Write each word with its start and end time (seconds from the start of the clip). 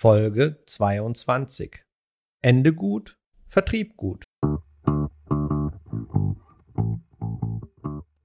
Folge 0.00 0.62
22. 0.64 1.82
Ende 2.40 2.72
gut, 2.72 3.18
Vertrieb 3.48 3.96
gut. 3.96 4.22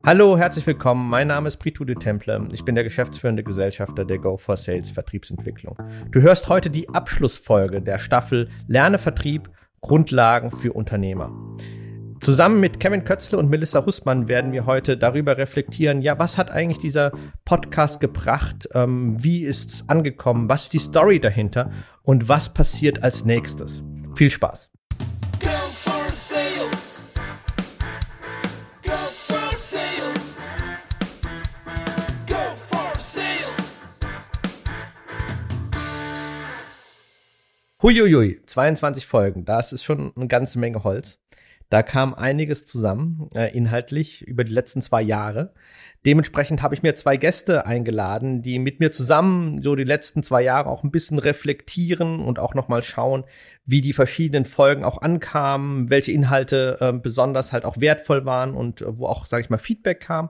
Hallo, 0.05 0.37
herzlich 0.37 0.67
willkommen. 0.67 1.09
Mein 1.09 1.29
Name 1.29 1.47
ist 1.47 1.57
Pritude 1.57 1.95
Temple. 1.95 2.47
Ich 2.51 2.63
bin 2.63 2.75
der 2.75 2.83
geschäftsführende 2.83 3.43
Gesellschafter 3.43 4.05
der 4.05 4.19
Go 4.19 4.37
for 4.37 4.55
Sales 4.55 4.91
Vertriebsentwicklung. 4.91 5.75
Du 6.11 6.21
hörst 6.21 6.47
heute 6.47 6.69
die 6.69 6.89
Abschlussfolge 6.89 7.81
der 7.81 7.97
Staffel 7.97 8.51
Lerne 8.67 8.99
Vertrieb 8.99 9.49
Grundlagen 9.81 10.51
für 10.51 10.73
Unternehmer. 10.73 11.31
Zusammen 12.23 12.61
mit 12.61 12.79
Kevin 12.79 13.03
Kötzle 13.03 13.37
und 13.37 13.49
Melissa 13.49 13.85
Hussmann 13.85 14.29
werden 14.29 14.53
wir 14.53 14.65
heute 14.65 14.95
darüber 14.95 15.35
reflektieren, 15.35 16.01
ja, 16.01 16.17
was 16.19 16.37
hat 16.37 16.51
eigentlich 16.51 16.77
dieser 16.77 17.11
Podcast 17.43 17.99
gebracht, 17.99 18.69
ähm, 18.73 19.21
wie 19.21 19.43
ist 19.43 19.71
es 19.71 19.89
angekommen, 19.89 20.47
was 20.47 20.63
ist 20.63 20.73
die 20.73 20.79
Story 20.79 21.19
dahinter 21.19 21.69
und 22.01 22.29
was 22.29 22.53
passiert 22.53 23.03
als 23.03 23.25
nächstes. 23.25 23.83
Viel 24.15 24.29
Spaß. 24.29 24.71
Huiuiui, 37.81 38.39
22 38.45 39.05
Folgen, 39.05 39.43
das 39.43 39.73
ist 39.73 39.83
schon 39.83 40.13
eine 40.15 40.27
ganze 40.27 40.57
Menge 40.57 40.85
Holz. 40.85 41.19
Da 41.73 41.81
kam 41.81 42.13
einiges 42.13 42.67
zusammen, 42.67 43.31
äh, 43.33 43.51
inhaltlich, 43.57 44.21
über 44.27 44.43
die 44.43 44.53
letzten 44.53 44.79
zwei 44.83 45.01
Jahre. 45.01 45.55
Dementsprechend 46.05 46.61
habe 46.61 46.75
ich 46.75 46.83
mir 46.83 46.93
zwei 46.93 47.17
Gäste 47.17 47.65
eingeladen, 47.65 48.43
die 48.43 48.59
mit 48.59 48.79
mir 48.79 48.91
zusammen 48.91 49.63
so 49.63 49.75
die 49.75 49.83
letzten 49.83 50.21
zwei 50.21 50.43
Jahre 50.43 50.69
auch 50.69 50.83
ein 50.83 50.91
bisschen 50.91 51.17
reflektieren 51.17 52.19
und 52.19 52.37
auch 52.37 52.53
nochmal 52.53 52.83
schauen, 52.83 53.23
wie 53.65 53.81
die 53.81 53.93
verschiedenen 53.93 54.45
Folgen 54.45 54.83
auch 54.83 55.01
ankamen, 55.01 55.89
welche 55.89 56.11
Inhalte 56.11 56.77
äh, 56.79 56.93
besonders 56.93 57.51
halt 57.51 57.65
auch 57.65 57.77
wertvoll 57.79 58.23
waren 58.23 58.53
und 58.53 58.83
äh, 58.83 58.95
wo 58.99 59.07
auch, 59.07 59.25
sage 59.25 59.41
ich 59.41 59.49
mal, 59.49 59.57
Feedback 59.57 59.99
kam. 59.99 60.29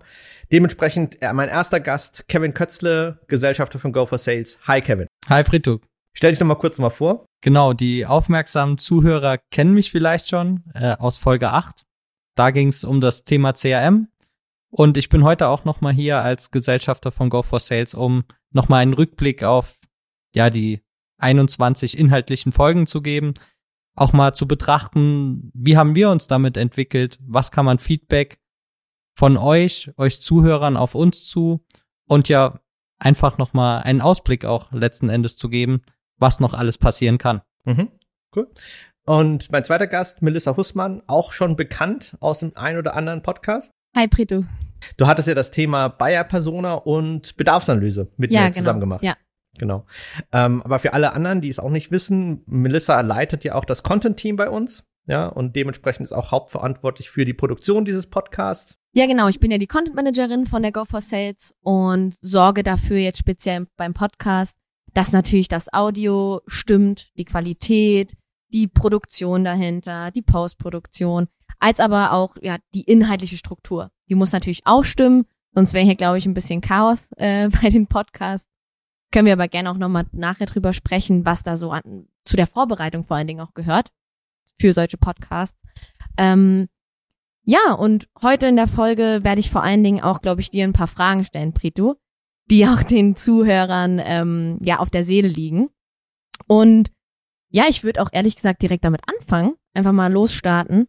Dementsprechend 0.49 1.21
äh, 1.21 1.33
mein 1.33 1.49
erster 1.49 1.81
Gast, 1.81 2.29
Kevin 2.29 2.53
Kötzle, 2.53 3.19
Gesellschafter 3.27 3.79
von 3.79 3.91
Go 3.91 4.05
for 4.05 4.17
Sales. 4.17 4.59
Hi 4.65 4.79
Kevin. 4.79 5.07
Hi 5.27 5.43
Prituk. 5.43 5.81
Stell 6.15 6.31
dich 6.31 6.39
doch 6.39 6.45
mal 6.45 6.55
kurz 6.55 6.77
mal 6.77 6.89
vor. 6.89 7.25
Genau, 7.41 7.73
die 7.73 8.05
aufmerksamen 8.05 8.77
Zuhörer 8.77 9.37
kennen 9.51 9.73
mich 9.73 9.91
vielleicht 9.91 10.29
schon 10.29 10.63
äh, 10.73 10.95
aus 10.99 11.17
Folge 11.17 11.51
8. 11.51 11.85
Da 12.35 12.51
ging 12.51 12.69
es 12.69 12.83
um 12.83 13.01
das 13.01 13.23
Thema 13.23 13.53
CRM. 13.53 14.07
Und 14.69 14.97
ich 14.97 15.09
bin 15.09 15.23
heute 15.23 15.49
auch 15.49 15.65
nochmal 15.65 15.93
hier 15.93 16.21
als 16.21 16.49
Gesellschafter 16.49 17.11
von 17.11 17.29
Go 17.29 17.43
for 17.43 17.59
Sales, 17.59 17.93
um 17.93 18.23
nochmal 18.51 18.81
einen 18.81 18.93
Rückblick 18.93 19.43
auf 19.43 19.79
ja 20.33 20.49
die 20.49 20.81
21 21.19 21.97
inhaltlichen 21.97 22.51
Folgen 22.51 22.87
zu 22.87 23.01
geben, 23.01 23.33
auch 23.95 24.13
mal 24.13 24.33
zu 24.33 24.47
betrachten, 24.47 25.51
wie 25.53 25.77
haben 25.77 25.95
wir 25.95 26.09
uns 26.09 26.27
damit 26.27 26.57
entwickelt, 26.57 27.19
was 27.21 27.51
kann 27.51 27.65
man 27.65 27.77
Feedback 27.77 28.39
von 29.15 29.37
euch, 29.37 29.91
euch 29.97 30.21
Zuhörern 30.21 30.75
auf 30.75 30.95
uns 30.95 31.25
zu 31.25 31.63
und 32.07 32.29
ja 32.29 32.59
einfach 32.97 33.37
nochmal 33.37 33.83
einen 33.83 34.01
Ausblick 34.01 34.45
auch 34.45 34.71
letzten 34.71 35.09
Endes 35.09 35.35
zu 35.35 35.49
geben, 35.49 35.83
was 36.17 36.39
noch 36.39 36.53
alles 36.53 36.77
passieren 36.77 37.17
kann. 37.17 37.41
Mhm. 37.65 37.89
Cool. 38.35 38.47
Und 39.05 39.51
mein 39.51 39.63
zweiter 39.63 39.87
Gast, 39.87 40.21
Melissa 40.21 40.55
Hussmann, 40.55 41.03
auch 41.07 41.33
schon 41.33 41.55
bekannt 41.55 42.15
aus 42.19 42.39
dem 42.39 42.55
ein 42.55 42.77
oder 42.77 42.95
anderen 42.95 43.21
Podcast. 43.21 43.71
Hi, 43.95 44.07
Prito. 44.07 44.45
Du 44.97 45.07
hattest 45.07 45.27
ja 45.27 45.35
das 45.35 45.51
Thema 45.51 45.89
Bayer-Persona 45.89 46.73
und 46.75 47.35
Bedarfsanalyse 47.37 48.11
mit 48.17 48.31
ja, 48.31 48.41
mir 48.41 48.45
genau. 48.47 48.57
zusammen 48.57 48.79
gemacht. 48.79 49.03
Ja. 49.03 49.15
Genau. 49.57 49.85
Ähm, 50.31 50.63
aber 50.63 50.79
für 50.79 50.93
alle 50.93 51.13
anderen, 51.13 51.41
die 51.41 51.49
es 51.49 51.59
auch 51.59 51.69
nicht 51.69 51.91
wissen, 51.91 52.41
Melissa 52.47 53.01
leitet 53.01 53.43
ja 53.43 53.55
auch 53.55 53.65
das 53.65 53.83
Content-Team 53.83 54.35
bei 54.35 54.49
uns. 54.49 54.83
Ja, 55.05 55.27
und 55.27 55.55
dementsprechend 55.55 56.05
ist 56.05 56.13
auch 56.13 56.31
hauptverantwortlich 56.31 57.09
für 57.09 57.25
die 57.25 57.33
Produktion 57.33 57.83
dieses 57.83 58.07
Podcasts. 58.07 58.77
Ja, 58.93 59.05
genau. 59.05 59.27
Ich 59.27 59.39
bin 59.39 59.51
ja 59.51 59.57
die 59.57 59.67
Content 59.67 59.95
Managerin 59.95 60.45
von 60.45 60.61
der 60.61 60.71
Go 60.71 60.85
for 60.85 61.01
Sales 61.01 61.53
und 61.61 62.15
sorge 62.21 62.63
dafür 62.63 62.97
jetzt 62.97 63.17
speziell 63.17 63.67
beim 63.75 63.93
Podcast, 63.93 64.57
dass 64.93 65.11
natürlich 65.11 65.47
das 65.47 65.71
Audio 65.73 66.41
stimmt, 66.47 67.11
die 67.17 67.25
Qualität, 67.25 68.15
die 68.51 68.67
Produktion 68.67 69.43
dahinter, 69.43 70.11
die 70.11 70.21
Postproduktion, 70.21 71.27
als 71.59 71.79
aber 71.79 72.13
auch 72.13 72.35
ja 72.41 72.57
die 72.73 72.83
inhaltliche 72.83 73.37
Struktur. 73.37 73.91
Die 74.09 74.15
muss 74.15 74.31
natürlich 74.31 74.65
auch 74.65 74.83
stimmen, 74.83 75.25
sonst 75.53 75.73
wäre 75.73 75.85
hier 75.85 75.95
glaube 75.95 76.17
ich 76.17 76.25
ein 76.25 76.35
bisschen 76.35 76.61
Chaos 76.61 77.09
äh, 77.17 77.49
bei 77.61 77.69
den 77.69 77.87
Podcasts. 77.87 78.49
Können 79.11 79.25
wir 79.25 79.33
aber 79.33 79.47
gerne 79.47 79.69
auch 79.71 79.77
nochmal 79.77 80.05
nachher 80.11 80.47
drüber 80.47 80.73
sprechen, 80.73 81.25
was 81.25 81.43
da 81.43 81.55
so 81.55 81.71
an, 81.71 82.07
zu 82.23 82.35
der 82.35 82.47
Vorbereitung 82.47 83.05
vor 83.05 83.17
allen 83.17 83.27
Dingen 83.27 83.41
auch 83.41 83.53
gehört 83.53 83.91
für 84.59 84.73
solche 84.73 84.97
Podcasts. 84.97 85.59
Ähm, 86.17 86.67
ja, 87.45 87.73
und 87.73 88.07
heute 88.21 88.47
in 88.47 88.55
der 88.55 88.67
Folge 88.67 89.19
werde 89.23 89.39
ich 89.39 89.51
vor 89.51 89.63
allen 89.63 89.83
Dingen 89.83 90.01
auch, 90.01 90.21
glaube 90.21 90.41
ich, 90.41 90.49
dir 90.49 90.63
ein 90.63 90.73
paar 90.73 90.87
Fragen 90.87 91.25
stellen, 91.25 91.53
Prito 91.53 91.97
die 92.49 92.67
auch 92.67 92.83
den 92.83 93.15
Zuhörern 93.15 94.01
ähm, 94.03 94.57
ja 94.61 94.79
auf 94.79 94.89
der 94.89 95.03
Seele 95.03 95.27
liegen. 95.27 95.69
Und 96.47 96.91
ja, 97.49 97.65
ich 97.69 97.83
würde 97.83 98.01
auch 98.01 98.09
ehrlich 98.11 98.35
gesagt 98.35 98.61
direkt 98.61 98.83
damit 98.83 99.01
anfangen, 99.07 99.53
einfach 99.73 99.91
mal 99.91 100.11
losstarten. 100.11 100.87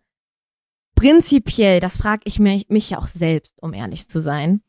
Prinzipiell, 0.95 1.81
das 1.81 1.97
frage 1.97 2.23
ich 2.25 2.39
mich, 2.39 2.69
mich 2.69 2.97
auch 2.97 3.09
selbst, 3.09 3.55
um 3.61 3.75
ehrlich 3.75 4.09
zu 4.09 4.21
sein. 4.21 4.63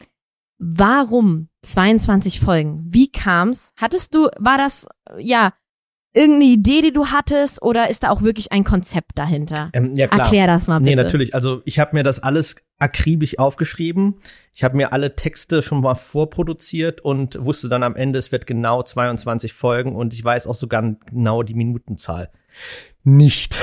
Warum 0.58 1.50
22 1.62 2.40
Folgen? 2.40 2.86
Wie 2.88 3.12
kam's? 3.12 3.74
Hattest 3.78 4.16
du, 4.16 4.30
war 4.38 4.58
das, 4.58 4.88
ja, 5.18 5.54
irgendeine 6.16 6.46
Idee, 6.46 6.82
die 6.82 6.94
du 6.94 7.08
hattest, 7.08 7.62
oder 7.62 7.90
ist 7.90 8.04
da 8.04 8.10
auch 8.10 8.22
wirklich 8.22 8.52
ein 8.52 8.64
Konzept 8.64 9.12
dahinter? 9.16 9.70
Ähm, 9.74 9.94
ja, 9.96 10.08
klar. 10.08 10.22
Erklär 10.22 10.48
das 10.48 10.68
mal 10.68 10.80
bitte. 10.80 10.90
Nee, 10.90 10.96
natürlich. 10.96 11.36
Also 11.36 11.62
ich 11.66 11.80
habe 11.80 11.96
mir 11.96 12.04
das 12.04 12.24
alles 12.24 12.56
akribisch 12.80 13.38
aufgeschrieben. 13.40 14.16
Ich 14.54 14.64
habe 14.64 14.78
mir 14.78 14.94
alle 14.94 15.16
Texte 15.16 15.62
schon 15.62 15.82
mal 15.82 15.96
vorproduziert 15.96 17.02
und 17.02 17.44
wusste 17.44 17.70
dann 17.70 17.84
am 17.84 17.96
Ende, 17.96 18.20
es 18.20 18.32
wird 18.32 18.48
genau 18.48 18.84
22 18.84 19.54
Folgen 19.54 19.96
und 19.96 20.14
ich 20.14 20.24
weiß 20.24 20.48
auch 20.48 20.56
sogar 20.56 20.96
genau 21.06 21.44
die 21.44 21.54
Minutenzahl. 21.54 22.30
Nicht. 23.04 23.56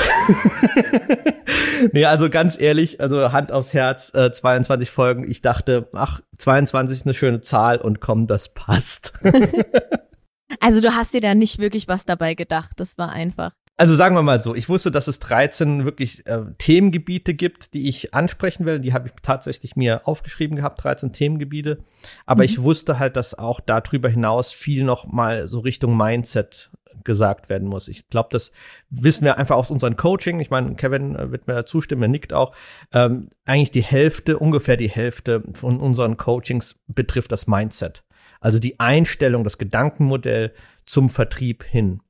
nee, 1.93 2.05
also 2.05 2.31
ganz 2.31 2.61
ehrlich, 2.61 3.01
also 3.01 3.33
Hand 3.33 3.51
aufs 3.51 3.75
Herz, 3.75 4.15
äh, 4.15 4.31
22 4.31 4.91
Folgen. 4.91 5.29
Ich 5.29 5.43
dachte, 5.43 5.89
ach, 5.95 6.21
22 6.39 6.99
ist 6.99 7.07
eine 7.07 7.15
schöne 7.15 7.41
Zahl 7.41 7.79
und 7.79 8.01
komm, 8.01 8.27
das 8.29 8.51
passt. 8.55 9.15
Also 10.61 10.81
du 10.81 10.95
hast 10.95 11.15
dir 11.15 11.21
da 11.21 11.35
nicht 11.35 11.59
wirklich 11.59 11.89
was 11.89 12.05
dabei 12.05 12.35
gedacht. 12.35 12.73
Das 12.77 12.99
war 12.99 13.11
einfach. 13.11 13.53
Also 13.79 13.95
sagen 13.95 14.15
wir 14.15 14.23
mal 14.23 14.43
so, 14.43 14.55
ich 14.55 14.69
wusste, 14.69 14.91
dass 14.91 15.09
es 15.09 15.19
13 15.19 15.85
wirklich 15.85 16.27
äh, 16.27 16.43
Themengebiete 16.59 17.35
gibt, 17.35 17.75
die 17.75 17.89
ich 17.89 18.15
ansprechen 18.15 18.67
will. 18.67 18.79
Die 18.79 18.93
habe 18.93 19.09
ich 19.09 19.15
tatsächlich 19.23 19.77
mir 19.77 20.07
aufgeschrieben 20.07 20.57
gehabt, 20.57 20.85
13 20.85 21.13
Themengebiete. 21.13 21.79
Aber 22.27 22.43
mhm. 22.43 22.45
ich 22.45 22.63
wusste 22.63 22.99
halt, 22.99 23.17
dass 23.17 23.37
auch 23.37 23.61
darüber 23.61 24.09
hinaus 24.09 24.53
viel 24.53 24.85
noch 24.85 25.07
mal 25.07 25.49
so 25.49 25.61
Richtung 25.61 25.97
Mindset 25.97 26.71
gesagt 27.05 27.49
werden 27.49 27.69
muss. 27.69 27.89
Ich 27.89 28.09
glaube, 28.09 28.29
das 28.31 28.53
wissen 28.91 29.25
wir 29.25 29.39
einfach 29.39 29.57
aus 29.57 29.71
unserem 29.71 29.97
Coaching. 29.97 30.41
Ich 30.41 30.51
meine, 30.51 30.75
Kevin 30.75 31.17
äh, 31.17 31.33
wird 31.33 31.47
mir 31.47 31.55
da 31.55 31.65
zustimmen, 31.65 32.03
er 32.03 32.09
nickt 32.09 32.33
auch. 32.33 32.55
Ähm, 32.93 33.31
eigentlich 33.45 33.71
die 33.71 33.83
Hälfte, 33.83 34.39
ungefähr 34.39 34.77
die 34.77 34.91
Hälfte 34.91 35.43
von 35.55 35.81
unseren 35.81 36.17
Coachings 36.17 36.77
betrifft 36.87 37.33
das 37.33 37.47
Mindset. 37.47 38.05
Also 38.42 38.58
die 38.58 38.78
Einstellung, 38.80 39.44
das 39.44 39.56
Gedankenmodell 39.56 40.53
zum 40.84 41.08
Vertrieb 41.08 41.64
hin. 41.64 42.00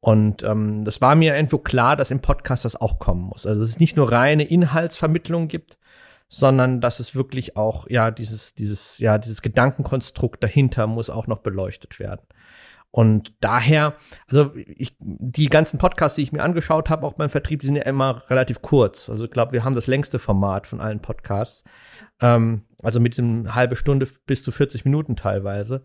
Und 0.00 0.42
ähm, 0.44 0.84
das 0.84 1.00
war 1.00 1.14
mir 1.14 1.34
irgendwo 1.34 1.58
klar, 1.58 1.96
dass 1.96 2.10
im 2.10 2.20
Podcast 2.20 2.64
das 2.64 2.76
auch 2.76 2.98
kommen 2.98 3.22
muss. 3.22 3.46
Also 3.46 3.62
dass 3.62 3.70
es 3.70 3.80
nicht 3.80 3.96
nur 3.96 4.12
reine 4.12 4.44
Inhaltsvermittlung 4.44 5.48
gibt, 5.48 5.78
sondern 6.28 6.80
dass 6.80 7.00
es 7.00 7.14
wirklich 7.14 7.56
auch, 7.56 7.88
ja, 7.90 8.10
dieses, 8.10 8.54
dieses, 8.54 8.98
ja, 8.98 9.18
dieses 9.18 9.42
Gedankenkonstrukt 9.42 10.42
dahinter 10.42 10.86
muss 10.86 11.10
auch 11.10 11.26
noch 11.26 11.38
beleuchtet 11.38 11.98
werden. 11.98 12.22
Und 12.92 13.34
daher, 13.40 13.94
also 14.28 14.52
ich, 14.54 14.96
die 14.98 15.48
ganzen 15.48 15.78
Podcasts, 15.78 16.16
die 16.16 16.22
ich 16.22 16.32
mir 16.32 16.42
angeschaut 16.42 16.90
habe, 16.90 17.06
auch 17.06 17.12
beim 17.12 17.30
Vertrieb, 17.30 17.60
die 17.60 17.66
sind 17.66 17.76
ja 17.76 17.84
immer 17.84 18.28
relativ 18.28 18.62
kurz. 18.62 19.08
Also 19.08 19.24
ich 19.24 19.30
glaube, 19.30 19.52
wir 19.52 19.64
haben 19.64 19.74
das 19.74 19.86
längste 19.86 20.18
Format 20.18 20.66
von 20.66 20.80
allen 20.80 21.00
Podcasts. 21.00 21.62
Ähm, 22.20 22.62
also 22.82 22.98
mit 22.98 23.18
einem 23.18 23.54
halbe 23.54 23.76
Stunde 23.76 24.08
bis 24.26 24.42
zu 24.42 24.50
40 24.50 24.84
Minuten 24.84 25.14
teilweise. 25.14 25.84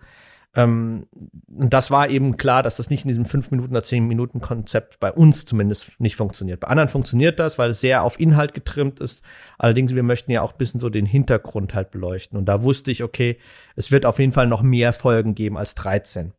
Ähm, 0.56 1.07
und 1.48 1.74
das 1.74 1.92
war 1.92 2.10
eben 2.10 2.38
klar, 2.38 2.63
dass 2.63 2.78
das 2.78 2.90
nicht 2.90 3.04
in 3.04 3.10
diesem 3.10 3.25
5 3.25 3.51
Minuten 3.51 3.72
oder 3.72 3.84
10 3.84 4.08
Minuten 4.08 4.42
Konzept 4.42 5.00
bei 5.00 5.12
uns 5.12 5.46
zumindest 5.46 6.00
nicht 6.00 6.16
funktioniert. 6.16 6.62
Bei 6.62 6.69
anderen 6.69 6.90
funktioniert 6.90 7.40
das, 7.40 7.60
weil 7.60 7.69
es 7.69 7.81
sehr 7.81 8.04
auf 8.04 8.19
Inhalt 8.19 8.54
getrimmt 8.54 9.00
ist. 9.00 9.22
Allerdings, 9.60 9.94
wir 9.94 10.04
möchten 10.04 10.31
ja 10.31 10.42
auch 10.42 10.54
ein 10.54 10.58
bisschen 10.58 10.80
so 10.80 10.90
den 10.90 11.06
Hintergrund 11.06 11.74
halt 11.75 11.92
beleuchten. 11.92 12.38
Und 12.38 12.46
da 12.46 12.63
wusste 12.63 12.90
ich, 12.90 13.04
okay, 13.04 13.38
es 13.75 13.92
wird 13.92 14.06
auf 14.06 14.18
jeden 14.18 14.31
Fall 14.31 14.48
noch 14.48 14.63
mehr 14.63 14.94
Folgen 14.94 15.36
geben 15.36 15.58
als 15.58 15.75
13. 15.75 16.34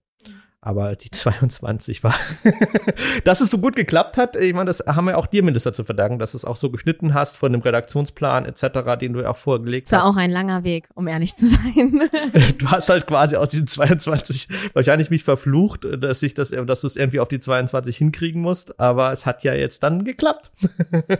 Aber 0.67 0.97
die 0.97 1.11
22 1.13 2.03
war, 2.03 2.15
dass 3.23 3.41
es 3.41 3.51
so 3.51 3.59
gut 3.59 3.77
geklappt 3.77 4.17
hat. 4.17 4.35
Ich 4.35 4.53
meine, 4.53 4.65
das 4.65 4.81
haben 4.81 5.05
wir 5.05 5.17
auch 5.17 5.29
dir, 5.29 5.45
Minister, 5.45 5.73
zu 5.73 5.85
verdanken, 5.85 6.19
dass 6.19 6.33
du 6.33 6.39
es 6.39 6.45
auch 6.45 6.57
so 6.57 6.71
geschnitten 6.71 7.15
hast 7.15 7.37
von 7.37 7.53
dem 7.53 7.61
Redaktionsplan 7.61 8.47
etc., 8.47 8.99
den 9.01 9.13
du 9.13 9.21
ja 9.21 9.31
auch 9.31 9.37
vorgelegt 9.37 9.87
Es 9.87 9.93
war 9.93 10.01
hast. 10.01 10.07
auch 10.09 10.17
ein 10.17 10.33
langer 10.33 10.65
Weg, 10.65 10.89
um 10.95 11.07
ehrlich 11.07 11.37
zu 11.37 11.47
sein. 11.47 12.11
Du 12.59 12.69
hast 12.69 12.89
halt 12.89 13.07
quasi 13.07 13.37
aus 13.37 13.51
diesen 13.51 13.69
22 13.69 14.49
wahrscheinlich 14.73 15.09
mich 15.09 15.23
verflucht, 15.23 15.87
dass 15.99 16.21
ich 16.25 16.35
das, 16.35 16.51
dass 16.51 16.81
du 16.81 16.87
es 16.89 16.97
irgendwie 16.97 17.21
auf 17.21 17.29
die 17.29 17.39
22 17.39 17.97
hinkriegen 17.97 18.43
musst. 18.43 18.81
Aber 18.81 19.13
es 19.13 19.25
hat 19.25 19.45
ja 19.45 19.55
jetzt 19.55 19.85
dann 19.85 20.05
geklappt. 20.05 20.51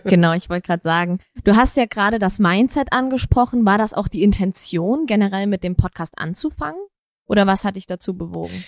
genau, 0.05 0.33
ich 0.33 0.51
wollte 0.51 0.67
gerade 0.67 0.83
sagen, 0.83 1.21
du 1.45 1.55
hast 1.55 1.77
ja 1.77 1.87
gerade 1.87 2.19
das 2.19 2.41
Mindset 2.41 2.89
angesprochen. 2.93 3.65
War 3.65 3.79
das 3.79 3.95
auch 3.95 4.09
die 4.09 4.25
Intention, 4.25 5.07
generell 5.07 5.47
mit 5.47 5.63
dem 5.63 5.77
Podcast 5.77 6.15
anzufangen? 6.19 6.81
Oder 7.27 7.47
was 7.47 7.65
hat 7.65 7.77
dich 7.77 7.87
dazu 7.87 8.17
bewogen? 8.17 8.65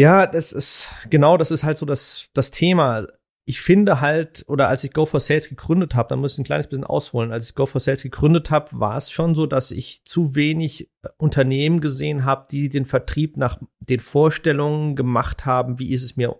Ja, 0.00 0.26
das 0.26 0.52
ist 0.52 0.88
genau, 1.10 1.36
das 1.36 1.50
ist 1.50 1.62
halt 1.62 1.76
so 1.76 1.84
das 1.84 2.28
das 2.32 2.50
Thema. 2.50 3.06
Ich 3.44 3.60
finde 3.60 4.00
halt, 4.00 4.44
oder 4.48 4.68
als 4.68 4.82
ich 4.82 4.94
Go 4.94 5.04
for 5.04 5.20
Sales 5.20 5.50
gegründet 5.50 5.94
habe, 5.94 6.08
da 6.08 6.16
muss 6.16 6.32
ich 6.32 6.38
ein 6.38 6.44
kleines 6.44 6.68
bisschen 6.68 6.84
ausholen. 6.84 7.32
Als 7.32 7.50
ich 7.50 7.54
Go 7.54 7.66
for 7.66 7.82
Sales 7.82 8.02
gegründet 8.02 8.50
habe, 8.50 8.68
war 8.72 8.96
es 8.96 9.10
schon 9.10 9.34
so, 9.34 9.44
dass 9.44 9.70
ich 9.72 10.02
zu 10.06 10.34
wenig 10.34 10.88
äh, 11.02 11.08
Unternehmen 11.18 11.82
gesehen 11.82 12.24
habe, 12.24 12.46
die 12.50 12.70
den 12.70 12.86
Vertrieb 12.86 13.36
nach 13.36 13.58
den 13.80 14.00
Vorstellungen 14.00 14.96
gemacht 14.96 15.44
haben, 15.44 15.78
wie 15.78 15.90
ist 15.90 16.02
es 16.02 16.16
mir, 16.16 16.34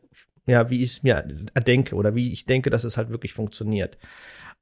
ja, 0.46 0.70
wie 0.70 0.82
ich 0.82 0.92
es 0.92 1.02
mir 1.02 1.22
erdenke 1.52 1.96
oder 1.96 2.14
wie 2.14 2.32
ich 2.32 2.46
denke, 2.46 2.70
dass 2.70 2.84
es 2.84 2.96
halt 2.96 3.10
wirklich 3.10 3.34
funktioniert. 3.34 3.98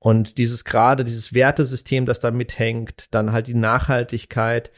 Und 0.00 0.38
dieses 0.38 0.64
gerade, 0.64 1.04
dieses 1.04 1.34
Wertesystem, 1.34 2.04
das 2.04 2.18
da 2.18 2.32
mithängt, 2.32 3.14
dann 3.14 3.30
halt 3.30 3.46
die 3.46 3.54
Nachhaltigkeit, 3.54 4.72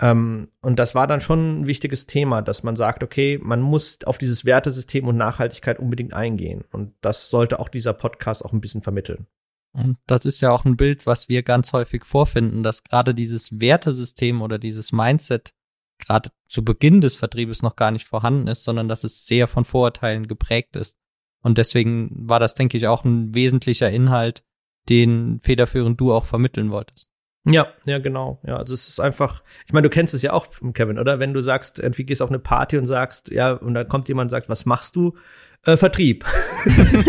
ähm, 0.00 0.48
und 0.62 0.78
das 0.78 0.94
war 0.94 1.06
dann 1.06 1.20
schon 1.20 1.60
ein 1.60 1.66
wichtiges 1.66 2.06
Thema, 2.06 2.40
dass 2.40 2.62
man 2.62 2.74
sagt, 2.74 3.02
okay, 3.02 3.38
man 3.42 3.60
muss 3.60 3.98
auf 4.04 4.16
dieses 4.16 4.44
Wertesystem 4.46 5.06
und 5.06 5.16
Nachhaltigkeit 5.16 5.78
unbedingt 5.78 6.14
eingehen. 6.14 6.64
Und 6.72 6.94
das 7.02 7.28
sollte 7.28 7.60
auch 7.60 7.68
dieser 7.68 7.92
Podcast 7.92 8.44
auch 8.44 8.52
ein 8.52 8.62
bisschen 8.62 8.82
vermitteln. 8.82 9.26
Und 9.72 9.98
das 10.06 10.24
ist 10.24 10.40
ja 10.40 10.50
auch 10.50 10.64
ein 10.64 10.76
Bild, 10.76 11.06
was 11.06 11.28
wir 11.28 11.42
ganz 11.42 11.72
häufig 11.72 12.04
vorfinden, 12.04 12.62
dass 12.62 12.82
gerade 12.82 13.14
dieses 13.14 13.60
Wertesystem 13.60 14.42
oder 14.42 14.58
dieses 14.58 14.90
Mindset 14.90 15.52
gerade 15.98 16.30
zu 16.48 16.64
Beginn 16.64 17.02
des 17.02 17.16
Vertriebes 17.16 17.62
noch 17.62 17.76
gar 17.76 17.90
nicht 17.90 18.06
vorhanden 18.06 18.48
ist, 18.48 18.64
sondern 18.64 18.88
dass 18.88 19.04
es 19.04 19.26
sehr 19.26 19.46
von 19.46 19.64
Vorurteilen 19.64 20.28
geprägt 20.28 20.76
ist. 20.76 20.96
Und 21.42 21.58
deswegen 21.58 22.10
war 22.28 22.40
das, 22.40 22.54
denke 22.54 22.78
ich, 22.78 22.86
auch 22.86 23.04
ein 23.04 23.34
wesentlicher 23.34 23.90
Inhalt, 23.90 24.44
den 24.88 25.40
federführend 25.40 26.00
du 26.00 26.12
auch 26.12 26.24
vermitteln 26.24 26.70
wolltest. 26.70 27.10
Ja, 27.44 27.68
ja, 27.86 27.98
genau. 27.98 28.38
Ja, 28.46 28.56
also 28.56 28.74
es 28.74 28.88
ist 28.88 29.00
einfach, 29.00 29.42
ich 29.66 29.72
meine, 29.72 29.88
du 29.88 29.90
kennst 29.90 30.12
es 30.12 30.22
ja 30.22 30.32
auch, 30.32 30.48
Kevin, 30.74 30.98
oder? 30.98 31.18
Wenn 31.18 31.32
du 31.32 31.40
sagst, 31.40 31.78
irgendwie 31.78 32.04
gehst 32.04 32.20
auf 32.20 32.28
eine 32.28 32.38
Party 32.38 32.76
und 32.76 32.86
sagst, 32.86 33.30
ja, 33.30 33.52
und 33.52 33.74
dann 33.74 33.88
kommt 33.88 34.08
jemand 34.08 34.26
und 34.26 34.30
sagt, 34.30 34.48
was 34.48 34.66
machst 34.66 34.96
du? 34.96 35.16
Äh, 35.64 35.76
Vertrieb. 35.76 36.24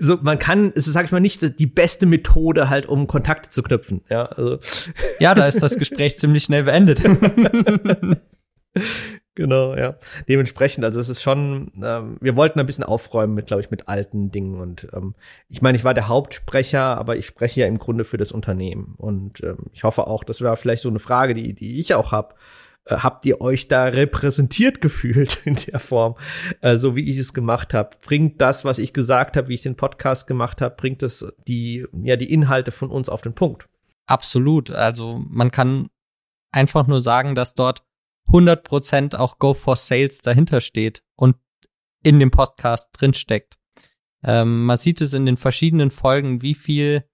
so, 0.00 0.18
man 0.20 0.38
kann, 0.38 0.72
es 0.74 0.86
ist, 0.86 0.92
sag 0.92 1.06
ich 1.06 1.12
mal, 1.12 1.20
nicht 1.20 1.58
die 1.58 1.66
beste 1.66 2.06
Methode 2.06 2.68
halt, 2.68 2.86
um 2.86 3.06
Kontakte 3.06 3.48
zu 3.48 3.62
knüpfen. 3.62 4.02
Ja, 4.08 4.26
also. 4.26 4.58
Ja, 5.18 5.34
da 5.34 5.46
ist 5.46 5.62
das 5.62 5.76
Gespräch 5.76 6.18
ziemlich 6.22 6.44
schnell 6.44 6.64
beendet. 6.64 7.02
Genau, 9.38 9.76
ja. 9.76 9.94
Dementsprechend, 10.28 10.84
also 10.84 10.98
es 10.98 11.08
ist 11.08 11.22
schon, 11.22 11.70
ähm, 11.80 12.16
wir 12.20 12.34
wollten 12.34 12.58
ein 12.58 12.66
bisschen 12.66 12.82
aufräumen 12.82 13.34
mit, 13.34 13.46
glaube 13.46 13.62
ich, 13.62 13.70
mit 13.70 13.86
alten 13.86 14.32
Dingen. 14.32 14.58
Und 14.58 14.88
ähm, 14.92 15.14
ich 15.48 15.62
meine, 15.62 15.78
ich 15.78 15.84
war 15.84 15.94
der 15.94 16.08
Hauptsprecher, 16.08 16.80
aber 16.80 17.14
ich 17.14 17.24
spreche 17.24 17.60
ja 17.60 17.68
im 17.68 17.78
Grunde 17.78 18.02
für 18.02 18.16
das 18.16 18.32
Unternehmen. 18.32 18.96
Und 18.96 19.40
ähm, 19.44 19.66
ich 19.72 19.84
hoffe 19.84 20.08
auch, 20.08 20.24
das 20.24 20.40
war 20.42 20.56
vielleicht 20.56 20.82
so 20.82 20.88
eine 20.88 20.98
Frage, 20.98 21.34
die, 21.34 21.54
die 21.54 21.78
ich 21.78 21.94
auch 21.94 22.10
habe. 22.10 22.34
Äh, 22.84 22.96
habt 22.96 23.24
ihr 23.26 23.40
euch 23.40 23.68
da 23.68 23.84
repräsentiert 23.84 24.80
gefühlt 24.80 25.42
in 25.44 25.54
der 25.54 25.78
Form, 25.78 26.16
äh, 26.60 26.76
so 26.76 26.96
wie 26.96 27.08
ich 27.08 27.16
es 27.16 27.32
gemacht 27.32 27.74
habe? 27.74 27.90
Bringt 28.04 28.40
das, 28.40 28.64
was 28.64 28.80
ich 28.80 28.92
gesagt 28.92 29.36
habe, 29.36 29.46
wie 29.46 29.54
ich 29.54 29.62
den 29.62 29.76
Podcast 29.76 30.26
gemacht 30.26 30.60
habe, 30.60 30.74
bringt 30.74 31.04
es 31.04 31.24
die, 31.46 31.86
ja, 32.02 32.16
die 32.16 32.32
Inhalte 32.32 32.72
von 32.72 32.90
uns 32.90 33.08
auf 33.08 33.20
den 33.20 33.34
Punkt? 33.34 33.68
Absolut. 34.08 34.72
Also 34.72 35.22
man 35.28 35.52
kann 35.52 35.90
einfach 36.50 36.88
nur 36.88 37.00
sagen, 37.00 37.36
dass 37.36 37.54
dort 37.54 37.84
100% 38.28 39.16
auch 39.16 39.38
Go 39.38 39.54
for 39.54 39.76
Sales 39.76 40.22
dahinter 40.22 40.60
steht 40.60 41.02
und 41.16 41.36
in 42.02 42.18
dem 42.18 42.30
Podcast 42.30 42.88
drinsteckt. 42.92 43.58
Ähm, 44.22 44.66
man 44.66 44.76
sieht 44.76 45.00
es 45.00 45.14
in 45.14 45.26
den 45.26 45.36
verschiedenen 45.36 45.90
Folgen, 45.90 46.42
wie 46.42 46.54
viel 46.54 47.04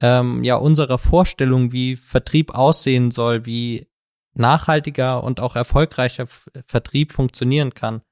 ähm, 0.00 0.44
ja 0.44 0.56
unserer 0.56 0.98
Vorstellung, 0.98 1.72
wie 1.72 1.96
Vertrieb 1.96 2.54
aussehen 2.54 3.10
soll, 3.10 3.46
wie 3.46 3.88
nachhaltiger 4.34 5.22
und 5.22 5.40
auch 5.40 5.56
erfolgreicher 5.56 6.24
F 6.24 6.50
Vertrieb 6.66 7.12
funktionieren 7.12 7.74
kann. 7.74 8.02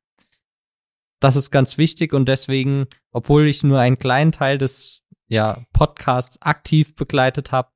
Das 1.20 1.36
ist 1.36 1.50
ganz 1.50 1.78
wichtig 1.78 2.12
und 2.12 2.26
deswegen, 2.26 2.86
obwohl 3.12 3.46
ich 3.46 3.62
nur 3.62 3.78
einen 3.78 3.98
kleinen 3.98 4.32
Teil 4.32 4.58
des 4.58 5.02
ja, 5.28 5.64
Podcasts 5.72 6.40
aktiv 6.42 6.96
begleitet 6.96 7.52
habe, 7.52 7.70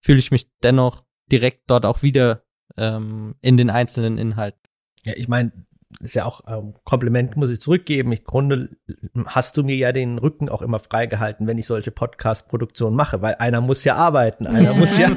fühle 0.00 0.18
ich 0.18 0.30
mich 0.30 0.48
dennoch 0.62 1.04
direkt 1.30 1.68
dort 1.68 1.84
auch 1.84 2.02
wieder 2.02 2.45
ähm, 2.76 3.34
in 3.40 3.56
den 3.56 3.70
einzelnen 3.70 4.18
Inhalten. 4.18 4.60
Ja, 5.02 5.14
ich 5.16 5.28
meine, 5.28 5.52
ist 6.00 6.14
ja 6.14 6.24
auch 6.24 6.40
ähm, 6.48 6.74
Kompliment 6.84 7.36
muss 7.36 7.50
ich 7.50 7.60
zurückgeben. 7.60 8.12
Im 8.12 8.24
Grunde 8.24 8.76
hast 9.26 9.56
du 9.56 9.62
mir 9.62 9.76
ja 9.76 9.92
den 9.92 10.18
Rücken 10.18 10.48
auch 10.48 10.62
immer 10.62 10.78
freigehalten, 10.78 11.46
wenn 11.46 11.58
ich 11.58 11.66
solche 11.66 11.90
Podcast-Produktionen 11.90 12.96
mache, 12.96 13.22
weil 13.22 13.36
einer 13.36 13.60
muss 13.60 13.84
ja 13.84 13.94
arbeiten, 13.96 14.46
einer 14.46 14.72
Ja. 14.72 14.76
muss 14.76 14.98
ja. 14.98 15.10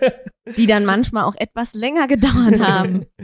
die 0.56 0.66
dann 0.66 0.84
manchmal 0.84 1.24
auch 1.24 1.34
etwas 1.36 1.74
länger 1.74 2.06
gedauert 2.06 2.60
haben. 2.60 3.06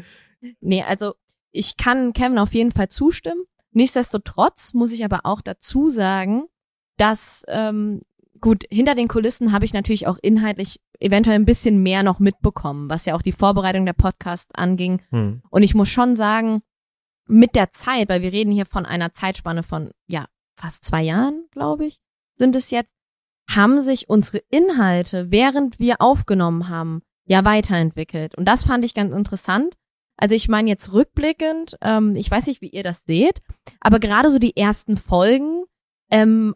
Nee, 0.60 0.82
also 0.82 1.14
ich 1.52 1.76
kann 1.76 2.12
Kevin 2.14 2.38
auf 2.38 2.52
jeden 2.52 2.72
Fall 2.72 2.88
zustimmen. 2.88 3.44
Nichtsdestotrotz 3.70 4.74
muss 4.74 4.90
ich 4.90 5.04
aber 5.04 5.20
auch 5.22 5.40
dazu 5.40 5.88
sagen, 5.88 6.48
dass 6.96 7.44
ähm, 7.46 8.02
gut, 8.42 8.64
hinter 8.70 8.94
den 8.94 9.08
Kulissen 9.08 9.52
habe 9.52 9.64
ich 9.64 9.72
natürlich 9.72 10.06
auch 10.06 10.18
inhaltlich 10.20 10.80
eventuell 11.00 11.36
ein 11.36 11.46
bisschen 11.46 11.82
mehr 11.82 12.02
noch 12.02 12.18
mitbekommen, 12.18 12.90
was 12.90 13.06
ja 13.06 13.14
auch 13.14 13.22
die 13.22 13.32
Vorbereitung 13.32 13.86
der 13.86 13.94
Podcasts 13.94 14.54
anging. 14.54 15.00
Hm. 15.10 15.42
Und 15.48 15.62
ich 15.62 15.74
muss 15.74 15.88
schon 15.88 16.14
sagen, 16.16 16.62
mit 17.26 17.54
der 17.54 17.70
Zeit, 17.70 18.10
weil 18.10 18.20
wir 18.20 18.32
reden 18.32 18.52
hier 18.52 18.66
von 18.66 18.84
einer 18.84 19.12
Zeitspanne 19.14 19.62
von, 19.62 19.90
ja, 20.06 20.26
fast 20.56 20.84
zwei 20.84 21.02
Jahren, 21.02 21.46
glaube 21.50 21.86
ich, 21.86 22.00
sind 22.34 22.54
es 22.54 22.70
jetzt, 22.70 22.94
haben 23.48 23.80
sich 23.80 24.08
unsere 24.10 24.42
Inhalte, 24.50 25.30
während 25.30 25.78
wir 25.78 26.00
aufgenommen 26.00 26.68
haben, 26.68 27.02
ja 27.24 27.44
weiterentwickelt. 27.44 28.36
Und 28.36 28.46
das 28.46 28.66
fand 28.66 28.84
ich 28.84 28.94
ganz 28.94 29.14
interessant. 29.14 29.76
Also 30.16 30.34
ich 30.34 30.48
meine 30.48 30.68
jetzt 30.68 30.92
rückblickend, 30.92 31.78
ähm, 31.80 32.16
ich 32.16 32.30
weiß 32.30 32.46
nicht, 32.46 32.60
wie 32.60 32.68
ihr 32.68 32.82
das 32.82 33.04
seht, 33.04 33.40
aber 33.80 33.98
gerade 33.98 34.30
so 34.30 34.38
die 34.38 34.56
ersten 34.56 34.96
Folgen, 34.96 35.64
ähm, 36.10 36.54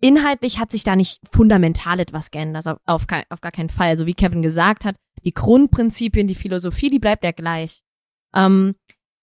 inhaltlich 0.00 0.58
hat 0.58 0.72
sich 0.72 0.84
da 0.84 0.96
nicht 0.96 1.20
fundamental 1.30 2.00
etwas 2.00 2.30
geändert, 2.30 2.66
auf, 2.66 2.78
auf, 2.84 3.06
kein, 3.06 3.24
auf 3.30 3.40
gar 3.40 3.52
keinen 3.52 3.70
Fall. 3.70 3.88
Also 3.88 4.06
wie 4.06 4.14
Kevin 4.14 4.42
gesagt 4.42 4.84
hat, 4.84 4.96
die 5.24 5.32
Grundprinzipien, 5.34 6.26
die 6.26 6.34
Philosophie, 6.34 6.90
die 6.90 6.98
bleibt 6.98 7.24
ja 7.24 7.32
gleich. 7.32 7.82
Ähm, 8.34 8.74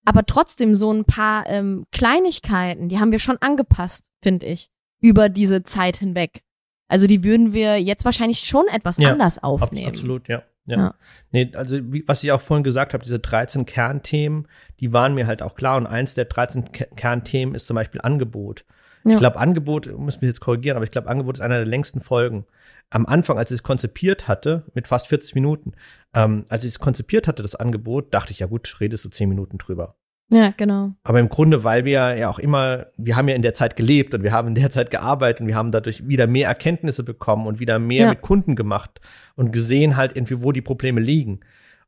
aber 0.06 0.26
trotzdem 0.26 0.76
so 0.76 0.92
ein 0.92 1.06
paar 1.06 1.48
ähm, 1.48 1.86
Kleinigkeiten, 1.92 2.90
die 2.90 3.00
haben 3.00 3.12
wir 3.12 3.20
schon 3.20 3.38
angepasst, 3.38 4.04
finde 4.22 4.46
ich, 4.48 4.68
über 5.02 5.30
diese 5.30 5.64
Zeit 5.64 5.98
hinweg. 5.98 6.42
Also 6.90 7.08
die 7.08 7.24
würden 7.24 7.54
wir 7.54 7.82
jetzt 7.82 8.06
wahrscheinlich 8.06 8.40
schon 8.40 8.68
etwas 8.68 8.98
Ja, 8.98 9.12
anders 9.12 9.38
Ab, 9.38 9.46
aufnehmen. 9.62 9.88
absolut, 9.88 10.28
ja. 10.28 10.44
Ja. 10.66 10.78
Ja. 10.78 10.96
Nee, 11.32 11.52
also 11.56 11.80
wie, 11.92 12.04
was 12.08 12.24
ich 12.24 12.32
auch 12.32 12.40
vorhin 12.40 12.64
gesagt 12.64 12.94
habe, 12.94 13.04
diese 13.04 13.20
13 13.20 13.66
Kernthemen, 13.66 14.48
die 14.80 14.94
waren 14.94 15.14
mir 15.14 15.28
halt 15.28 15.42
auch 15.42 15.56
klar. 15.56 15.76
Und 15.78 15.88
eins 15.88 16.14
der 16.14 16.26
13 16.26 16.72
Ke 16.72 16.88
Kernthemen 16.96 17.54
ist 17.56 17.68
zum 17.68 17.76
Beispiel 17.76 18.00
Angebot. 18.02 18.64
Ja. 19.06 19.12
Ich 19.12 19.18
glaube, 19.18 19.38
Angebot, 19.38 19.92
muss 19.98 20.22
mich 20.22 20.28
jetzt 20.30 20.40
korrigieren, 20.40 20.78
aber 20.78 20.86
ich 20.86 20.92
glaube, 20.92 21.10
Angebot 21.10 21.36
ist 21.36 21.42
einer 21.42 21.58
der 21.58 21.66
längsten 21.66 22.00
Folgen. 22.00 22.46
Am 22.90 23.06
Anfang, 23.06 23.38
als 23.38 23.52
ich 23.52 23.56
es 23.56 23.64
konzipiert 23.64 24.28
hatte, 24.28 24.64
mit 24.74 24.88
fast 24.88 25.08
40 25.08 25.36
Minuten, 25.36 25.74
ähm, 26.14 26.46
als 26.50 26.64
ich 26.64 26.70
es 26.72 26.80
konzipiert 26.80 27.28
hatte, 27.28 27.42
das 27.42 27.56
Angebot, 27.56 28.14
dachte 28.14 28.32
ich, 28.32 28.40
ja 28.40 28.48
gut, 28.48 28.78
redest 28.80 29.04
du 29.06 29.10
10 29.10 29.28
Minuten 29.30 29.58
drüber. 29.58 29.96
Ja, 30.30 30.52
genau. 30.56 30.94
Aber 31.04 31.20
im 31.20 31.30
Grunde, 31.30 31.64
weil 31.64 31.86
wir 31.86 32.16
ja 32.18 32.30
auch 32.30 32.40
immer, 32.40 32.88
wir 32.98 33.16
haben 33.16 33.28
ja 33.28 33.36
in 33.36 33.42
der 33.42 33.54
Zeit 33.54 33.76
gelebt 33.76 34.14
und 34.16 34.24
wir 34.24 34.32
haben 34.32 34.48
in 34.48 34.56
der 34.56 34.72
Zeit 34.72 34.90
gearbeitet 34.90 35.42
und 35.42 35.48
wir 35.48 35.56
haben 35.56 35.72
dadurch 35.72 36.08
wieder 36.08 36.28
mehr 36.28 36.48
Erkenntnisse 36.48 37.04
bekommen 37.04 37.46
und 37.46 37.60
wieder 37.60 37.78
mehr 37.78 38.06
Ja. 38.06 38.10
mit 38.10 38.22
Kunden 38.22 38.56
gemacht 38.56 39.02
und 39.36 39.52
gesehen 39.52 39.96
halt 39.98 40.16
irgendwie, 40.16 40.42
wo 40.44 40.52
die 40.52 40.62
Probleme 40.62 41.02
liegen. 41.02 41.42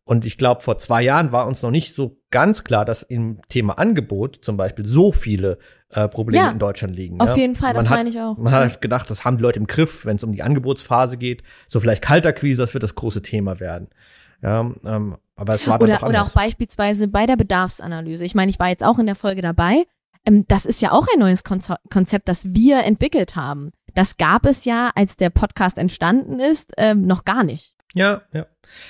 Und 0.07 0.23
ich 0.23 0.37
glaube, 0.37 0.61
vor 0.61 0.77
zwei 0.77 1.01
Jahren 1.01 1.31
war 1.31 1.47
uns 1.47 1.63
noch 1.63 1.71
nicht 1.71 1.95
so 1.95 2.21
ganz 2.29 2.63
klar, 2.63 2.85
dass 2.85 3.01
im 3.01 3.39
Thema 3.49 3.79
Angebot 3.79 4.37
zum 4.45 4.55
Beispiel 4.55 4.85
so 4.85 5.11
viele 5.11 5.57
äh, 5.89 6.07
Probleme 6.07 6.45
Ja, 6.45 6.51
in 6.51 6.59
Deutschland 6.59 6.95
liegen. 6.95 7.19
Auf 7.19 7.29
ja. 7.29 7.35
jeden 7.37 7.55
Fall, 7.55 7.73
das 7.73 7.85
Man 7.85 7.89
hat- 7.91 7.97
meine 7.97 8.09
ich 8.09 8.19
auch. 8.21 8.37
Man 8.37 8.53
hat 8.53 8.61
halt 8.61 8.81
gedacht, 8.81 9.09
das 9.09 9.25
haben 9.25 9.37
die 9.37 9.43
Leute 9.43 9.57
im 9.59 9.65
Griff, 9.65 10.05
wenn 10.05 10.17
es 10.17 10.23
um 10.23 10.31
die 10.31 10.43
Angebotsphase 10.43 11.17
geht. 11.17 11.41
So 11.67 11.79
vielleicht 11.79 12.03
Kalterquise, 12.03 12.61
das 12.61 12.73
wird 12.75 12.83
das 12.83 12.93
große 12.93 13.23
Thema 13.23 13.59
werden. 13.59 13.87
Ja, 14.43 14.59
ähm, 14.85 15.17
aber 15.35 15.55
es 15.55 15.67
war 15.67 15.79
dann 15.79 15.89
Oder, 15.89 15.97
oder 15.97 16.07
anders. 16.19 16.29
auch 16.29 16.33
beispielsweise 16.35 17.07
bei 17.07 17.25
der 17.25 17.35
Bedarfsanalyse. 17.35 18.23
Ich 18.25 18.35
meine, 18.35 18.51
ich 18.51 18.59
war 18.59 18.69
jetzt 18.69 18.83
auch 18.83 18.99
in 18.99 19.07
der 19.07 19.15
Folge 19.15 19.41
dabei. 19.41 19.85
Ähm, 20.23 20.45
das 20.47 20.65
ist 20.67 20.81
ja 20.83 20.91
auch 20.91 21.07
ein 21.13 21.19
neues 21.19 21.43
Konzept, 21.43 22.27
das 22.27 22.53
wir 22.53 22.83
entwickelt 22.83 23.35
haben. 23.35 23.71
Das 23.95 24.17
gab 24.17 24.45
es 24.45 24.65
ja, 24.65 24.91
als 24.93 25.17
der 25.17 25.31
Podcast 25.31 25.77
entstanden 25.79 26.39
ist, 26.39 26.73
ähm, 26.77 27.07
noch 27.07 27.25
gar 27.25 27.43
nicht. 27.43 27.74
Ja, 27.93 28.23
ja. 28.33 28.45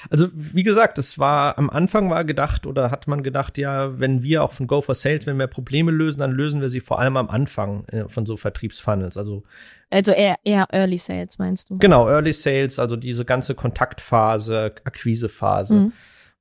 Also 0.10 0.30
wie 0.34 0.64
gesagt, 0.64 0.98
es 0.98 1.20
war 1.20 1.58
am 1.58 1.70
Anfang 1.70 2.10
war 2.10 2.24
gedacht 2.24 2.66
oder 2.66 2.90
hat 2.90 3.08
man 3.08 3.22
gedacht, 3.24 3.58
ja, 3.58 4.00
wenn 4.00 4.24
wir 4.24 4.44
auch 4.44 4.54
von 4.54 4.68
Go 4.68 4.82
for 4.82 4.96
Sales, 4.96 5.28
wenn 5.28 5.38
wir 5.38 5.48
Probleme 5.48 5.92
lösen, 5.92 6.20
dann 6.20 6.32
lösen 6.32 6.62
wir 6.62 6.70
sie 6.70 6.80
vor 6.80 7.00
allem 7.00 7.18
am 7.18 7.30
Anfang 7.30 7.86
äh, 7.90 8.08
von 8.08 8.26
so 8.26 8.38
Vertriebsfunnels. 8.38 9.18
Also 9.18 9.44
Also 9.92 10.12
eher, 10.12 10.38
eher 10.44 10.68
Early 10.72 10.98
Sales, 10.98 11.38
meinst 11.38 11.70
du? 11.70 11.78
genau 11.78 12.08
Early 12.08 12.34
Sales, 12.34 12.80
also 12.80 12.96
diese 12.96 13.26
ganze 13.26 13.54
Kontaktphase, 13.54 14.74
Akquisephase. 14.86 15.76
Mhm. 15.76 15.94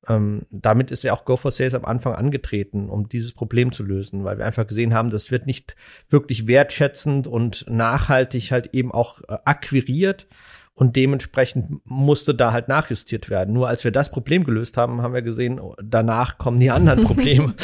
Ähm, 0.08 0.42
damit 0.50 0.90
ist 0.90 1.02
ja 1.02 1.12
auch 1.12 1.24
Go 1.24 1.36
for 1.36 1.50
Sales 1.50 1.74
am 1.74 1.84
Anfang 1.84 2.14
angetreten, 2.14 2.88
um 2.88 3.08
dieses 3.08 3.32
Problem 3.32 3.72
zu 3.72 3.82
lösen, 3.82 4.24
weil 4.24 4.38
wir 4.38 4.46
einfach 4.46 4.66
gesehen 4.66 4.94
haben, 4.94 5.10
das 5.10 5.30
wird 5.30 5.46
nicht 5.46 5.76
wirklich 6.08 6.46
wertschätzend 6.46 7.26
und 7.26 7.66
nachhaltig 7.68 8.52
halt 8.52 8.70
eben 8.72 8.92
auch 8.92 9.20
äh, 9.28 9.38
akquiriert 9.44 10.26
und 10.76 10.96
dementsprechend 10.96 11.80
musste 11.84 12.34
da 12.34 12.52
halt 12.52 12.66
nachjustiert 12.68 13.30
werden. 13.30 13.54
Nur 13.54 13.68
als 13.68 13.84
wir 13.84 13.92
das 13.92 14.10
Problem 14.10 14.42
gelöst 14.44 14.76
haben, 14.76 15.02
haben 15.02 15.14
wir 15.14 15.22
gesehen, 15.22 15.60
oh, 15.60 15.76
danach 15.82 16.36
kommen 16.38 16.58
die 16.58 16.70
anderen 16.70 17.00
Probleme. 17.04 17.54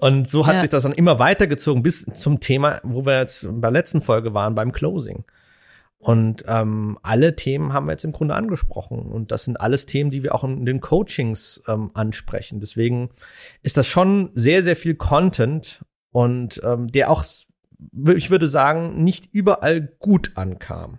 und 0.00 0.30
so 0.30 0.46
hat 0.46 0.54
Ja. 0.54 0.60
sich 0.60 0.70
das 0.70 0.84
dann 0.84 0.92
immer 0.92 1.18
weitergezogen 1.18 1.82
bis 1.82 2.04
zum 2.14 2.38
Thema, 2.40 2.80
wo 2.84 3.04
wir 3.04 3.18
jetzt 3.18 3.46
bei 3.50 3.60
der 3.68 3.70
letzten 3.72 4.00
Folge 4.00 4.32
waren, 4.32 4.54
beim 4.54 4.70
Closing. 4.72 5.24
Und 5.98 6.44
ähm, 6.48 6.98
alle 7.02 7.36
Themen 7.36 7.72
haben 7.72 7.86
wir 7.86 7.92
jetzt 7.92 8.04
im 8.04 8.10
Grunde 8.12 8.34
angesprochen. 8.34 8.98
Und 9.12 9.30
das 9.30 9.44
sind 9.44 9.60
alles 9.60 9.86
Themen, 9.86 10.10
die 10.10 10.24
wir 10.24 10.34
auch 10.34 10.42
in 10.42 10.66
den 10.66 10.80
Coachings 10.80 11.62
ähm, 11.68 11.92
ansprechen. 11.94 12.58
Deswegen 12.58 13.10
ist 13.62 13.76
das 13.76 13.86
schon 13.86 14.30
sehr, 14.34 14.64
sehr 14.64 14.74
viel 14.74 14.96
Content 14.96 15.84
und 16.10 16.60
ähm, 16.64 16.88
der 16.90 17.08
auch, 17.10 17.24
ich 18.16 18.30
würde 18.30 18.48
sagen, 18.48 19.02
nicht 19.04 19.32
überall 19.32 19.92
gut 20.00 20.32
ankam. 20.34 20.98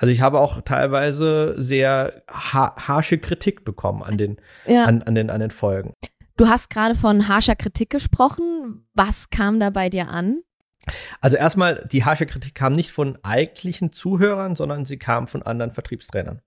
Also 0.00 0.12
ich 0.12 0.22
habe 0.22 0.40
auch 0.40 0.62
teilweise 0.62 1.54
sehr 1.58 2.22
ha 2.30 2.74
harsche 2.74 3.18
Kritik 3.18 3.66
bekommen 3.66 4.02
an 4.02 4.16
den, 4.16 4.40
Ja. 4.66 4.84
an, 4.86 5.02
an, 5.02 5.14
den, 5.14 5.28
an 5.28 5.40
den 5.40 5.50
Folgen. 5.50 5.92
Du 6.38 6.48
hast 6.48 6.70
gerade 6.70 6.94
von 6.94 7.28
harscher 7.28 7.54
Kritik 7.54 7.90
gesprochen. 7.90 8.88
Was 8.94 9.28
kam 9.28 9.60
da 9.60 9.68
bei 9.68 9.90
dir 9.90 10.08
an? 10.08 10.40
Also 11.20 11.36
erstmal, 11.36 11.86
die 11.92 12.06
harsche 12.06 12.24
Kritik 12.24 12.54
kam 12.54 12.72
nicht 12.72 12.90
von 12.92 13.18
eigentlichen 13.22 13.92
Zuhörern, 13.92 14.56
sondern 14.56 14.86
sie 14.86 14.96
kam 14.96 15.26
von 15.26 15.42
anderen 15.42 15.70
Vertriebstrainern. 15.70 16.40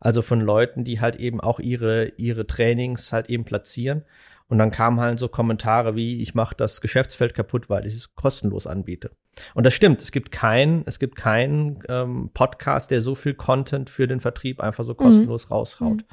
Also 0.00 0.20
von 0.20 0.40
Leuten, 0.40 0.82
die 0.82 1.00
halt 1.00 1.14
eben 1.14 1.40
auch 1.40 1.60
ihre, 1.60 2.08
ihre 2.16 2.48
Trainings 2.48 3.12
halt 3.12 3.30
eben 3.30 3.44
platzieren. 3.44 4.04
Und 4.48 4.58
dann 4.58 4.72
kamen 4.72 4.98
halt 4.98 5.20
so 5.20 5.28
Kommentare 5.28 5.94
wie, 5.94 6.20
ich 6.20 6.34
mache 6.34 6.56
das 6.56 6.80
Geschäftsfeld 6.80 7.34
kaputt, 7.34 7.70
weil 7.70 7.86
ich 7.86 7.94
es 7.94 8.16
kostenlos 8.16 8.66
anbiete. 8.66 9.12
Und 9.54 9.64
das 9.64 9.74
stimmt, 9.74 10.02
es 10.02 10.12
gibt 10.12 10.32
keinen, 10.32 10.82
es 10.86 10.98
gibt 10.98 11.16
keinen 11.16 11.82
ähm, 11.88 12.30
Podcast, 12.34 12.90
der 12.90 13.00
so 13.00 13.14
viel 13.14 13.34
Content 13.34 13.90
für 13.90 14.06
den 14.06 14.20
Vertrieb 14.20 14.60
einfach 14.60 14.84
so 14.84 14.94
kostenlos 14.94 15.50
raushaut. 15.50 16.04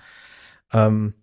Ähm, 0.72 1.14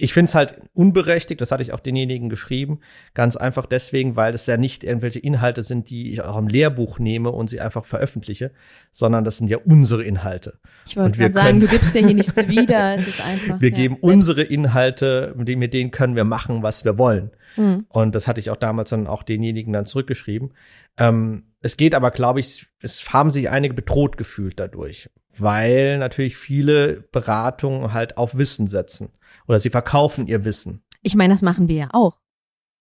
ich 0.00 0.12
finde 0.12 0.28
es 0.28 0.34
halt 0.36 0.60
unberechtigt, 0.74 1.40
das 1.40 1.50
hatte 1.50 1.62
ich 1.62 1.72
auch 1.72 1.80
denjenigen 1.80 2.28
geschrieben, 2.28 2.78
ganz 3.14 3.36
einfach 3.36 3.66
deswegen, 3.66 4.14
weil 4.14 4.32
es 4.32 4.46
ja 4.46 4.56
nicht 4.56 4.84
irgendwelche 4.84 5.18
Inhalte 5.18 5.62
sind, 5.62 5.90
die 5.90 6.12
ich 6.12 6.22
auch 6.22 6.36
im 6.36 6.46
Lehrbuch 6.46 7.00
nehme 7.00 7.30
und 7.30 7.50
sie 7.50 7.60
einfach 7.60 7.84
veröffentliche, 7.84 8.52
sondern 8.92 9.24
das 9.24 9.38
sind 9.38 9.50
ja 9.50 9.58
unsere 9.58 10.04
Inhalte. 10.04 10.60
Ich 10.86 10.96
wollte 10.96 11.18
gerade 11.18 11.34
sagen, 11.34 11.58
du 11.58 11.66
gibst 11.66 11.96
dir 11.96 12.06
hier 12.06 12.14
nichts 12.14 12.36
wieder. 12.48 12.94
Es 12.94 13.08
ist 13.08 13.20
einfach. 13.20 13.60
Wir 13.60 13.70
ja, 13.70 13.74
geben 13.74 13.96
unsere 14.00 14.44
Inhalte, 14.44 15.34
mit 15.36 15.48
denen, 15.48 15.58
mit 15.58 15.74
denen 15.74 15.90
können 15.90 16.14
wir 16.14 16.24
machen, 16.24 16.62
was 16.62 16.84
wir 16.84 16.96
wollen. 16.96 17.32
Mhm. 17.56 17.86
Und 17.88 18.14
das 18.14 18.28
hatte 18.28 18.38
ich 18.38 18.50
auch 18.50 18.56
damals 18.56 18.90
dann 18.90 19.08
auch 19.08 19.24
denjenigen 19.24 19.72
dann 19.72 19.84
zurückgeschrieben. 19.84 20.52
Ähm, 20.96 21.42
es 21.60 21.76
geht 21.76 21.96
aber, 21.96 22.12
glaube 22.12 22.38
ich, 22.38 22.68
es 22.80 23.12
haben 23.12 23.32
sich 23.32 23.50
einige 23.50 23.74
bedroht 23.74 24.16
gefühlt 24.16 24.60
dadurch, 24.60 25.10
weil 25.40 25.98
natürlich 25.98 26.36
viele 26.36 27.02
Beratungen 27.12 27.92
halt 27.92 28.16
auf 28.16 28.36
Wissen 28.38 28.66
setzen 28.66 29.10
oder 29.46 29.60
sie 29.60 29.70
verkaufen 29.70 30.26
ihr 30.26 30.44
Wissen. 30.44 30.82
Ich 31.02 31.14
meine, 31.16 31.34
das 31.34 31.42
machen 31.42 31.68
wir 31.68 31.76
ja 31.76 31.88
auch. 31.92 32.18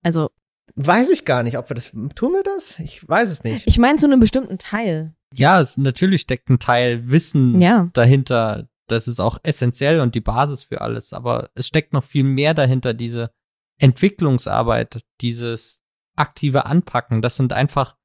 Also, 0.04 0.30
Weiß 0.76 1.10
ich 1.10 1.24
gar 1.26 1.44
nicht, 1.44 1.58
ob 1.58 1.70
wir 1.70 1.76
das 1.76 1.92
tun 2.16 2.34
wir 2.34 2.44
das? 2.44 2.78
Ich 2.80 3.08
weiß 3.08 3.30
es 3.30 3.44
nicht. 3.44 3.66
ich 3.66 3.78
meine 3.80 3.98
zu 3.98 4.06
einem 4.06 4.20
bestimmten 4.20 4.58
Teil. 4.58 5.16
Ja, 5.34 5.60
es 5.60 5.78
natürlich 5.78 6.22
steckt 6.22 6.50
ein 6.50 6.60
Teil 6.60 7.10
Wissen 7.10 7.60
Ja. 7.62 7.90
dahinter. 7.94 8.68
Das 8.88 9.08
ist 9.08 9.20
auch 9.20 9.40
essentiell 9.44 10.00
und 10.02 10.14
die 10.14 10.22
Basis 10.22 10.64
für 10.64 10.82
alles. 10.82 11.14
Aber 11.14 11.50
es 11.56 11.68
steckt 11.68 11.94
noch 11.94 12.04
viel 12.04 12.24
mehr 12.24 12.54
dahinter, 12.54 12.94
diese 12.94 13.32
Entwicklungsarbeit, 13.80 15.04
dieses 15.22 15.82
aktive 16.16 16.66
Anpacken. 16.66 17.22
Das 17.22 17.36
sind 17.36 17.54
einfach 17.54 17.96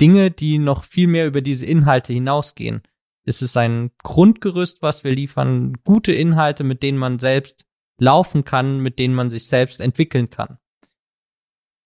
Dinge, 0.00 0.30
die 0.30 0.58
noch 0.58 0.84
viel 0.84 1.06
mehr 1.06 1.26
über 1.26 1.40
diese 1.42 1.66
Inhalte 1.66 2.12
hinausgehen. 2.12 2.82
Es 3.24 3.42
ist 3.42 3.56
ein 3.56 3.90
Grundgerüst, 4.02 4.82
was 4.82 5.04
wir 5.04 5.12
liefern, 5.12 5.74
gute 5.84 6.12
Inhalte, 6.12 6.64
mit 6.64 6.82
denen 6.82 6.98
man 6.98 7.18
selbst 7.18 7.64
laufen 7.98 8.44
kann, 8.44 8.80
mit 8.80 8.98
denen 8.98 9.14
man 9.14 9.30
sich 9.30 9.46
selbst 9.46 9.80
entwickeln 9.80 10.28
kann. 10.30 10.58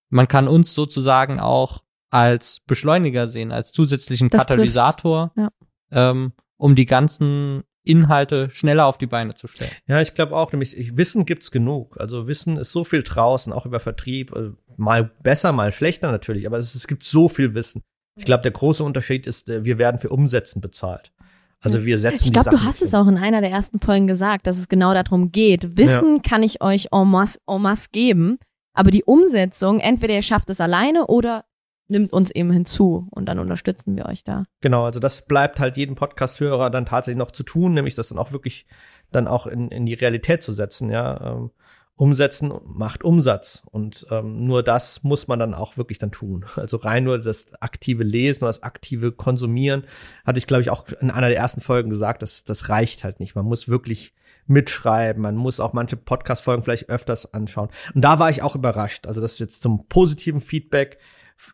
Man 0.08 0.28
kann 0.28 0.48
uns 0.48 0.72
sozusagen 0.74 1.40
auch 1.40 1.82
als 2.10 2.60
Beschleuniger 2.66 3.26
sehen, 3.26 3.52
als 3.52 3.72
zusätzlichen 3.72 4.30
Das. 4.30 4.46
Katalysator, 4.46 5.32
Ja. 5.36 5.50
ähm, 5.90 6.32
um 6.56 6.74
die 6.76 6.86
ganzen 6.86 7.64
Inhalte 7.82 8.48
schneller 8.50 8.86
auf 8.86 8.98
die 8.98 9.06
Beine 9.06 9.34
zu 9.34 9.46
stellen. 9.46 9.70
Ja, 9.86 10.00
ich 10.00 10.14
glaube 10.14 10.34
auch, 10.36 10.52
nämlich 10.52 10.76
ich, 10.76 10.96
Wissen 10.96 11.24
gibt's 11.26 11.50
genug. 11.50 12.00
Also 12.00 12.26
Wissen 12.26 12.56
ist 12.56 12.72
so 12.72 12.84
viel 12.84 13.02
draußen, 13.02 13.52
auch 13.52 13.66
über 13.66 13.80
Vertrieb. 13.80 14.34
äh, 14.34 14.52
Mal 14.78 15.04
besser, 15.22 15.52
mal 15.52 15.72
schlechter 15.72 16.10
natürlich, 16.10 16.46
aber 16.46 16.58
es, 16.58 16.74
es 16.74 16.86
gibt 16.86 17.02
so 17.02 17.28
viel 17.28 17.54
Wissen. 17.54 17.82
Ich 18.14 18.24
glaube, 18.24 18.42
der 18.42 18.50
große 18.52 18.82
Unterschied 18.84 19.26
ist, 19.26 19.48
äh, 19.48 19.64
wir 19.64 19.78
werden 19.78 19.98
für 19.98 20.08
Umsetzen 20.10 20.60
bezahlt. 20.60 21.12
Also 21.60 21.84
wir 21.84 21.98
setzen 21.98 22.24
Ich 22.24 22.32
glaube, 22.32 22.50
du 22.50 22.62
hast 22.64 22.82
um. 22.82 22.86
es 22.86 22.94
auch 22.94 23.06
in 23.06 23.16
einer 23.16 23.40
der 23.40 23.50
ersten 23.50 23.80
Folgen 23.80 24.06
gesagt, 24.06 24.46
dass 24.46 24.58
es 24.58 24.68
genau 24.68 24.94
darum 24.94 25.32
geht. 25.32 25.76
Wissen 25.76 26.22
kann 26.22 26.42
ich 26.42 26.62
euch 26.62 26.88
en 26.92 27.08
masse, 27.08 27.38
en 27.46 27.62
masse 27.62 27.88
geben, 27.92 28.38
aber 28.72 28.90
die 28.90 29.04
Umsetzung, 29.04 29.80
entweder 29.80 30.14
ihr 30.14 30.22
schafft 30.22 30.50
es 30.50 30.60
alleine 30.60 31.06
oder 31.06 31.44
nimmt 31.88 32.12
uns 32.12 32.30
eben 32.30 32.50
hinzu 32.50 33.06
und 33.10 33.26
dann 33.26 33.38
unterstützen 33.38 33.96
wir 33.96 34.06
euch 34.06 34.24
da. 34.24 34.44
Genau, 34.60 34.84
also 34.84 35.00
das 35.00 35.26
bleibt 35.26 35.60
halt 35.60 35.76
jedem 35.76 35.94
Podcast-Hörer 35.94 36.70
dann 36.70 36.86
tatsächlich 36.86 37.18
noch 37.18 37.30
zu 37.30 37.42
tun, 37.42 37.74
nämlich 37.74 37.94
das 37.94 38.08
dann 38.08 38.18
auch 38.18 38.32
wirklich 38.32 38.66
dann 39.12 39.28
auch 39.28 39.46
in, 39.46 39.68
in 39.68 39.86
die 39.86 39.94
Realität 39.94 40.42
zu 40.42 40.52
setzen, 40.52 40.90
ja. 40.90 41.48
Umsetzen 41.96 42.52
macht 42.66 43.04
Umsatz 43.04 43.62
und 43.70 44.06
ähm, 44.10 44.44
nur 44.44 44.62
das 44.62 45.02
muss 45.02 45.28
man 45.28 45.38
dann 45.38 45.54
auch 45.54 45.78
wirklich 45.78 45.98
dann 45.98 46.12
tun. 46.12 46.44
Also 46.56 46.76
rein 46.78 47.04
nur 47.04 47.18
das 47.18 47.46
aktive 47.60 48.04
Lesen 48.04 48.44
oder 48.44 48.48
das 48.48 48.62
aktive 48.62 49.12
Konsumieren, 49.12 49.84
hatte 50.24 50.38
ich 50.38 50.46
glaube 50.46 50.62
ich 50.62 50.70
auch 50.70 50.86
in 51.00 51.10
einer 51.10 51.28
der 51.28 51.38
ersten 51.38 51.60
Folgen 51.60 51.88
gesagt, 51.88 52.22
das, 52.22 52.44
das 52.44 52.68
reicht 52.68 53.02
halt 53.02 53.20
nicht. 53.20 53.34
Man 53.34 53.46
muss 53.46 53.68
wirklich 53.68 54.14
mitschreiben, 54.46 55.22
man 55.22 55.36
muss 55.36 55.58
auch 55.58 55.72
manche 55.72 55.96
Podcast-Folgen 55.96 56.62
vielleicht 56.62 56.88
öfters 56.88 57.32
anschauen. 57.32 57.70
Und 57.94 58.02
da 58.02 58.18
war 58.18 58.30
ich 58.30 58.42
auch 58.42 58.54
überrascht. 58.54 59.06
Also 59.06 59.20
das 59.20 59.38
jetzt 59.38 59.62
zum 59.62 59.88
positiven 59.88 60.40
Feedback 60.40 60.98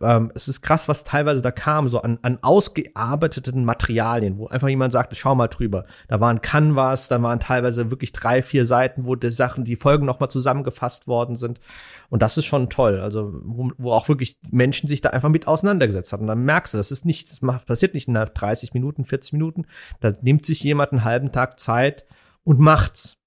ähm, 0.00 0.30
es 0.34 0.48
ist 0.48 0.62
krass, 0.62 0.88
was 0.88 1.04
teilweise 1.04 1.42
da 1.42 1.50
kam, 1.50 1.88
so 1.88 2.00
an, 2.00 2.18
an 2.22 2.38
ausgearbeiteten 2.42 3.64
Materialien, 3.64 4.38
wo 4.38 4.46
einfach 4.46 4.68
jemand 4.68 4.92
sagte, 4.92 5.14
schau 5.14 5.34
mal 5.34 5.48
drüber. 5.48 5.86
Da 6.08 6.20
waren 6.20 6.40
Canvas, 6.40 7.08
da 7.08 7.20
waren 7.22 7.40
teilweise 7.40 7.90
wirklich 7.90 8.12
drei, 8.12 8.42
vier 8.42 8.64
Seiten, 8.64 9.06
wo 9.06 9.16
die 9.16 9.30
Sachen, 9.30 9.64
die 9.64 9.76
Folgen 9.76 10.06
nochmal 10.06 10.30
zusammengefasst 10.30 11.06
worden 11.06 11.36
sind. 11.36 11.60
Und 12.10 12.22
das 12.22 12.38
ist 12.38 12.44
schon 12.44 12.70
toll. 12.70 13.00
Also, 13.00 13.40
wo, 13.44 13.70
wo 13.78 13.92
auch 13.92 14.08
wirklich 14.08 14.38
Menschen 14.50 14.88
sich 14.88 15.00
da 15.00 15.10
einfach 15.10 15.28
mit 15.28 15.48
auseinandergesetzt 15.48 16.12
haben. 16.12 16.22
Und 16.22 16.28
dann 16.28 16.44
merkst 16.44 16.74
du, 16.74 16.78
das 16.78 16.90
ist 16.90 17.04
nicht, 17.04 17.30
das 17.30 17.42
macht, 17.42 17.66
passiert 17.66 17.94
nicht 17.94 18.08
in 18.08 18.14
30 18.14 18.74
Minuten, 18.74 19.04
40 19.04 19.32
Minuten. 19.32 19.66
Da 20.00 20.12
nimmt 20.22 20.46
sich 20.46 20.62
jemand 20.62 20.92
einen 20.92 21.04
halben 21.04 21.32
Tag 21.32 21.58
Zeit 21.58 22.04
und 22.44 22.58
macht's. 22.58 23.21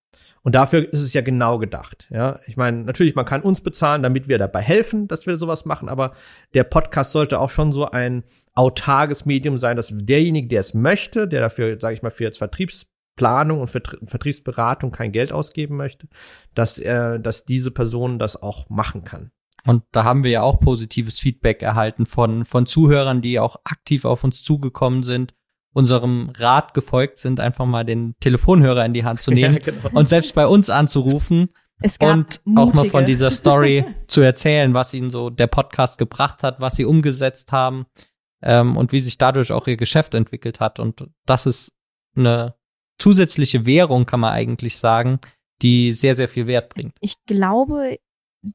Und 0.46 0.54
dafür 0.54 0.94
ist 0.94 1.02
es 1.02 1.14
ja 1.14 1.22
genau 1.22 1.58
gedacht. 1.58 2.08
Ja, 2.12 2.40
ich 2.46 2.56
meine, 2.56 2.84
natürlich, 2.84 3.16
man 3.16 3.26
kann 3.26 3.42
uns 3.42 3.62
bezahlen, 3.62 4.04
damit 4.04 4.28
wir 4.28 4.38
dabei 4.38 4.62
helfen, 4.62 5.08
dass 5.08 5.26
wir 5.26 5.38
sowas 5.38 5.66
machen, 5.66 5.90
aber 5.90 6.14
der 6.54 6.64
Podcast 6.64 7.14
sollte 7.14 7.40
auch 7.40 7.50
schon 7.50 7.72
so 7.72 7.90
ein 7.90 8.24
autarkes 8.54 9.26
Medium 9.26 9.58
sein, 9.58 9.76
dass 9.76 9.90
derjenige, 9.92 10.48
der 10.48 10.60
es 10.60 10.76
möchte, 10.76 11.28
der 11.28 11.42
dafür, 11.42 11.80
sage 11.80 11.96
ich 11.96 12.04
mal, 12.04 12.12
für 12.12 12.26
jetzt 12.26 12.38
Vertriebsplanung 12.38 13.60
und 13.60 13.70
Vertrie- 13.72 13.98
Vertriebsberatung 14.06 14.92
kein 14.92 15.12
Geld 15.12 15.32
ausgeben 15.32 15.78
möchte, 15.78 16.08
dass 16.54 16.78
er, 16.78 17.18
dass 17.18 17.46
diese 17.46 17.72
Person 17.72 18.20
das 18.20 18.40
auch 18.40 18.70
machen 18.70 19.04
kann. 19.04 19.32
Und 19.66 19.82
da 19.92 20.04
haben 20.04 20.24
wir 20.24 20.30
ja 20.30 20.44
auch 20.44 20.60
positives 20.60 21.18
Feedback 21.18 21.64
erhalten 21.64 22.06
von, 22.06 22.46
von 22.46 22.68
Zuhörern, 22.68 23.24
die 23.24 23.40
auch 23.40 23.62
aktiv 23.64 24.06
auf 24.06 24.24
uns 24.24 24.44
zugekommen 24.44 25.02
sind, 25.02 25.34
unserem 25.76 26.32
Rat 26.38 26.74
gefolgt 26.74 27.18
sind, 27.18 27.40
einfach 27.40 27.66
mal 27.66 27.84
den 27.84 28.16
Telefonhörer 28.22 28.86
in 28.86 28.94
die 28.94 29.04
Hand 29.04 29.22
zu 29.22 29.30
nehmen 29.40 29.56
Ja, 29.56 29.60
genau. 29.72 29.90
und 29.94 30.08
selbst 30.08 30.34
bei 30.34 30.48
uns 30.48 30.70
anzurufen 30.70 31.50
Es 31.82 32.00
gab 32.00 32.14
und 32.14 32.42
auch 32.56 32.74
mal 32.74 32.86
von 32.86 33.02
mutige. 33.02 33.06
dieser 33.06 33.30
Story 33.32 33.86
zu 34.08 34.22
erzählen, 34.22 34.74
was 34.74 34.94
ihnen 34.94 35.10
so 35.10 35.30
der 35.30 35.48
Podcast 35.48 35.98
gebracht 35.98 36.44
hat, 36.44 36.62
was 36.62 36.76
sie 36.78 36.86
umgesetzt 36.86 37.52
haben 37.52 37.86
ähm, 38.42 38.78
und 38.78 38.94
wie 38.94 39.02
sich 39.02 39.18
dadurch 39.18 39.52
auch 39.52 39.68
ihr 39.68 39.76
Geschäft 39.76 40.14
entwickelt 40.14 40.62
hat. 40.62 40.80
Und 40.80 41.10
das 41.26 41.46
ist 41.46 41.74
eine 42.16 42.56
zusätzliche 42.98 43.66
Währung, 43.66 44.06
kann 44.06 44.22
man 44.22 44.32
eigentlich 44.32 44.78
sagen, 44.78 45.20
die 45.62 45.92
sehr, 45.92 46.16
sehr 46.16 46.30
viel 46.30 46.48
Wert 46.48 46.70
bringt. 46.74 46.96
Ich 47.02 47.16
glaube, 47.26 47.98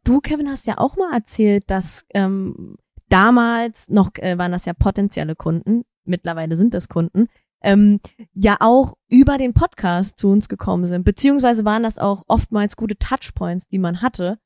du, 0.05 0.21
Kevin, 0.21 0.49
hast 0.49 0.67
ja 0.67 0.79
auch 0.79 0.97
mal 0.97 1.13
erzählt, 1.13 1.65
dass 1.67 2.07
ähm, 2.15 2.77
damals 3.11 3.91
noch 3.91 4.11
äh, 4.17 4.39
waren 4.39 4.53
das 4.53 4.65
ja 4.65 4.73
potenzielle 4.73 5.37
Kunden, 5.37 5.83
mittlerweile 6.05 6.57
sind 6.57 6.75
das 6.75 6.89
Kunden, 6.89 7.29
ähm, 7.63 8.01
ja 8.33 8.57
auch 8.61 8.95
über 9.09 9.39
den 9.39 9.53
Podcast 9.53 10.19
zu 10.19 10.29
uns 10.29 10.49
gekommen 10.49 10.87
sind. 10.87 11.05
Beziehungsweise 11.05 11.65
waren 11.65 11.83
das 11.83 11.99
auch 11.99 12.25
oftmals 12.27 12.77
gute 12.77 12.97
Touchpoints, 12.97 13.69
die 13.69 13.79
man 13.79 14.03
hatte, 14.03 14.39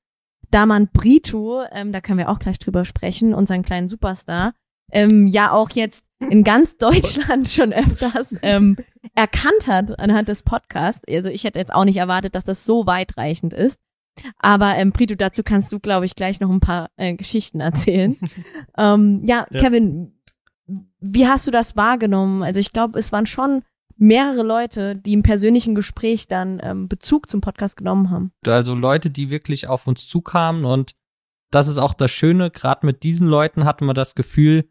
da 0.50 0.66
man 0.66 0.88
Brito, 0.88 1.62
ähm, 1.72 1.92
da 1.92 2.00
können 2.00 2.18
wir 2.18 2.28
auch 2.28 2.38
gleich 2.38 2.58
drüber 2.58 2.84
sprechen, 2.84 3.34
unseren 3.34 3.62
kleinen 3.62 3.88
Superstar, 3.88 4.52
ähm, 4.92 5.26
ja 5.26 5.52
auch 5.52 5.70
jetzt 5.70 6.04
in 6.30 6.44
ganz 6.44 6.76
Deutschland 6.76 7.48
schon 7.48 7.72
öfters 7.72 8.36
ähm, 8.42 8.76
erkannt 9.14 9.66
hat 9.66 9.98
anhand 9.98 10.28
des 10.28 10.42
Podcasts. 10.42 11.02
Also 11.08 11.30
ich 11.30 11.44
hätte 11.44 11.58
jetzt 11.58 11.72
auch 11.72 11.84
nicht 11.84 11.96
erwartet, 11.96 12.34
dass 12.34 12.44
das 12.44 12.64
so 12.64 12.86
weitreichend 12.86 13.52
ist. 13.52 13.80
Aber 14.38 14.76
ähm, 14.76 14.92
Brito, 14.92 15.16
dazu 15.16 15.42
kannst 15.42 15.72
du, 15.72 15.80
glaube 15.80 16.06
ich, 16.06 16.14
gleich 16.14 16.38
noch 16.38 16.50
ein 16.50 16.60
paar 16.60 16.90
äh, 16.96 17.14
Geschichten 17.14 17.60
erzählen. 17.60 18.16
ähm, 18.78 19.22
ja, 19.24 19.46
ja, 19.50 19.58
Kevin, 19.58 20.13
wie 20.66 21.26
hast 21.26 21.46
du 21.46 21.50
das 21.50 21.76
wahrgenommen? 21.76 22.42
Also 22.42 22.60
ich 22.60 22.72
glaube, 22.72 22.98
es 22.98 23.12
waren 23.12 23.26
schon 23.26 23.62
mehrere 23.96 24.42
Leute, 24.42 24.96
die 24.96 25.12
im 25.12 25.22
persönlichen 25.22 25.74
Gespräch 25.74 26.26
dann 26.26 26.60
ähm, 26.62 26.88
Bezug 26.88 27.30
zum 27.30 27.40
Podcast 27.40 27.76
genommen 27.76 28.10
haben. 28.10 28.32
Also 28.46 28.74
Leute, 28.74 29.10
die 29.10 29.30
wirklich 29.30 29.68
auf 29.68 29.86
uns 29.86 30.06
zukamen 30.08 30.64
und 30.64 30.94
das 31.50 31.68
ist 31.68 31.78
auch 31.78 31.94
das 31.94 32.10
Schöne, 32.10 32.50
gerade 32.50 32.84
mit 32.84 33.04
diesen 33.04 33.28
Leuten 33.28 33.64
hatten 33.64 33.86
wir 33.86 33.94
das 33.94 34.16
Gefühl, 34.16 34.68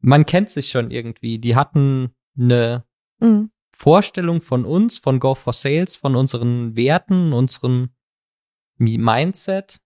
man 0.00 0.26
kennt 0.26 0.50
sich 0.50 0.70
schon 0.70 0.90
irgendwie. 0.90 1.38
Die 1.38 1.54
hatten 1.54 2.10
eine 2.36 2.84
mhm. 3.20 3.50
Vorstellung 3.72 4.42
von 4.42 4.64
uns, 4.64 4.98
von 4.98 5.20
Go 5.20 5.36
for 5.36 5.52
Sales, 5.52 5.94
von 5.94 6.16
unseren 6.16 6.74
Werten, 6.74 7.32
unserem 7.32 7.90
Mindset 8.78 9.80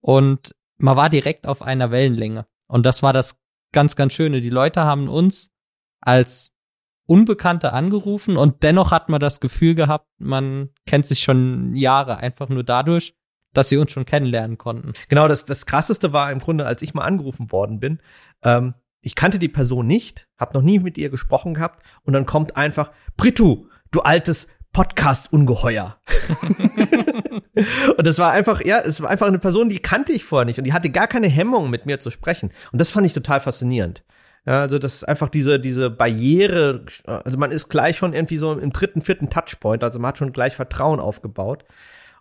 und 0.00 0.54
man 0.76 0.96
war 0.96 1.10
direkt 1.10 1.46
auf 1.46 1.62
einer 1.62 1.90
Wellenlänge. 1.90 2.46
Und 2.66 2.86
das 2.86 3.02
war 3.02 3.12
das 3.12 3.36
ganz, 3.72 3.96
ganz 3.96 4.12
Schöne. 4.12 4.40
Die 4.40 4.50
Leute 4.50 4.82
haben 4.82 5.08
uns 5.08 5.50
als 6.00 6.52
Unbekannte 7.06 7.72
angerufen 7.72 8.36
und 8.36 8.62
dennoch 8.62 8.90
hat 8.90 9.08
man 9.08 9.20
das 9.20 9.40
Gefühl 9.40 9.74
gehabt, 9.74 10.06
man 10.18 10.70
kennt 10.86 11.04
sich 11.04 11.20
schon 11.20 11.74
Jahre, 11.74 12.18
einfach 12.18 12.48
nur 12.48 12.64
dadurch, 12.64 13.14
dass 13.52 13.68
sie 13.68 13.76
uns 13.76 13.90
schon 13.90 14.06
kennenlernen 14.06 14.56
konnten. 14.56 14.92
Genau, 15.08 15.28
das, 15.28 15.44
das 15.44 15.66
krasseste 15.66 16.12
war 16.12 16.30
im 16.32 16.38
Grunde, 16.38 16.64
als 16.64 16.80
ich 16.80 16.94
mal 16.94 17.04
angerufen 17.04 17.50
worden 17.52 17.80
bin. 17.80 18.00
Ähm, 18.44 18.74
ich 19.00 19.14
kannte 19.14 19.38
die 19.38 19.48
Person 19.48 19.86
nicht, 19.86 20.28
habe 20.38 20.54
noch 20.54 20.62
nie 20.62 20.78
mit 20.78 20.96
ihr 20.96 21.10
gesprochen 21.10 21.54
gehabt 21.54 21.84
und 22.04 22.12
dann 22.12 22.24
kommt 22.24 22.56
einfach, 22.56 22.92
Britu, 23.16 23.66
du 23.90 24.00
altes 24.00 24.46
Podcast-Ungeheuer. 24.72 26.00
und 27.96 28.06
das 28.06 28.18
war 28.18 28.32
einfach, 28.32 28.64
ja, 28.64 28.78
es 28.80 29.00
war 29.00 29.10
einfach 29.10 29.26
eine 29.26 29.38
Person, 29.38 29.68
die 29.68 29.78
kannte 29.78 30.12
ich 30.12 30.24
vorher 30.24 30.44
nicht 30.44 30.58
und 30.58 30.64
die 30.64 30.72
hatte 30.72 30.90
gar 30.90 31.06
keine 31.06 31.28
Hemmung, 31.28 31.70
mit 31.70 31.86
mir 31.86 31.98
zu 31.98 32.10
sprechen. 32.10 32.50
Und 32.72 32.80
das 32.80 32.90
fand 32.90 33.06
ich 33.06 33.12
total 33.12 33.40
faszinierend. 33.40 34.04
Ja, 34.44 34.60
also 34.60 34.78
das 34.78 34.94
ist 34.94 35.04
einfach 35.04 35.28
diese, 35.28 35.60
diese 35.60 35.88
Barriere, 35.88 36.84
also 37.06 37.38
man 37.38 37.52
ist 37.52 37.68
gleich 37.68 37.96
schon 37.96 38.12
irgendwie 38.12 38.38
so 38.38 38.52
im 38.52 38.72
dritten, 38.72 39.00
vierten 39.00 39.30
Touchpoint, 39.30 39.84
also 39.84 40.00
man 40.00 40.08
hat 40.08 40.18
schon 40.18 40.32
gleich 40.32 40.54
Vertrauen 40.54 40.98
aufgebaut. 40.98 41.64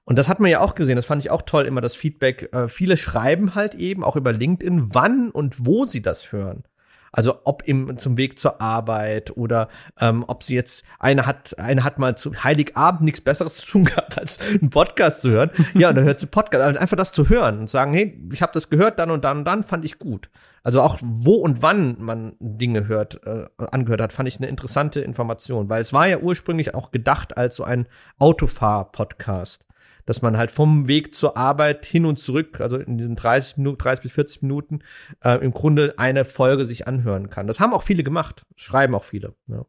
Und 0.04 0.18
das 0.18 0.30
hat 0.30 0.40
man 0.40 0.50
ja 0.52 0.60
auch 0.60 0.76
gesehen, 0.76 0.96
das 0.96 1.06
fand 1.06 1.24
ich 1.24 1.32
auch 1.32 1.44
toll, 1.44 1.66
immer 1.66 1.82
das 1.82 1.96
Feedback. 1.96 2.54
Äh, 2.54 2.68
viele 2.68 2.98
schreiben 2.98 3.56
halt 3.56 3.76
eben 3.76 4.04
auch 4.04 4.16
über 4.16 4.34
LinkedIn, 4.34 4.94
wann 4.94 5.30
und 5.32 5.66
wo 5.66 5.86
sie 5.86 6.02
das 6.02 6.32
hören. 6.32 6.64
Also 7.12 7.42
ob 7.44 7.64
im 7.68 7.98
zum 7.98 8.18
Weg 8.18 8.40
zur 8.40 8.62
Arbeit 8.62 9.36
oder 9.36 9.68
ähm, 10.00 10.24
ob 10.28 10.44
sie 10.44 10.56
jetzt 10.56 10.84
eine 11.00 11.26
hat, 11.26 11.58
eine 11.60 11.84
hat 11.84 12.00
mal 12.00 12.18
zu 12.18 12.44
Heiligabend 12.44 13.02
nichts 13.02 13.22
Besseres 13.22 13.58
zu 13.58 13.68
tun 13.68 13.84
gehabt, 13.86 14.18
als 14.18 14.40
einen 14.40 14.70
Podcast 14.70 15.22
zu 15.22 15.30
hören. 15.30 15.52
Ja, 15.74 15.90
und 15.90 15.96
dann 15.96 16.06
hört 16.06 16.20
sie 16.20 16.28
Podcast, 16.28 16.64
also 16.64 16.80
einfach 16.80 16.98
das 16.98 17.12
zu 17.12 17.28
hören 17.30 17.60
und 17.60 17.70
sagen, 17.70 17.94
hey, 17.94 18.20
ich 18.32 18.42
habe 18.42 18.54
das 18.54 18.70
gehört, 18.70 19.00
dann 19.00 19.12
und 19.12 19.24
dann 19.24 19.40
und 19.40 19.46
dann 19.46 19.64
fand 19.64 19.84
ich 19.84 20.00
gut. 20.00 20.30
Also 20.64 20.82
auch 20.82 21.00
wo 21.02 21.36
und 21.36 21.62
wann 21.62 21.96
man 22.00 22.34
Dinge 22.40 22.88
hört, 22.88 23.26
äh, 23.26 23.48
angehört 23.58 24.02
hat, 24.02 24.14
fand 24.14 24.30
ich 24.30 24.38
eine 24.38 24.48
interessante 24.48 25.02
Information, 25.02 25.70
weil 25.70 25.82
es 25.82 25.92
war 25.92 26.08
ja 26.08 26.20
ursprünglich 26.20 26.76
auch 26.76 26.92
gedacht 26.92 27.36
als 27.36 27.56
so 27.56 27.64
ein 27.64 27.88
Autofahr-Podcast 28.20 29.66
dass 30.06 30.22
man 30.22 30.38
halt 30.38 30.52
vom 30.52 30.88
Weg 30.88 31.16
zur 31.16 31.38
Arbeit 31.38 31.86
hin 31.86 32.06
und 32.06 32.18
zurück, 32.18 32.60
also 32.62 32.78
in 32.78 32.98
diesen 32.98 33.16
30 33.16 33.58
Minuten, 33.58 33.78
30 33.78 34.04
bis 34.04 34.12
40 34.14 34.42
Minuten, 34.42 34.80
äh, 35.24 35.44
im 35.44 35.52
Grunde 35.52 35.96
eine 35.98 36.26
Folge 36.26 36.66
sich 36.66 36.88
anhören 36.88 37.30
kann. 37.30 37.48
Das 37.48 37.60
haben 37.60 37.74
auch 37.74 37.84
viele 37.84 38.04
gemacht, 38.04 38.44
schreiben 38.56 38.96
auch 38.96 39.04
viele. 39.04 39.36
Ja. 39.48 39.66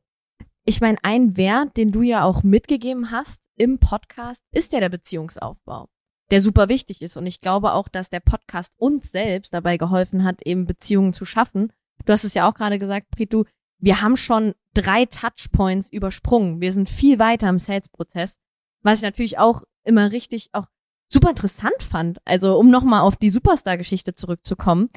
Ich 0.65 0.81
meine, 0.81 0.99
ein 1.03 1.37
Wert, 1.37 1.77
den 1.77 1.91
du 1.91 2.03
ja 2.03 2.23
auch 2.25 2.43
mitgegeben 2.43 3.11
hast 3.11 3.41
im 3.57 3.79
Podcast, 3.79 4.45
ist 4.53 4.73
ja 4.73 4.81
der 4.81 4.89
Beziehungsaufbau, 4.89 5.89
der 6.31 6.41
super 6.41 6.69
wichtig 6.69 7.03
ist. 7.03 7.17
Und 7.17 7.27
ich 7.27 7.41
glaube 7.41 7.73
auch, 7.73 7.89
dass 7.89 8.11
der 8.11 8.21
Podcast 8.21 8.73
uns 8.77 9.11
selbst 9.11 9.53
dabei 9.53 9.77
geholfen 9.77 10.23
hat, 10.23 10.43
eben 10.47 10.67
Beziehungen 10.67 11.13
zu 11.13 11.25
schaffen. 11.25 11.73
Du 12.05 12.13
hast 12.13 12.25
es 12.25 12.35
ja 12.35 12.49
auch 12.49 12.55
gerade 12.55 12.79
gesagt, 12.79 13.11
Pritu, 13.11 13.45
wir 13.79 14.01
haben 14.01 14.17
schon 14.17 14.55
drei 14.75 15.07
Touchpoints 15.07 15.93
übersprungen. 15.93 16.61
Wir 16.61 16.73
sind 16.73 16.89
viel 16.89 17.19
weiter 17.19 17.49
im 17.49 17.59
Sales-Prozess, 17.59 18.39
was 18.83 19.01
ich 19.01 19.05
natürlich 19.05 19.39
auch 19.39 19.63
immer 19.85 20.13
richtig 20.13 20.51
auch 20.53 20.67
super 21.09 21.31
interessant 21.31 21.83
fand. 21.83 22.19
Also 22.25 22.59
um 22.59 22.71
nochmal 22.71 23.03
auf 23.03 23.17
die 23.17 23.31
Superstar-Geschichte 23.31 24.15
zurückzukommen. 24.15 24.91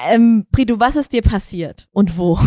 Ähm, 0.00 0.46
Pridu, 0.52 0.78
was 0.78 0.96
ist 0.96 1.12
dir 1.12 1.22
passiert 1.22 1.88
und 1.90 2.18
wo? 2.18 2.38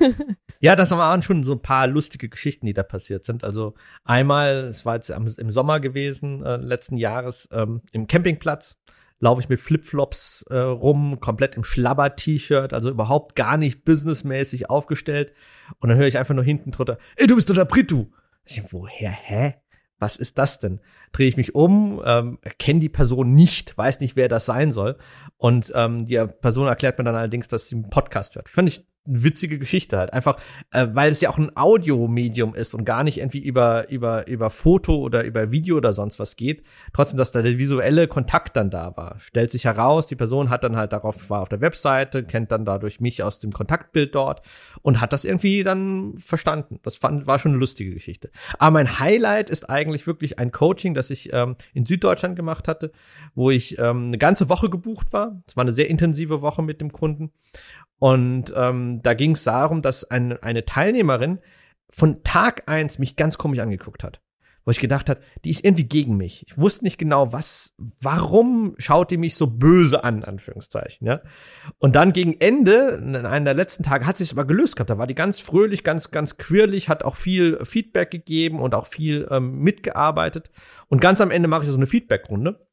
ja, 0.60 0.74
das 0.74 0.90
waren 0.90 1.22
schon 1.22 1.44
so 1.44 1.52
ein 1.52 1.62
paar 1.62 1.86
lustige 1.86 2.28
Geschichten, 2.28 2.66
die 2.66 2.72
da 2.72 2.82
passiert 2.82 3.24
sind. 3.24 3.44
Also 3.44 3.74
einmal, 4.04 4.64
es 4.64 4.84
war 4.84 4.96
jetzt 4.96 5.10
im 5.10 5.50
Sommer 5.50 5.78
gewesen, 5.78 6.42
äh, 6.42 6.56
letzten 6.56 6.96
Jahres, 6.96 7.48
ähm, 7.52 7.82
im 7.92 8.08
Campingplatz 8.08 8.76
laufe 9.18 9.40
ich 9.40 9.48
mit 9.48 9.60
Flipflops 9.60 10.44
äh, 10.50 10.58
rum, 10.58 11.20
komplett 11.20 11.54
im 11.54 11.64
Schlabber-T-Shirt, 11.64 12.72
also 12.72 12.90
überhaupt 12.90 13.34
gar 13.34 13.56
nicht 13.56 13.84
businessmäßig 13.84 14.68
aufgestellt. 14.68 15.32
Und 15.78 15.88
dann 15.88 15.98
höre 15.98 16.06
ich 16.06 16.18
einfach 16.18 16.34
nur 16.34 16.44
hinten 16.44 16.70
drunter, 16.70 16.98
ey, 17.16 17.26
du 17.26 17.36
bist 17.36 17.48
doch 17.48 17.54
der 17.54 17.64
Pritu. 17.64 18.06
Ich, 18.44 18.62
woher, 18.72 19.10
hä? 19.10 19.54
Was 19.98 20.16
ist 20.16 20.38
das 20.38 20.58
denn? 20.58 20.80
Drehe 21.12 21.28
ich 21.28 21.36
mich 21.36 21.54
um, 21.54 22.02
ähm, 22.04 22.38
kenne 22.58 22.80
die 22.80 22.88
Person 22.88 23.32
nicht, 23.32 23.76
weiß 23.76 24.00
nicht, 24.00 24.16
wer 24.16 24.28
das 24.28 24.46
sein 24.46 24.72
soll. 24.72 24.96
Und 25.36 25.72
ähm, 25.74 26.04
die 26.04 26.24
Person 26.40 26.66
erklärt 26.66 26.98
mir 26.98 27.04
dann 27.04 27.16
allerdings, 27.16 27.48
dass 27.48 27.68
sie 27.68 27.76
einen 27.76 27.90
Podcast 27.90 28.34
hört. 28.34 28.48
Fand 28.48 28.68
ich 28.68 28.86
witzige 29.06 29.58
Geschichte 29.58 29.98
halt. 29.98 30.12
Einfach, 30.12 30.38
äh, 30.70 30.86
weil 30.92 31.10
es 31.10 31.20
ja 31.20 31.30
auch 31.30 31.38
ein 31.38 31.56
Audiomedium 31.56 32.54
ist 32.54 32.74
und 32.74 32.84
gar 32.84 33.04
nicht 33.04 33.18
irgendwie 33.18 33.38
über, 33.38 33.88
über, 33.88 34.26
über 34.26 34.50
Foto 34.50 34.96
oder 34.96 35.24
über 35.24 35.50
Video 35.50 35.76
oder 35.76 35.92
sonst 35.92 36.18
was 36.18 36.36
geht. 36.36 36.64
Trotzdem, 36.92 37.18
dass 37.18 37.32
da 37.32 37.42
der 37.42 37.58
visuelle 37.58 38.08
Kontakt 38.08 38.56
dann 38.56 38.70
da 38.70 38.96
war. 38.96 39.18
Stellt 39.20 39.50
sich 39.50 39.64
heraus, 39.64 40.06
die 40.06 40.16
Person 40.16 40.50
hat 40.50 40.64
dann 40.64 40.76
halt 40.76 40.92
darauf, 40.92 41.30
war 41.30 41.42
auf 41.42 41.48
der 41.48 41.60
Webseite, 41.60 42.24
kennt 42.24 42.50
dann 42.50 42.64
dadurch 42.64 43.00
mich 43.00 43.22
aus 43.22 43.40
dem 43.40 43.52
Kontaktbild 43.52 44.14
dort 44.14 44.42
und 44.82 45.00
hat 45.00 45.12
das 45.12 45.24
irgendwie 45.24 45.62
dann 45.62 46.14
verstanden. 46.18 46.80
Das 46.82 46.96
fand, 46.96 47.26
war 47.26 47.38
schon 47.38 47.52
eine 47.52 47.60
lustige 47.60 47.94
Geschichte. 47.94 48.30
Aber 48.58 48.72
mein 48.72 48.98
Highlight 48.98 49.50
ist 49.50 49.70
eigentlich 49.70 50.06
wirklich 50.06 50.38
ein 50.38 50.52
Coaching, 50.52 50.94
das 50.94 51.10
ich 51.10 51.32
ähm, 51.32 51.56
in 51.74 51.86
Süddeutschland 51.86 52.36
gemacht 52.36 52.68
hatte, 52.68 52.92
wo 53.34 53.50
ich 53.50 53.78
ähm, 53.78 54.06
eine 54.08 54.18
ganze 54.18 54.48
Woche 54.48 54.70
gebucht 54.70 55.12
war. 55.12 55.42
Es 55.46 55.56
war 55.56 55.62
eine 55.62 55.72
sehr 55.72 55.88
intensive 55.88 56.42
Woche 56.42 56.62
mit 56.62 56.80
dem 56.80 56.92
Kunden. 56.92 57.32
Und 57.98 58.52
ähm, 58.56 59.00
da 59.02 59.14
ging 59.14 59.32
es 59.32 59.44
darum, 59.44 59.82
dass 59.82 60.04
ein, 60.04 60.40
eine 60.42 60.64
Teilnehmerin 60.64 61.40
von 61.90 62.22
Tag 62.24 62.68
eins 62.68 62.98
mich 62.98 63.16
ganz 63.16 63.38
komisch 63.38 63.60
angeguckt 63.60 64.04
hat. 64.04 64.20
Wo 64.66 64.72
ich 64.72 64.80
gedacht 64.80 65.08
hat, 65.08 65.20
die 65.44 65.50
ist 65.50 65.64
irgendwie 65.64 65.86
gegen 65.86 66.16
mich. 66.16 66.44
Ich 66.48 66.58
wusste 66.58 66.82
nicht 66.82 66.98
genau, 66.98 67.32
was, 67.32 67.76
warum 68.00 68.74
schaut 68.78 69.12
die 69.12 69.16
mich 69.16 69.36
so 69.36 69.46
böse 69.46 70.02
an, 70.02 70.24
Anführungszeichen, 70.24 71.06
ja. 71.06 71.20
Und 71.78 71.94
dann 71.94 72.12
gegen 72.12 72.40
Ende, 72.40 73.00
in 73.00 73.14
einem 73.14 73.44
der 73.44 73.54
letzten 73.54 73.84
Tage, 73.84 74.06
hat 74.06 74.18
sich 74.18 74.32
aber 74.32 74.44
gelöst 74.44 74.74
gehabt. 74.74 74.90
Da 74.90 74.98
war 74.98 75.06
die 75.06 75.14
ganz 75.14 75.38
fröhlich, 75.38 75.84
ganz, 75.84 76.10
ganz 76.10 76.36
quirlig, 76.36 76.88
hat 76.88 77.04
auch 77.04 77.14
viel 77.14 77.64
Feedback 77.64 78.10
gegeben 78.10 78.58
und 78.58 78.74
auch 78.74 78.88
viel 78.88 79.28
ähm, 79.30 79.60
mitgearbeitet. 79.60 80.50
Und 80.88 81.00
ganz 81.00 81.20
am 81.20 81.30
Ende 81.30 81.46
mache 81.46 81.62
ich 81.62 81.70
so 81.70 81.76
eine 81.76 81.86
Feedbackrunde. 81.86 82.66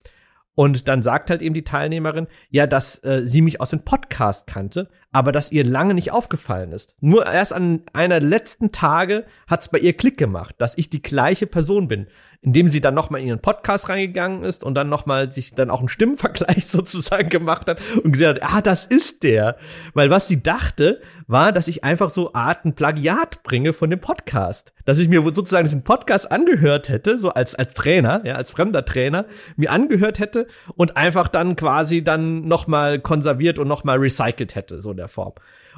Und 0.55 0.87
dann 0.87 1.03
sagt 1.03 1.29
halt 1.29 1.43
eben 1.43 1.53
die 1.53 1.63
Teilnehmerin, 1.63 2.27
ja, 2.49 2.65
dass 2.67 3.03
äh, 3.03 3.21
sie 3.25 3.41
mich 3.41 3.61
aus 3.61 3.71
dem 3.71 3.85
Podcast 3.85 4.47
kannte, 4.47 4.89
aber 5.13 5.31
dass 5.31 5.51
ihr 5.51 5.63
lange 5.63 5.93
nicht 5.93 6.11
aufgefallen 6.11 6.73
ist. 6.73 6.97
Nur 6.99 7.25
erst 7.25 7.53
an 7.53 7.83
einer 7.93 8.19
letzten 8.19 8.73
Tage 8.73 9.25
hat's 9.47 9.69
bei 9.69 9.79
ihr 9.79 9.93
Klick 9.93 10.17
gemacht, 10.17 10.55
dass 10.57 10.77
ich 10.77 10.89
die 10.89 11.01
gleiche 11.01 11.47
Person 11.47 11.87
bin 11.87 12.07
indem 12.43 12.67
sie 12.67 12.81
dann 12.81 12.93
nochmal 12.93 13.21
in 13.21 13.27
ihren 13.27 13.39
Podcast 13.39 13.87
reingegangen 13.87 14.43
ist 14.43 14.65
und 14.65 14.75
dann 14.75 14.89
nochmal 14.89 15.31
sich 15.31 15.55
dann 15.55 15.69
auch 15.69 15.79
einen 15.79 15.87
Stimmenvergleich 15.87 16.65
sozusagen 16.67 17.29
gemacht 17.29 17.67
hat 17.67 17.81
und 18.03 18.11
gesagt 18.11 18.41
hat, 18.41 18.53
ah, 18.53 18.61
das 18.61 18.85
ist 18.85 19.23
der. 19.23 19.55
Weil 19.93 20.09
was 20.09 20.27
sie 20.27 20.43
dachte, 20.43 21.01
war, 21.27 21.53
dass 21.53 21.69
ich 21.69 21.85
einfach 21.85 22.09
so 22.09 22.33
Arten 22.33 22.75
Plagiat 22.75 23.43
bringe 23.43 23.71
von 23.71 23.89
dem 23.89 24.01
Podcast. 24.01 24.73
Dass 24.83 24.99
ich 24.99 25.07
mir 25.07 25.21
sozusagen 25.21 25.63
diesen 25.63 25.85
Podcast 25.85 26.29
angehört 26.31 26.89
hätte, 26.89 27.17
so 27.17 27.29
als, 27.29 27.55
als 27.55 27.73
Trainer, 27.73 28.21
ja, 28.25 28.35
als 28.35 28.51
fremder 28.51 28.83
Trainer, 28.83 29.25
mir 29.55 29.71
angehört 29.71 30.19
hätte 30.19 30.47
und 30.75 30.97
einfach 30.97 31.29
dann 31.29 31.55
quasi 31.55 32.03
dann 32.03 32.45
nochmal 32.45 32.99
konserviert 32.99 33.57
und 33.57 33.69
nochmal 33.69 33.99
recycelt 33.99 34.55
hätte, 34.55 34.81
so 34.81 34.93
der 35.03 35.09
Form. 35.09 35.33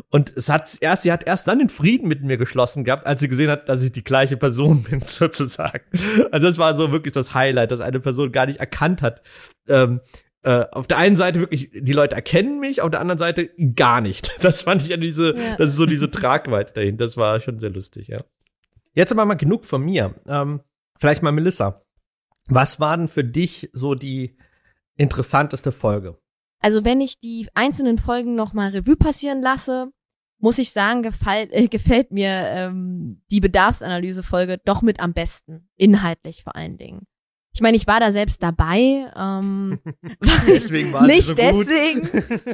Und 0.10 0.36
es 0.36 0.50
hat 0.50 0.78
erst, 0.80 1.04
sie 1.04 1.12
hat 1.12 1.26
erst 1.26 1.48
dann 1.48 1.60
den 1.60 1.70
Frieden 1.70 2.08
mit 2.08 2.22
mir 2.24 2.38
geschlossen 2.38 2.84
gehabt, 2.84 3.06
als 3.06 3.20
sie 3.20 3.28
gesehen 3.28 3.50
hat, 3.50 3.68
dass 3.68 3.84
ich 3.84 3.92
die 3.92 4.04
gleiche 4.04 4.38
Person 4.38 4.84
bin, 4.90 5.00
sozusagen. 5.02 5.84
Also 6.32 6.48
das 6.48 6.58
war 6.58 6.76
so 6.76 6.92
wirklich 6.92 7.14
das 7.14 7.34
Highlight, 7.34 7.72
dass 7.72 7.82
eine 7.82 8.00
Person 8.00 8.32
gar 8.32 8.46
nicht 8.46 8.60
erkannt 8.60 9.02
hat, 9.02 9.22
ähm, 9.68 10.02
äh, 10.44 10.68
auf 10.72 10.86
der 10.86 10.98
einen 11.00 11.16
Seite 11.16 11.40
wirklich, 11.40 11.72
die 11.74 11.92
Leute 11.92 12.16
erkennen 12.16 12.60
mich, 12.60 12.82
auf 12.82 12.92
der 12.92 13.00
anderen 13.00 13.18
Seite 13.18 13.50
gar 13.76 14.00
nicht. 14.00 14.32
Das 14.42 14.62
fand 14.62 14.84
ich 14.84 14.90
ja 14.90 14.98
diese, 14.98 15.36
ja. 15.36 15.56
das 15.58 15.70
ist 15.70 15.76
so 15.76 15.88
diese 15.88 16.12
Tragweite 16.12 16.74
dahin. 16.74 16.98
Das 16.98 17.18
war 17.18 17.40
schon 17.40 17.58
sehr 17.60 17.72
lustig, 17.72 18.08
ja. 18.10 18.20
Jetzt 18.94 19.12
aber 19.12 19.26
mal 19.26 19.34
genug 19.34 19.66
von 19.66 19.84
mir. 19.84 20.14
Ähm, 20.28 20.62
vielleicht 21.00 21.24
mal 21.24 21.32
Melissa. 21.32 21.84
Was 22.48 22.80
war 22.80 22.96
denn 22.96 23.08
für 23.08 23.24
dich 23.24 23.72
so 23.74 23.96
die 23.96 24.38
interessanteste 24.98 25.72
Folge? 25.72 26.20
Also 26.66 26.84
wenn 26.84 27.00
ich 27.00 27.20
die 27.20 27.48
einzelnen 27.54 28.00
Folgen 28.00 28.34
noch 28.34 28.54
mal 28.54 28.72
Revue 28.72 28.96
passieren 28.96 29.40
lasse, 29.40 29.92
muss 30.40 30.58
ich 30.58 30.72
sagen, 30.72 31.04
gefällt, 31.04 31.54
äh, 31.54 31.68
gefällt 31.72 32.10
mir 32.10 32.28
ähm, 32.28 33.22
die 33.30 33.40
Bedarfsanalyse-Folge 33.40 34.60
doch 34.66 34.82
mit 34.82 35.00
am 35.00 35.14
besten, 35.14 35.70
inhaltlich 35.76 36.44
vor 36.44 36.56
allen 36.56 36.80
Dingen. 36.80 37.06
Ich 37.54 37.62
meine, 37.62 37.78
ich 37.78 37.86
war 37.86 38.00
da 38.00 38.12
selbst 38.12 38.42
dabei. 38.42 39.12
Ähm, 39.16 39.80
deswegen 40.48 40.92
war 40.92 41.06
nicht 41.06 41.28
so 41.28 41.36
deswegen. 41.36 42.10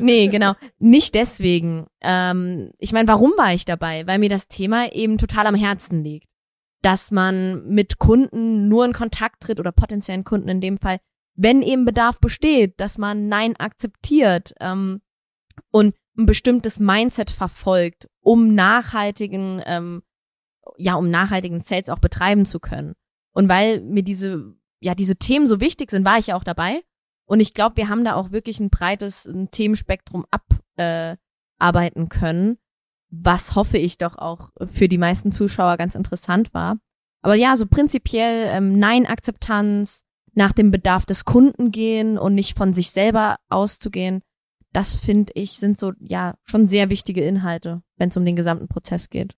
nee, 0.05 0.27
genau. 0.27 0.55
Nicht 0.77 1.15
deswegen. 1.15 1.87
Ähm, 2.01 2.73
ich 2.79 2.91
meine, 2.91 3.07
warum 3.07 3.31
war 3.37 3.53
ich 3.53 3.63
dabei? 3.63 4.05
Weil 4.07 4.19
mir 4.19 4.27
das 4.29 4.49
Thema 4.49 4.91
eben 4.91 5.19
total 5.19 5.47
am 5.47 5.55
Herzen 5.55 6.03
liegt. 6.03 6.27
Dass 6.81 7.11
man 7.11 7.65
mit 7.65 7.97
Kunden 7.97 8.67
nur 8.67 8.83
in 8.83 8.91
Kontakt 8.91 9.41
tritt 9.41 9.61
oder 9.61 9.71
potenziellen 9.71 10.25
Kunden 10.25 10.49
in 10.49 10.59
dem 10.59 10.79
Fall, 10.79 10.99
wenn 11.35 11.61
eben 11.61 11.85
Bedarf 11.85 12.19
besteht, 12.19 12.79
dass 12.79 12.97
man 12.97 13.27
Nein 13.27 13.55
akzeptiert 13.55 14.53
ähm, 14.59 15.01
und 15.71 15.95
ein 16.17 16.25
bestimmtes 16.25 16.79
Mindset 16.79 17.31
verfolgt, 17.31 18.09
um 18.21 18.53
nachhaltigen, 18.53 19.61
ähm, 19.65 20.03
ja, 20.77 20.95
um 20.95 21.09
nachhaltigen 21.09 21.61
Sales 21.61 21.89
auch 21.89 21.99
betreiben 21.99 22.45
zu 22.45 22.59
können. 22.59 22.93
Und 23.33 23.47
weil 23.47 23.81
mir 23.81 24.03
diese 24.03 24.55
ja 24.81 24.95
diese 24.95 25.15
Themen 25.15 25.47
so 25.47 25.61
wichtig 25.61 25.91
sind, 25.91 26.05
war 26.05 26.17
ich 26.17 26.27
ja 26.27 26.35
auch 26.35 26.43
dabei. 26.43 26.81
Und 27.25 27.39
ich 27.39 27.53
glaube, 27.53 27.77
wir 27.77 27.87
haben 27.87 28.03
da 28.03 28.15
auch 28.15 28.31
wirklich 28.31 28.59
ein 28.59 28.69
breites 28.69 29.25
ein 29.25 29.51
Themenspektrum 29.51 30.25
abarbeiten 30.77 32.05
äh, 32.05 32.09
können, 32.09 32.57
was 33.09 33.55
hoffe 33.55 33.77
ich 33.77 33.97
doch 33.97 34.17
auch 34.17 34.49
für 34.69 34.89
die 34.89 34.97
meisten 34.97 35.31
Zuschauer 35.31 35.77
ganz 35.77 35.95
interessant 35.95 36.53
war. 36.53 36.77
Aber 37.21 37.35
ja, 37.35 37.55
so 37.55 37.67
prinzipiell 37.67 38.49
ähm, 38.49 38.79
Nein-Akzeptanz, 38.79 40.03
nach 40.33 40.51
dem 40.51 40.71
Bedarf 40.71 41.05
des 41.05 41.25
Kunden 41.25 41.71
gehen 41.71 42.17
und 42.17 42.35
nicht 42.35 42.57
von 42.57 42.73
sich 42.73 42.91
selber 42.91 43.37
auszugehen, 43.49 44.21
das 44.73 44.95
finde 44.95 45.33
ich 45.35 45.53
sind 45.53 45.77
so 45.77 45.91
ja 45.99 46.35
schon 46.45 46.67
sehr 46.67 46.89
wichtige 46.89 47.23
Inhalte, 47.23 47.81
wenn 47.97 48.09
es 48.09 48.17
um 48.17 48.25
den 48.25 48.35
gesamten 48.35 48.67
Prozess 48.67 49.09
geht. 49.09 49.35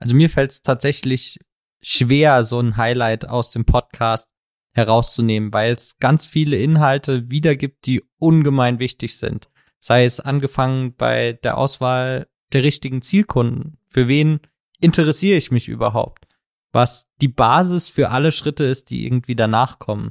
Also 0.00 0.14
mir 0.14 0.30
fällt 0.30 0.50
es 0.50 0.62
tatsächlich 0.62 1.38
schwer, 1.80 2.44
so 2.44 2.58
ein 2.60 2.76
Highlight 2.76 3.28
aus 3.28 3.50
dem 3.50 3.64
Podcast 3.64 4.28
herauszunehmen, 4.72 5.52
weil 5.52 5.74
es 5.74 5.98
ganz 5.98 6.26
viele 6.26 6.56
Inhalte 6.56 7.30
wiedergibt, 7.30 7.86
die 7.86 8.02
ungemein 8.18 8.78
wichtig 8.78 9.16
sind. 9.16 9.48
Sei 9.78 10.04
es 10.04 10.20
angefangen 10.20 10.94
bei 10.94 11.34
der 11.44 11.56
Auswahl 11.56 12.28
der 12.52 12.62
richtigen 12.62 13.02
Zielkunden. 13.02 13.78
Für 13.88 14.08
wen 14.08 14.40
interessiere 14.80 15.36
ich 15.36 15.50
mich 15.50 15.68
überhaupt? 15.68 16.27
Was 16.72 17.08
die 17.20 17.28
Basis 17.28 17.88
für 17.88 18.10
alle 18.10 18.32
Schritte 18.32 18.64
ist, 18.64 18.90
die 18.90 19.06
irgendwie 19.06 19.36
danach 19.36 19.78
kommen. 19.78 20.10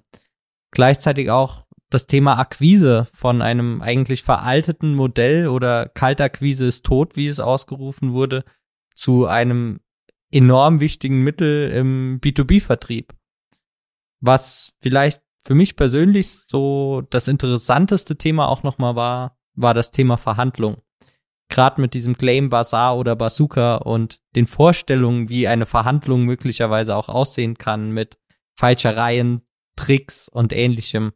Gleichzeitig 0.72 1.30
auch 1.30 1.65
das 1.89 2.08
Thema 2.08 2.38
Akquise 2.38 3.08
von 3.13 3.41
einem 3.41 3.82
eigentlich 3.82 4.24
veralteten 4.24 4.96
Modell 4.96 5.48
oder 5.48 5.88
Kaltakquise 5.88 6.67
ist 6.67 6.86
tot, 6.86 7.15
wie 7.15 7.28
es 7.28 7.39
ausgerufen 7.39 8.12
wurde, 8.12 8.43
zu 8.93 9.26
einem 9.26 9.80
enorm 10.32 10.82
wichtigen 10.82 11.24
Mittel 11.24 11.70
im 11.72 12.20
B2B-Vertrieb. 12.20 13.13
Was 14.20 14.74
vielleicht 14.82 15.22
für 15.43 15.56
mich 15.56 15.76
persönlich 15.76 16.32
so 16.32 17.04
das 17.10 17.30
interessanteste 17.30 18.17
Thema 18.17 18.50
auch 18.50 18.63
nochmal 18.63 18.96
war, 18.96 19.38
war 19.54 19.74
das 19.74 19.91
Thema 19.91 20.17
Verhandlung. 20.17 20.82
Gerade 21.58 21.82
mit 21.82 21.96
diesem 21.96 22.15
Claim 22.15 22.50
Bazaar 22.50 23.00
oder 23.00 23.15
Bazooka 23.15 23.78
und 23.78 24.22
den 24.36 24.46
Vorstellungen, 24.46 25.28
wie 25.28 25.48
eine 25.48 25.65
Verhandlung 25.65 26.22
möglicherweise 26.22 26.96
auch 26.96 27.10
aussehen 27.10 27.58
kann 27.58 27.89
mit 27.89 28.20
Falschereien, 28.54 29.41
Tricks 29.76 30.30
und 30.30 30.54
ähnlichem. 30.54 31.13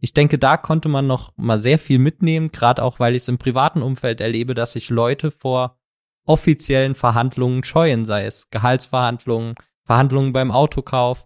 Ich 0.00 0.12
denke, 0.12 0.36
da 0.36 0.56
konnte 0.56 0.88
man 0.88 1.06
noch 1.06 1.30
mal 1.36 1.58
sehr 1.58 1.78
viel 1.78 2.00
mitnehmen, 2.00 2.50
gerade 2.50 2.82
auch, 2.82 2.98
weil 2.98 3.14
ich 3.14 3.22
es 3.22 3.28
im 3.28 3.38
privaten 3.38 3.82
Umfeld 3.82 4.20
erlebe, 4.20 4.54
dass 4.54 4.72
sich 4.72 4.90
Leute 4.90 5.30
vor 5.30 5.78
offiziellen 6.26 6.96
Verhandlungen 6.96 7.62
scheuen, 7.62 8.04
sei 8.04 8.24
es 8.24 8.50
Gehaltsverhandlungen, 8.50 9.54
Verhandlungen 9.84 10.32
beim 10.32 10.50
Autokauf. 10.50 11.24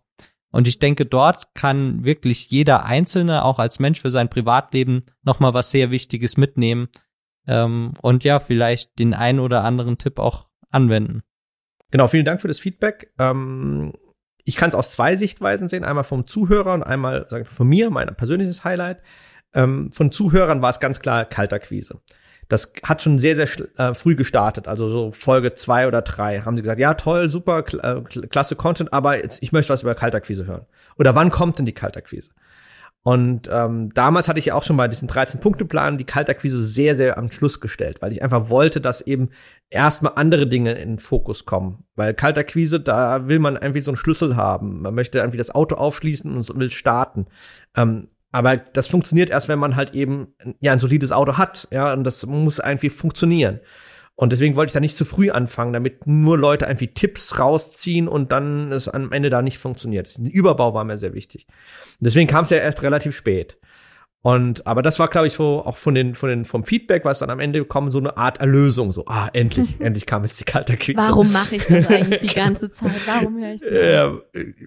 Und 0.51 0.69
ich 0.69 0.79
denke, 0.79 1.07
dort 1.07 1.55
kann 1.55 2.05
wirklich 2.05 2.51
jeder 2.51 2.85
Einzelne, 2.85 3.47
auch 3.47 3.61
als 3.61 3.79
Mensch 3.79 4.03
für 4.03 4.11
sein 4.11 4.29
Privatleben, 4.29 5.07
nochmal 5.23 5.55
was 5.55 5.71
sehr 5.71 5.91
Wichtiges 5.91 6.37
mitnehmen. 6.37 6.89
Ähm, 7.49 7.95
und 8.03 8.23
ja, 8.25 8.39
vielleicht 8.39 8.99
den 8.99 9.15
einen 9.15 9.41
oder 9.41 9.65
anderen 9.65 9.99
Tipp 9.99 10.19
auch 10.19 10.49
anwenden. 10.71 11.23
Genau, 11.91 12.07
vielen 12.07 12.27
Dank 12.27 12.43
für 12.43 12.49
das 12.49 12.61
Feedback. 12.61 13.13
Ähm, 13.19 13.95
ich 14.45 14.57
kann 14.57 14.69
es 14.69 14.75
aus 14.75 14.91
zwei 14.91 15.17
Sichtweisen 15.17 15.69
sehen. 15.69 15.85
Einmal 15.85 16.05
vom 16.05 16.27
Zuhörer 16.27 16.75
und 16.75 16.83
einmal 16.83 17.27
sagen, 17.29 17.47
von 17.47 17.67
mir, 17.67 17.91
mein 17.91 18.15
persönliches 18.15 18.65
Highlight. 18.65 19.03
Ähm, 19.55 19.91
von 19.93 20.13
Zuhörern 20.13 20.63
war 20.63 20.71
es 20.71 20.81
ganz 20.81 21.01
klar 21.01 21.25
Kalterquise. 21.25 22.01
Das 22.49 22.73
hat 22.83 23.03
schon 23.03 23.19
sehr, 23.19 23.37
sehr 23.37 23.49
äh, 23.79 23.95
früh 23.95 24.17
gestartet, 24.17 24.69
also 24.69 24.89
so 24.89 25.13
Folge 25.13 25.53
zwei 25.53 25.87
oder 25.87 26.01
drei 26.01 26.41
haben 26.41 26.57
sie 26.57 26.63
gesagt, 26.63 26.81
ja 26.81 26.95
toll, 26.95 27.29
super, 27.29 27.63
kl 27.63 27.81
äh, 27.81 28.27
klasse 28.27 28.57
Content, 28.57 28.91
aber 28.91 29.23
jetzt, 29.23 29.43
ich 29.43 29.53
möchte 29.53 29.71
was 29.71 29.83
über 29.83 29.95
Kaltakquise 29.95 30.47
hören. 30.47 30.65
Oder 30.97 31.15
wann 31.15 31.31
kommt 31.31 31.59
denn 31.59 31.67
die 31.67 31.75
Kaltakquise? 31.75 32.31
Und 33.09 33.49
ähm, 33.51 33.91
damals 33.95 34.29
hatte 34.29 34.39
ich 34.39 34.45
ja 34.45 34.55
auch 34.55 34.63
schon 34.63 34.77
bei 34.77 34.87
diesen 34.87 35.09
13-Punkte-Plan 35.09 35.97
die 35.97 36.05
Kaltakquise 36.05 36.63
sehr, 36.63 36.95
sehr 36.95 37.17
am 37.17 37.31
Schluss 37.31 37.59
gestellt, 37.59 38.03
weil 38.03 38.13
ich 38.13 38.23
einfach 38.23 38.51
wollte, 38.51 38.83
dass 38.83 39.01
eben 39.01 39.31
erstmal 39.71 40.13
andere 40.17 40.47
Dinge 40.47 40.73
in 40.73 40.91
den 40.91 40.99
Fokus 40.99 41.47
kommen. 41.47 41.85
Weil 41.97 42.13
Kaltakquise, 42.13 42.81
da 42.81 43.27
will 43.27 43.39
man 43.39 43.57
irgendwie 43.57 43.81
so 43.81 43.93
einen 43.93 43.97
Schlüssel 43.97 44.37
haben. 44.37 44.83
Man 44.83 44.95
möchte 44.95 45.21
irgendwie 45.21 45.39
das 45.39 45.55
Auto 45.55 45.77
aufschließen 45.77 46.31
und 46.37 46.61
will 46.61 46.71
starten. 46.71 47.29
Ähm, 47.75 48.09
aber 48.31 48.59
das 48.59 48.89
funktioniert 48.89 49.31
erst, 49.31 49.49
wenn 49.49 49.59
man 49.59 49.75
halt 49.75 49.95
eben 49.95 50.35
ja 50.61 50.73
ein 50.73 50.79
solides 50.79 51.11
Auto 51.11 51.39
hat, 51.39 51.67
ja, 51.71 51.95
und 51.95 52.05
das 52.05 52.27
muss 52.27 52.59
irgendwie 52.59 52.91
funktionieren. 52.91 53.61
Und 54.21 54.33
deswegen 54.33 54.57
wollte 54.57 54.71
ich 54.71 54.75
da 54.75 54.81
nicht 54.81 54.97
zu 54.97 55.05
früh 55.05 55.31
anfangen, 55.31 55.73
damit 55.73 56.09
nur 56.09 56.37
Leute 56.37 56.65
irgendwie 56.65 56.89
Tipps 56.89 57.39
rausziehen 57.39 58.09
und 58.09 58.33
dann 58.33 58.73
es 58.73 58.89
am 58.89 59.13
Ende 59.13 59.31
da 59.31 59.43
nicht 59.43 59.59
funktioniert. 59.59 60.13
Ein 60.19 60.27
Überbau 60.27 60.75
war 60.75 60.83
mir 60.83 60.99
sehr 60.99 61.15
wichtig. 61.15 61.47
Und 61.49 62.05
deswegen 62.05 62.27
kam 62.27 62.43
es 62.43 62.51
ja 62.51 62.57
erst 62.57 62.83
relativ 62.83 63.15
spät. 63.15 63.59
Und 64.21 64.67
aber 64.67 64.83
das 64.83 64.99
war, 64.99 65.07
glaube 65.07 65.29
ich, 65.29 65.35
so 65.35 65.65
auch 65.65 65.77
von 65.77 65.95
den, 65.95 66.17
von 66.17 66.29
den, 66.29 66.45
vom 66.45 66.65
Feedback, 66.65 67.05
was 67.05 67.21
dann 67.21 67.31
am 67.31 67.39
Ende 67.39 67.65
kommt, 67.65 67.93
so 67.93 67.99
eine 67.99 68.17
Art 68.17 68.41
Erlösung. 68.41 68.91
So, 68.91 69.05
ah, 69.07 69.29
endlich, 69.33 69.77
endlich 69.79 70.07
kam 70.07 70.25
jetzt 70.25 70.41
die 70.41 70.45
kalte 70.45 70.77
Krise. 70.77 70.99
Warum 70.99 71.33
mache 71.33 71.55
ich 71.55 71.65
das 71.67 71.87
eigentlich 71.87 72.19
die 72.19 72.27
ganze 72.35 72.73
Zeit? 72.73 72.91
Warum 73.07 73.39
höre 73.39 73.55
ich 73.55 73.63
ja, 73.63 74.19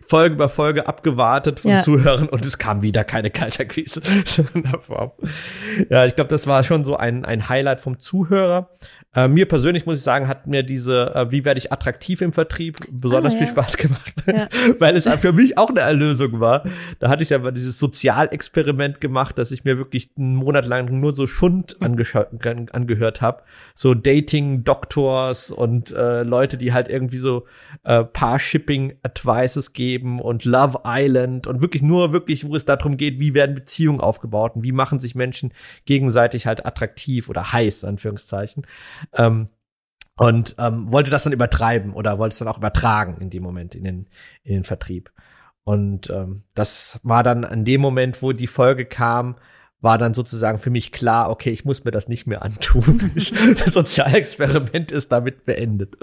Folge 0.04 0.38
bei 0.38 0.48
Folge 0.48 0.88
abgewartet 0.88 1.60
von 1.60 1.72
ja. 1.72 1.80
Zuhörern 1.80 2.30
und 2.30 2.46
es 2.46 2.58
kam 2.58 2.82
wieder 2.82 3.04
keine 3.04 3.30
kalte 3.30 3.68
Krise. 3.68 4.02
ja, 5.90 6.06
ich 6.06 6.16
glaube, 6.16 6.30
das 6.30 6.48
war 6.48 6.64
schon 6.64 6.86
so 6.86 6.96
ein, 6.96 7.26
ein 7.26 7.50
Highlight 7.50 7.82
vom 7.82 8.00
Zuhörer. 8.00 8.70
Äh, 9.13 9.28
mir 9.28 9.45
persönlich 9.45 9.86
muss 9.86 9.97
ich 9.97 10.04
sagen, 10.04 10.30
hat 10.30 10.47
mir 10.47 10.63
diese, 10.63 11.13
äh, 11.13 11.32
wie 11.32 11.43
werde 11.43 11.58
ich 11.58 11.74
attraktiv 11.74 12.21
im 12.21 12.32
Vertrieb, 12.32 12.78
besonders 12.89 13.34
ah, 13.34 13.38
ja. 13.38 13.43
viel 13.43 13.52
Spaß 13.52 13.76
gemacht, 13.76 14.13
ja. 14.26 14.47
weil 14.80 14.95
es 14.95 15.06
für 15.19 15.34
mich 15.34 15.58
auch 15.58 15.69
eine 15.69 15.82
Erlösung 15.82 16.39
war. 16.39 16.63
Da 17.00 17.10
hatte 17.10 17.21
ich 17.21 17.30
ja 17.30 17.39
mal 17.39 17.52
dieses 17.52 17.78
Sozialexperiment 17.78 19.02
gemacht, 19.02 19.38
dass 19.38 19.52
ich 19.52 19.65
mir 19.65 19.78
wirklich 19.78 20.12
einen 20.17 20.36
Monat 20.36 20.65
lang 20.65 20.97
nur 21.02 21.13
so 21.13 21.28
Schund 21.28 21.78
angehört 21.82 23.21
habe. 23.21 23.43
So 23.76 23.93
Dating-Doctors 23.93 25.52
und 25.52 25.91
äh, 25.91 26.24
Leute, 26.24 26.56
die 26.56 26.71
halt 26.71 26.88
irgendwie 26.88 27.17
so 27.17 27.45
äh, 27.84 28.06
Paar-Shipping-Advices 28.06 29.74
geben 29.74 30.21
und 30.21 30.45
Love 30.45 30.84
Island 30.86 31.47
und 31.47 31.60
wirklich 31.60 31.82
nur 31.82 32.13
wirklich, 32.13 32.47
wo 32.47 32.56
es 32.56 32.63
darum 32.63 32.95
geht, 32.95 33.19
wie 33.19 33.34
werden 33.34 33.56
Beziehungen 33.56 34.00
aufgebaut 34.00 34.56
und 34.56 34.63
wie 34.63 34.71
machen 34.71 35.02
sich 35.02 35.15
Menschen 35.15 35.54
gegenseitig 35.86 36.47
halt 36.47 36.65
attraktiv 36.65 37.28
oder 37.28 37.52
heiß, 37.52 37.84
Anführungszeichen. 37.84 38.65
Ähm, 39.14 39.50
und 40.18 40.56
ähm, 40.60 40.92
wollte 40.92 41.10
das 41.10 41.24
dann 41.24 41.34
übertreiben 41.34 41.94
oder 41.94 42.20
wollte 42.20 42.34
es 42.34 42.40
dann 42.40 42.48
auch 42.48 42.58
übertragen 42.58 43.18
in 43.22 43.30
dem 43.30 43.42
Moment 43.42 43.74
in 43.74 43.84
den, 43.84 44.10
in 44.44 44.54
den 44.54 44.64
Vertrieb. 44.64 45.12
Und 45.64 46.10
ähm, 46.10 46.44
das 46.54 47.00
war 47.04 47.24
dann 47.24 47.46
an 47.46 47.66
dem 47.66 47.82
Moment, 47.82 48.22
wo 48.22 48.32
die 48.32 48.48
Folge 48.48 48.86
kam, 48.86 49.36
war 49.82 49.98
dann 49.98 50.13
sozusagen 50.13 50.60
für 50.60 50.70
mich 50.70 50.91
klar, 50.91 51.32
okay, 51.32 51.50
ich 51.50 51.65
muss 51.65 51.84
mir 51.84 51.91
das 51.91 52.08
nicht 52.08 52.28
mehr 52.28 52.44
antun. 52.44 53.12
das 53.15 53.74
Sozialexperiment 53.74 54.91
ist 54.91 55.12
damit 55.12 55.44
beendet. 55.44 55.98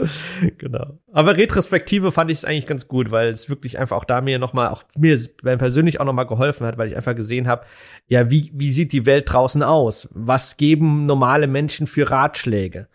genau. 0.58 0.98
Aber 1.12 1.36
Retrospektive 1.36 2.10
fand 2.10 2.32
ich 2.32 2.38
es 2.38 2.44
eigentlich 2.44 2.66
ganz 2.66 2.88
gut, 2.88 3.12
weil 3.12 3.28
es 3.28 3.48
wirklich 3.48 3.78
einfach 3.78 3.96
auch 3.96 4.04
da 4.04 4.20
mir 4.20 4.40
nochmal, 4.40 4.68
auch 4.68 4.82
mir 4.96 5.16
persönlich 5.42 6.00
auch 6.00 6.04
nochmal 6.04 6.26
geholfen 6.26 6.66
hat, 6.66 6.76
weil 6.76 6.88
ich 6.88 6.96
einfach 6.96 7.14
gesehen 7.14 7.46
habe, 7.46 7.64
ja, 8.08 8.30
wie, 8.30 8.50
wie 8.52 8.72
sieht 8.72 8.92
die 8.92 9.06
Welt 9.06 9.32
draußen 9.32 9.62
aus? 9.62 10.08
Was 10.12 10.56
geben 10.56 11.06
normale 11.06 11.46
Menschen 11.46 11.86
für 11.86 12.10
Ratschläge? 12.10 12.88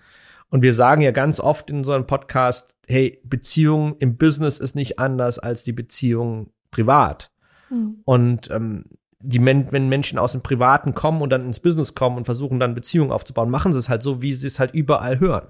Und 0.50 0.64
wir 0.64 0.74
sagen 0.74 1.02
ja 1.02 1.12
ganz 1.12 1.40
oft 1.40 1.70
in 1.70 1.86
so 1.86 1.94
einem 1.94 2.08
Podcast, 2.08 2.76
hey, 2.88 3.22
Beziehung 3.24 3.96
im 4.00 4.18
Business 4.18 4.60
ist 4.60 4.76
nicht 4.76 5.00
anders 5.00 5.40
als 5.40 5.64
die 5.64 5.72
Beziehung 5.72 6.52
privat. 6.72 7.32
Mhm. 7.70 8.02
Und 8.04 8.52
ähm, 8.52 8.86
die 9.24 9.40
Men 9.40 9.72
wenn 9.72 9.90
Menschen 9.90 10.20
aus 10.20 10.34
dem 10.34 10.42
Privaten 10.42 10.94
kommen 10.94 11.22
und 11.22 11.30
dann 11.30 11.46
ins 11.46 11.62
Business 11.62 11.96
kommen 11.96 12.18
und 12.18 12.26
versuchen 12.26 12.60
dann 12.60 12.76
Beziehungen 12.76 13.12
aufzubauen, 13.12 13.50
machen 13.50 13.74
sie 13.74 13.80
es 13.80 13.90
halt 13.90 14.04
so, 14.04 14.22
wie 14.22 14.34
sie 14.34 14.48
es 14.48 14.60
halt 14.60 14.74
überall 14.74 15.20
hören. 15.20 15.48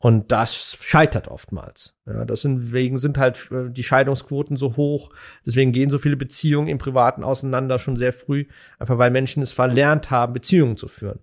Und 0.00 0.30
das 0.30 0.78
scheitert 0.80 1.26
oftmals. 1.26 1.94
Ja, 2.06 2.24
deswegen 2.24 2.98
sind 2.98 3.18
halt 3.18 3.50
äh, 3.50 3.68
die 3.68 3.82
Scheidungsquoten 3.82 4.56
so 4.56 4.76
hoch. 4.76 5.10
Deswegen 5.44 5.72
gehen 5.72 5.90
so 5.90 5.98
viele 5.98 6.16
Beziehungen 6.16 6.68
im 6.68 6.78
Privaten 6.78 7.24
auseinander 7.24 7.80
schon 7.80 7.96
sehr 7.96 8.12
früh, 8.12 8.46
einfach 8.78 8.98
weil 8.98 9.10
Menschen 9.10 9.42
es 9.42 9.52
verlernt 9.52 10.10
haben, 10.10 10.32
Beziehungen 10.32 10.76
zu 10.76 10.86
führen. 10.86 11.18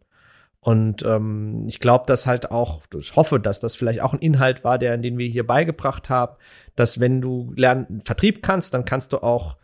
Und 0.59 1.03
ähm, 1.03 1.65
ich 1.67 1.79
glaube, 1.79 2.05
dass 2.07 2.27
halt 2.27 2.51
auch, 2.51 2.81
ich 2.97 3.15
hoffe, 3.15 3.39
dass 3.39 3.59
das 3.59 3.75
vielleicht 3.75 4.01
auch 4.01 4.13
ein 4.13 4.19
Inhalt 4.19 4.63
war, 4.63 4.77
der, 4.77 4.97
den 4.97 5.17
wir 5.17 5.27
hier 5.27 5.47
beigebracht 5.47 6.09
haben, 6.09 6.35
dass 6.75 6.99
wenn 6.99 7.21
du 7.21 7.53
lernen, 7.55 8.01
Vertrieb 8.03 8.43
kannst, 8.43 8.73
dann 8.73 8.83
kannst 8.83 9.13
du 9.13 9.19
auch 9.19 9.57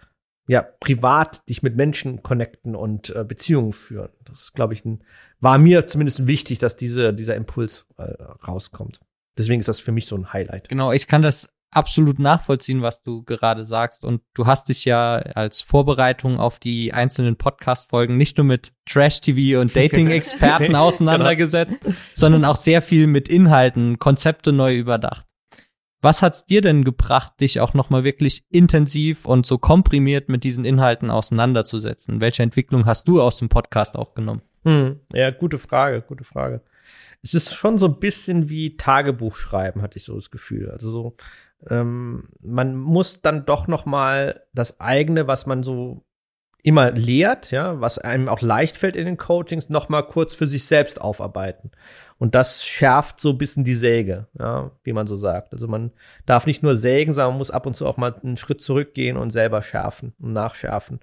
ja 0.47 0.63
privat 0.79 1.47
dich 1.47 1.63
mit 1.63 1.75
Menschen 1.75 2.23
connecten 2.23 2.75
und 2.75 3.15
äh, 3.15 3.23
Beziehungen 3.23 3.73
führen. 3.73 4.09
Das 4.25 4.53
glaube 4.53 4.73
ich 4.73 4.85
ein, 4.85 5.03
war 5.39 5.57
mir 5.57 5.87
zumindest 5.87 6.27
wichtig, 6.27 6.59
dass 6.59 6.75
diese 6.75 7.13
dieser 7.13 7.35
Impuls 7.35 7.87
äh, 7.97 8.11
rauskommt. 8.47 8.99
Deswegen 9.37 9.59
ist 9.59 9.69
das 9.69 9.79
für 9.79 9.91
mich 9.91 10.07
so 10.07 10.15
ein 10.17 10.33
Highlight. 10.33 10.69
Genau, 10.69 10.91
ich 10.91 11.07
kann 11.07 11.21
das 11.21 11.49
absolut 11.71 12.19
nachvollziehen, 12.19 12.81
was 12.81 13.01
du 13.01 13.23
gerade 13.23 13.63
sagst. 13.63 14.03
Und 14.03 14.21
du 14.33 14.45
hast 14.45 14.69
dich 14.69 14.85
ja 14.85 15.15
als 15.15 15.61
Vorbereitung 15.61 16.39
auf 16.39 16.59
die 16.59 16.93
einzelnen 16.93 17.37
Podcast-Folgen 17.37 18.17
nicht 18.17 18.37
nur 18.37 18.45
mit 18.45 18.73
Trash-TV 18.85 19.59
und 19.59 19.75
Dating-Experten 19.75 20.67
genau. 20.67 20.87
auseinandergesetzt, 20.87 21.81
genau. 21.81 21.95
sondern 22.13 22.45
auch 22.45 22.57
sehr 22.57 22.81
viel 22.81 23.07
mit 23.07 23.29
Inhalten, 23.29 23.99
Konzepte 23.99 24.51
neu 24.51 24.75
überdacht. 24.75 25.25
Was 26.01 26.23
hat's 26.23 26.45
dir 26.45 26.61
denn 26.61 26.83
gebracht, 26.83 27.39
dich 27.41 27.59
auch 27.59 27.75
nochmal 27.75 28.03
wirklich 28.03 28.43
intensiv 28.49 29.25
und 29.25 29.45
so 29.45 29.59
komprimiert 29.59 30.29
mit 30.29 30.43
diesen 30.43 30.65
Inhalten 30.65 31.11
auseinanderzusetzen? 31.11 32.21
Welche 32.21 32.41
Entwicklung 32.41 32.87
hast 32.87 33.07
du 33.07 33.21
aus 33.21 33.37
dem 33.37 33.49
Podcast 33.49 33.95
auch 33.95 34.15
genommen? 34.15 34.41
Hm, 34.63 34.99
ja, 35.13 35.29
gute 35.29 35.59
Frage, 35.59 36.01
gute 36.01 36.23
Frage. 36.23 36.61
Es 37.21 37.35
ist 37.35 37.53
schon 37.53 37.77
so 37.77 37.85
ein 37.85 37.99
bisschen 37.99 38.49
wie 38.49 38.77
Tagebuch 38.77 39.35
schreiben, 39.35 39.83
hatte 39.83 39.97
ich 39.97 40.05
so 40.05 40.15
das 40.15 40.31
Gefühl. 40.31 40.71
Also 40.71 40.91
so, 40.91 41.15
ähm, 41.69 42.29
man 42.39 42.75
muss 42.75 43.21
dann 43.21 43.45
doch 43.45 43.67
noch 43.67 43.85
mal 43.85 44.41
das 44.53 44.79
eigene, 44.79 45.27
was 45.27 45.45
man 45.45 45.61
so 45.61 46.03
immer 46.63 46.91
lehrt, 46.91 47.51
ja, 47.51 47.81
was 47.81 47.97
einem 47.97 48.29
auch 48.29 48.41
leicht 48.41 48.77
fällt 48.77 48.95
in 48.95 49.05
den 49.05 49.17
Coachings, 49.17 49.69
noch 49.69 49.89
mal 49.89 50.03
kurz 50.03 50.33
für 50.33 50.47
sich 50.47 50.65
selbst 50.65 51.01
aufarbeiten. 51.01 51.71
Und 52.17 52.35
das 52.35 52.63
schärft 52.63 53.19
so 53.19 53.31
ein 53.31 53.37
bisschen 53.37 53.63
die 53.63 53.73
Säge, 53.73 54.27
ja, 54.37 54.71
wie 54.83 54.93
man 54.93 55.07
so 55.07 55.15
sagt. 55.15 55.53
Also 55.53 55.67
man 55.67 55.91
darf 56.25 56.45
nicht 56.45 56.61
nur 56.61 56.75
sägen, 56.75 57.13
sondern 57.13 57.31
man 57.31 57.39
muss 57.39 57.49
ab 57.51 57.65
und 57.65 57.75
zu 57.75 57.87
auch 57.87 57.97
mal 57.97 58.13
einen 58.23 58.37
Schritt 58.37 58.61
zurückgehen 58.61 59.17
und 59.17 59.31
selber 59.31 59.63
schärfen 59.63 60.13
und 60.19 60.33
nachschärfen. 60.33 60.99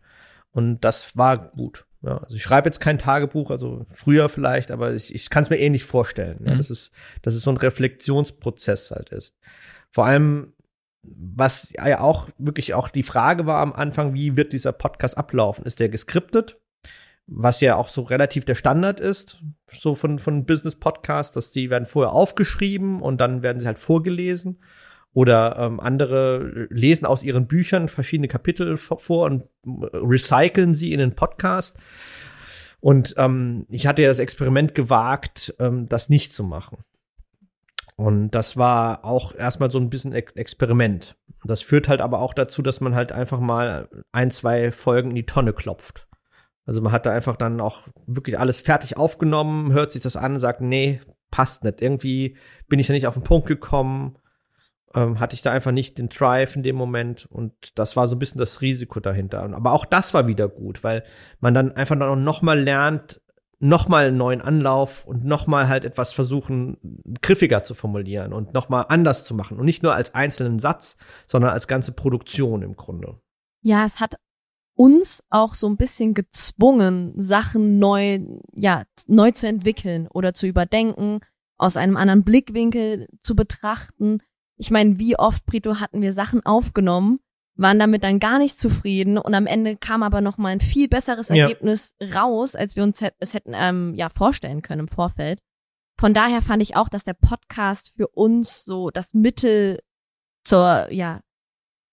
Und 0.53 0.81
das 0.81 1.16
war 1.16 1.37
gut. 1.51 1.87
Ja, 2.03 2.18
also 2.18 2.37
ich 2.37 2.42
schreibe 2.42 2.68
jetzt 2.68 2.81
kein 2.81 2.99
Tagebuch, 2.99 3.51
also 3.51 3.85
früher 3.92 4.29
vielleicht, 4.29 4.71
aber 4.71 4.94
ich, 4.94 5.12
ich 5.12 5.31
kann 5.31 5.42
es 5.42 5.51
mir 5.51 5.59
eh 5.59 5.68
nicht 5.71 5.85
vorstellen. 5.85 6.44
Ja, 6.44 6.55
mhm. 6.55 6.59
dass, 6.59 6.71
es, 6.71 6.92
dass 7.23 7.35
es 7.35 7.42
so 7.42 7.51
ein 7.51 7.57
Reflexionsprozess 7.57 8.92
halt 8.92 9.09
ist. 9.09 9.37
Vor 9.90 10.07
allem, 10.07 10.53
was 11.02 11.72
ja 11.72 12.00
auch 12.00 12.28
wirklich 12.38 12.74
auch 12.74 12.88
die 12.88 13.02
Frage 13.02 13.46
war 13.46 13.61
am 13.61 13.72
Anfang, 13.72 14.14
wie 14.14 14.37
wird 14.37 14.52
dieser 14.52 14.72
Podcast 14.72 15.16
ablaufen? 15.16 15.64
Ist 15.64 15.80
der 15.80 15.88
geskriptet? 15.88 16.61
Was 17.26 17.61
ja 17.61 17.76
auch 17.76 17.88
so 17.88 18.02
relativ 18.02 18.44
der 18.44 18.54
Standard 18.54 19.00
ist, 19.00 19.42
so 19.70 19.94
von, 19.94 20.18
von 20.18 20.46
Business-Podcasts, 20.46 21.32
dass 21.32 21.50
die 21.50 21.68
werden 21.68 21.84
vorher 21.84 22.12
aufgeschrieben 22.12 23.02
und 23.02 23.20
dann 23.20 23.42
werden 23.42 23.61
sie 23.61 23.66
halt 23.66 23.78
vorgelesen. 23.78 24.61
Oder 25.12 25.56
ähm, 25.58 25.80
andere 25.80 26.68
lesen 26.70 27.06
aus 27.06 27.22
ihren 27.22 27.46
Büchern 27.46 27.88
verschiedene 27.88 28.28
Kapitel 28.28 28.76
vor 28.76 29.26
und 29.26 29.44
recyceln 29.64 30.74
sie 30.74 30.92
in 30.92 31.00
den 31.00 31.14
Podcast. 31.14 31.76
Und 32.80 33.14
ähm, 33.16 33.66
ich 33.68 33.87
hatte 33.87 34.02
ja 34.02 34.08
das 34.08 34.20
Experiment 34.20 34.74
gewagt, 34.74 35.54
ähm, 35.58 35.88
das 35.88 36.08
nicht 36.08 36.32
zu 36.32 36.44
machen. 36.44 36.78
Und 37.98 38.30
das 38.30 38.56
war 38.56 39.04
auch 39.04 39.34
erstmal 39.34 39.72
so 39.72 39.80
ein 39.80 39.90
bisschen 39.90 40.12
Ex 40.12 40.32
Experiment. 40.37 41.16
Das 41.42 41.62
führt 41.62 41.88
halt 41.88 42.00
aber 42.00 42.20
auch 42.20 42.32
dazu, 42.32 42.62
dass 42.62 42.80
man 42.80 42.94
halt 42.94 43.11
einfach 43.11 43.40
mal 43.40 43.88
ein, 44.12 44.30
zwei 44.30 44.70
Folgen 44.70 45.11
in 45.11 45.16
die 45.16 45.26
Tonne 45.26 45.52
klopft. 45.52 46.06
Also 46.64 46.80
man 46.80 46.92
hat 46.92 47.06
da 47.06 47.12
einfach 47.12 47.34
dann 47.34 47.61
auch 47.61 47.88
wirklich 48.06 48.38
alles 48.38 48.61
fertig 48.61 48.96
aufgenommen, 48.96 49.72
hört 49.72 49.90
sich 49.90 50.00
das 50.00 50.14
an, 50.14 50.38
sagt, 50.38 50.61
nee, 50.61 51.00
passt 51.32 51.64
nicht. 51.64 51.82
Irgendwie 51.82 52.37
bin 52.68 52.78
ich 52.78 52.87
da 52.87 52.92
nicht 52.92 53.08
auf 53.08 53.14
den 53.14 53.24
Punkt 53.24 53.48
gekommen, 53.48 54.16
ähm, 54.94 55.18
hatte 55.18 55.34
ich 55.34 55.42
da 55.42 55.50
einfach 55.50 55.72
nicht 55.72 55.98
den 55.98 56.08
Drive 56.08 56.54
in 56.54 56.62
dem 56.62 56.76
Moment 56.76 57.26
und 57.26 57.76
das 57.80 57.96
war 57.96 58.06
so 58.06 58.14
ein 58.14 58.20
bisschen 58.20 58.38
das 58.38 58.61
Risiko 58.61 59.00
dahinter. 59.00 59.42
Aber 59.42 59.72
auch 59.72 59.84
das 59.84 60.14
war 60.14 60.28
wieder 60.28 60.48
gut, 60.48 60.84
weil 60.84 61.02
man 61.40 61.52
dann 61.52 61.72
einfach 61.72 61.96
noch 61.96 62.42
mal 62.42 62.61
lernt, 62.61 63.20
nochmal 63.61 64.07
einen 64.07 64.16
neuen 64.16 64.40
Anlauf 64.40 65.05
und 65.05 65.25
nochmal 65.25 65.68
halt 65.68 65.85
etwas 65.85 66.12
versuchen, 66.12 66.77
griffiger 67.21 67.64
zu 67.64 67.75
formulieren 67.75 68.33
und 68.33 68.55
nochmal 68.55 68.87
anders 68.88 69.25
zu 69.25 69.35
machen. 69.35 69.59
Und 69.59 69.64
nicht 69.64 69.83
nur 69.83 69.94
als 69.94 70.14
einzelnen 70.14 70.59
Satz, 70.59 70.97
sondern 71.27 71.51
als 71.51 71.66
ganze 71.66 71.92
Produktion 71.92 72.62
im 72.62 72.77
Grunde. 72.77 73.21
Ja, 73.62 73.85
es 73.85 74.01
hat 74.01 74.16
uns 74.75 75.25
auch 75.29 75.55
so 75.55 75.68
ein 75.68 75.77
bisschen 75.77 76.14
gezwungen, 76.14 77.12
Sachen 77.16 77.81
neu, 77.81 78.21
ja, 78.55 78.85
neu 79.09 79.33
zu 79.33 79.49
entwickeln 79.49 80.07
oder 80.09 80.35
zu 80.35 80.47
überdenken, 80.47 81.21
aus 81.57 81.77
einem 81.77 81.97
anderen 81.97 82.23
Blickwinkel 82.23 83.09
zu 83.23 83.35
betrachten. 83.35 84.21
Ich 84.57 84.71
meine, 84.71 85.01
wie 85.01 85.18
oft, 85.18 85.44
Brito, 85.47 85.81
hatten 85.81 86.01
wir 86.01 86.12
Sachen 86.12 86.47
aufgenommen, 86.47 87.18
waren 87.59 87.79
damit 87.79 88.05
dann 88.05 88.21
gar 88.21 88.38
nicht 88.38 88.59
zufrieden 88.59 89.18
und 89.18 89.35
am 89.35 89.47
Ende 89.47 89.77
kam 89.77 90.03
aber 90.03 90.21
noch 90.21 90.38
mal 90.38 90.49
ein 90.49 90.61
viel 90.61 90.88
besseres 90.88 91.29
Ergebnis 91.29 91.97
ja. 92.01 92.21
raus, 92.21 92.55
als 92.55 92.77
wir 92.77 92.85
uns 92.85 93.03
es 93.18 93.35
hätten 93.35 93.53
ähm, 93.55 93.94
ja 93.94 94.09
vorstellen 94.09 94.62
können 94.62 94.83
im 94.83 94.88
Vorfeld. 94.88 95.40
Von 95.99 96.14
daher 96.14 96.40
fand 96.40 96.62
ich 96.62 96.77
auch, 96.77 96.88
dass 96.88 97.03
der 97.03 97.14
Podcast 97.14 97.94
für 97.97 98.07
uns 98.09 98.64
so 98.64 98.90
das 98.90 99.12
Mittel 99.12 99.81
zur 100.44 100.87
ja 100.92 101.21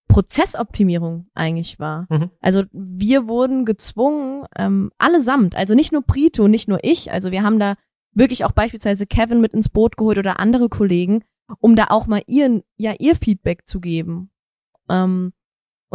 Prozessoptimierung 0.07 1.27
eigentlich 1.33 1.79
war. 1.79 2.05
Mhm. 2.09 2.29
Also 2.39 2.63
wir 2.71 3.27
wurden 3.27 3.65
gezwungen, 3.65 4.45
ähm, 4.55 4.91
allesamt, 4.99 5.55
also 5.55 5.73
nicht 5.73 5.91
nur 5.91 6.03
Brito, 6.03 6.47
nicht 6.47 6.69
nur 6.69 6.79
ich, 6.83 7.11
also 7.11 7.31
wir 7.31 7.41
haben 7.41 7.59
da 7.59 7.75
wirklich 8.13 8.45
auch 8.45 8.51
beispielsweise 8.51 9.07
Kevin 9.07 9.41
mit 9.41 9.53
ins 9.53 9.69
Boot 9.69 9.97
geholt 9.97 10.19
oder 10.19 10.39
andere 10.39 10.69
Kollegen, 10.69 11.23
um 11.59 11.75
da 11.75 11.87
auch 11.89 12.05
mal 12.05 12.21
ihren, 12.27 12.61
ja, 12.77 12.93
ihr 12.99 13.15
Feedback 13.15 13.67
zu 13.67 13.79
geben. 13.79 14.29
Ähm, 14.89 15.33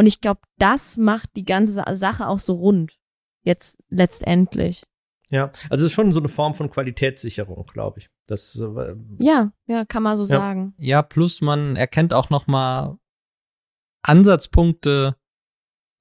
und 0.01 0.07
ich 0.07 0.23
glaube, 0.23 0.41
das 0.57 0.97
macht 0.97 1.37
die 1.37 1.45
ganze 1.45 1.85
Sache 1.93 2.27
auch 2.27 2.39
so 2.39 2.55
rund. 2.55 2.99
Jetzt 3.43 3.77
letztendlich. 3.91 4.85
Ja, 5.29 5.53
also 5.69 5.85
es 5.85 5.91
ist 5.91 5.93
schon 5.93 6.13
so 6.13 6.21
eine 6.21 6.31
Form 6.31 6.55
von 6.55 6.71
Qualitätssicherung, 6.71 7.67
glaube 7.67 7.99
ich. 7.99 8.09
Das, 8.27 8.57
äh, 8.57 8.95
ja, 9.19 9.53
ja, 9.67 9.85
kann 9.85 10.03
man 10.03 10.17
so 10.17 10.23
ja. 10.23 10.29
sagen. 10.29 10.73
Ja, 10.79 11.03
plus 11.03 11.43
man 11.43 11.77
erkennt 11.77 12.15
auch 12.15 12.31
noch 12.31 12.47
mal 12.47 12.97
Ansatzpunkte, 14.01 15.17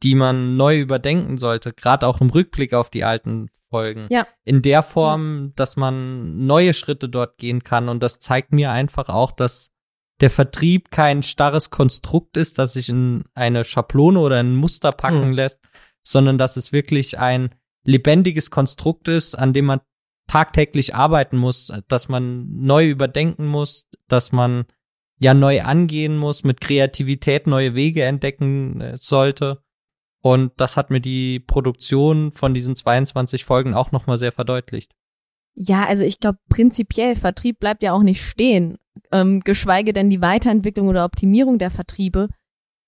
die 0.02 0.16
man 0.16 0.56
neu 0.56 0.80
überdenken 0.80 1.38
sollte, 1.38 1.74
gerade 1.74 2.08
auch 2.08 2.22
im 2.22 2.30
Rückblick 2.30 2.74
auf 2.74 2.90
die 2.90 3.04
alten 3.04 3.50
Folgen. 3.70 4.08
Ja. 4.10 4.26
In 4.46 4.62
der 4.62 4.82
Form, 4.82 5.52
dass 5.58 5.76
man 5.76 6.46
neue 6.46 6.74
Schritte 6.74 7.10
dort 7.10 7.38
gehen 7.38 7.66
kann 7.66 7.90
und 7.90 8.02
das 8.02 8.20
zeigt 8.20 8.54
mir 8.54 8.72
einfach 8.72 9.10
auch, 9.10 9.34
dass 9.34 9.74
der 10.22 10.30
Vertrieb 10.30 10.92
kein 10.92 11.24
starres 11.24 11.70
Konstrukt 11.70 12.38
ist, 12.38 12.60
das 12.60 12.74
sich 12.74 12.90
in 12.90 13.24
eine 13.34 13.64
Schablone 13.64 14.20
oder 14.20 14.38
ein 14.38 14.56
Muster 14.56 14.92
packen 14.92 15.30
mhm. 15.30 15.34
lässt, 15.34 15.62
sondern 16.04 16.38
dass 16.38 16.58
es 16.58 16.72
wirklich 16.72 17.20
ein 17.20 17.56
lebendiges 17.86 18.52
Konstrukt 18.52 19.08
ist, 19.08 19.36
an 19.36 19.54
dem 19.54 19.66
man 19.66 19.82
tagtäglich 20.28 20.94
arbeiten 20.94 21.38
muss, 21.38 21.72
dass 21.88 22.08
man 22.10 22.48
neu 22.52 22.88
überdenken 22.88 23.48
muss, 23.48 23.88
dass 24.08 24.32
man 24.32 24.66
ja 25.20 25.34
neu 25.34 25.62
angehen 25.62 26.18
muss, 26.18 26.44
mit 26.44 26.62
Kreativität 26.62 27.48
neue 27.48 27.76
Wege 27.76 28.04
entdecken 28.04 28.80
äh, 28.80 28.98
sollte. 28.98 29.64
Und 30.22 30.52
das 30.58 30.78
hat 30.78 30.92
mir 30.92 31.02
die 31.02 31.40
Produktion 31.40 32.32
von 32.32 32.54
diesen 32.54 32.76
22 32.76 33.46
Folgen 33.46 33.74
auch 33.74 33.92
nochmal 33.92 34.18
sehr 34.18 34.32
verdeutlicht. 34.32 34.94
Ja, 35.56 35.86
also 35.86 36.04
ich 36.04 36.20
glaube, 36.20 36.40
prinzipiell 36.50 37.16
Vertrieb 37.16 37.60
bleibt 37.60 37.84
ja 37.84 37.94
auch 37.94 38.04
nicht 38.04 38.24
stehen 38.24 38.78
ähm, 39.12 39.42
geschweige 39.42 39.94
denn 39.94 40.10
die 40.10 40.22
Weiterentwicklung 40.22 40.88
oder 40.88 41.06
Optimierung 41.06 41.60
der 41.60 41.72
Vertriebe. 41.72 42.30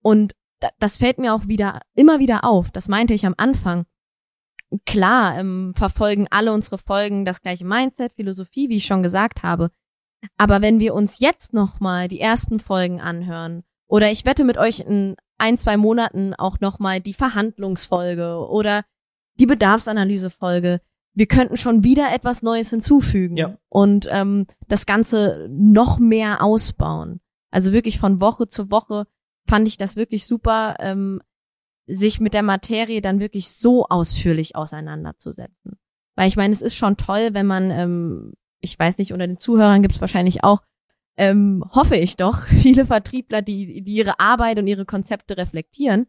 Und 0.02 0.34
das 0.80 0.98
fällt 0.98 1.18
mir 1.18 1.34
auch 1.34 1.48
wieder 1.48 1.82
immer 1.96 2.20
wieder 2.20 2.44
auf. 2.44 2.72
Das 2.72 2.88
meinte 2.88 3.14
ich 3.14 3.26
am 3.26 3.36
Anfang. 3.38 3.86
Klar, 4.86 5.38
ähm, 5.38 5.74
verfolgen 5.76 6.28
alle 6.30 6.54
unsere 6.54 6.78
Folgen 6.78 7.26
das 7.26 7.42
gleiche 7.42 7.66
Mindset, 7.66 8.14
Philosophie, 8.14 8.70
wie 8.70 8.78
ich 8.78 8.86
schon 8.86 9.04
gesagt 9.04 9.44
habe. 9.44 9.72
Aber 10.38 10.62
wenn 10.62 10.80
wir 10.80 10.94
uns 10.94 11.20
jetzt 11.20 11.54
nochmal 11.54 12.08
die 12.08 12.20
ersten 12.20 12.60
Folgen 12.60 13.02
anhören, 13.02 13.64
oder 13.88 14.10
ich 14.10 14.26
wette 14.26 14.46
mit 14.46 14.58
euch 14.58 14.80
in 14.80 15.18
ein, 15.38 15.58
zwei 15.58 15.76
Monaten 15.76 16.34
auch 16.34 16.60
nochmal 16.62 17.02
die 17.02 17.14
Verhandlungsfolge 17.14 18.48
oder 18.48 18.86
die 19.40 19.48
Bedarfsanalysefolge, 19.48 20.80
wir 21.14 21.28
könnten 21.28 21.58
schon 21.58 21.84
wieder 21.84 22.14
etwas 22.14 22.42
Neues 22.42 22.70
hinzufügen 22.70 23.38
ja. 23.38 23.58
und 23.70 24.08
ähm, 24.12 24.46
das 24.68 24.86
Ganze 24.86 25.48
noch 25.52 26.00
mehr 26.00 26.42
ausbauen. 26.44 27.20
Also 27.50 27.74
wirklich 27.74 28.00
von 28.00 28.22
Woche 28.22 28.48
zu 28.48 28.72
Woche 28.72 29.08
fand 29.46 29.68
ich 29.68 29.78
das 29.78 29.96
wirklich 29.96 30.26
super. 30.26 30.76
Ähm, 30.80 31.22
sich 31.88 32.20
mit 32.20 32.34
der 32.34 32.44
Materie 32.44 33.02
dann 33.02 33.20
wirklich 33.20 33.50
so 33.50 33.86
ausführlich 33.88 34.56
auseinanderzusetzen. 34.56 35.78
Weil 36.16 36.28
ich 36.28 36.38
meine, 36.38 36.54
es 36.54 36.62
ist 36.62 36.76
schon 36.76 36.98
toll, 36.98 37.30
wenn 37.34 37.46
man, 37.46 37.72
ähm, 37.72 38.34
ich 38.60 38.78
weiß 38.78 38.98
nicht, 38.98 39.14
unter 39.14 39.28
den 39.28 39.38
Zuhörern 39.38 39.82
gibt 39.82 39.96
es 39.96 40.02
wahrscheinlich 40.02 40.44
auch, 40.44 40.62
ähm, 41.18 41.64
hoffe 41.72 41.96
ich 41.96 42.16
doch, 42.16 42.48
viele 42.48 42.86
Vertriebler, 42.86 43.42
die, 43.42 43.82
die 43.82 43.96
ihre 43.96 44.20
Arbeit 44.20 44.60
und 44.60 44.68
ihre 44.68 44.86
Konzepte 44.86 45.38
reflektieren. 45.38 46.08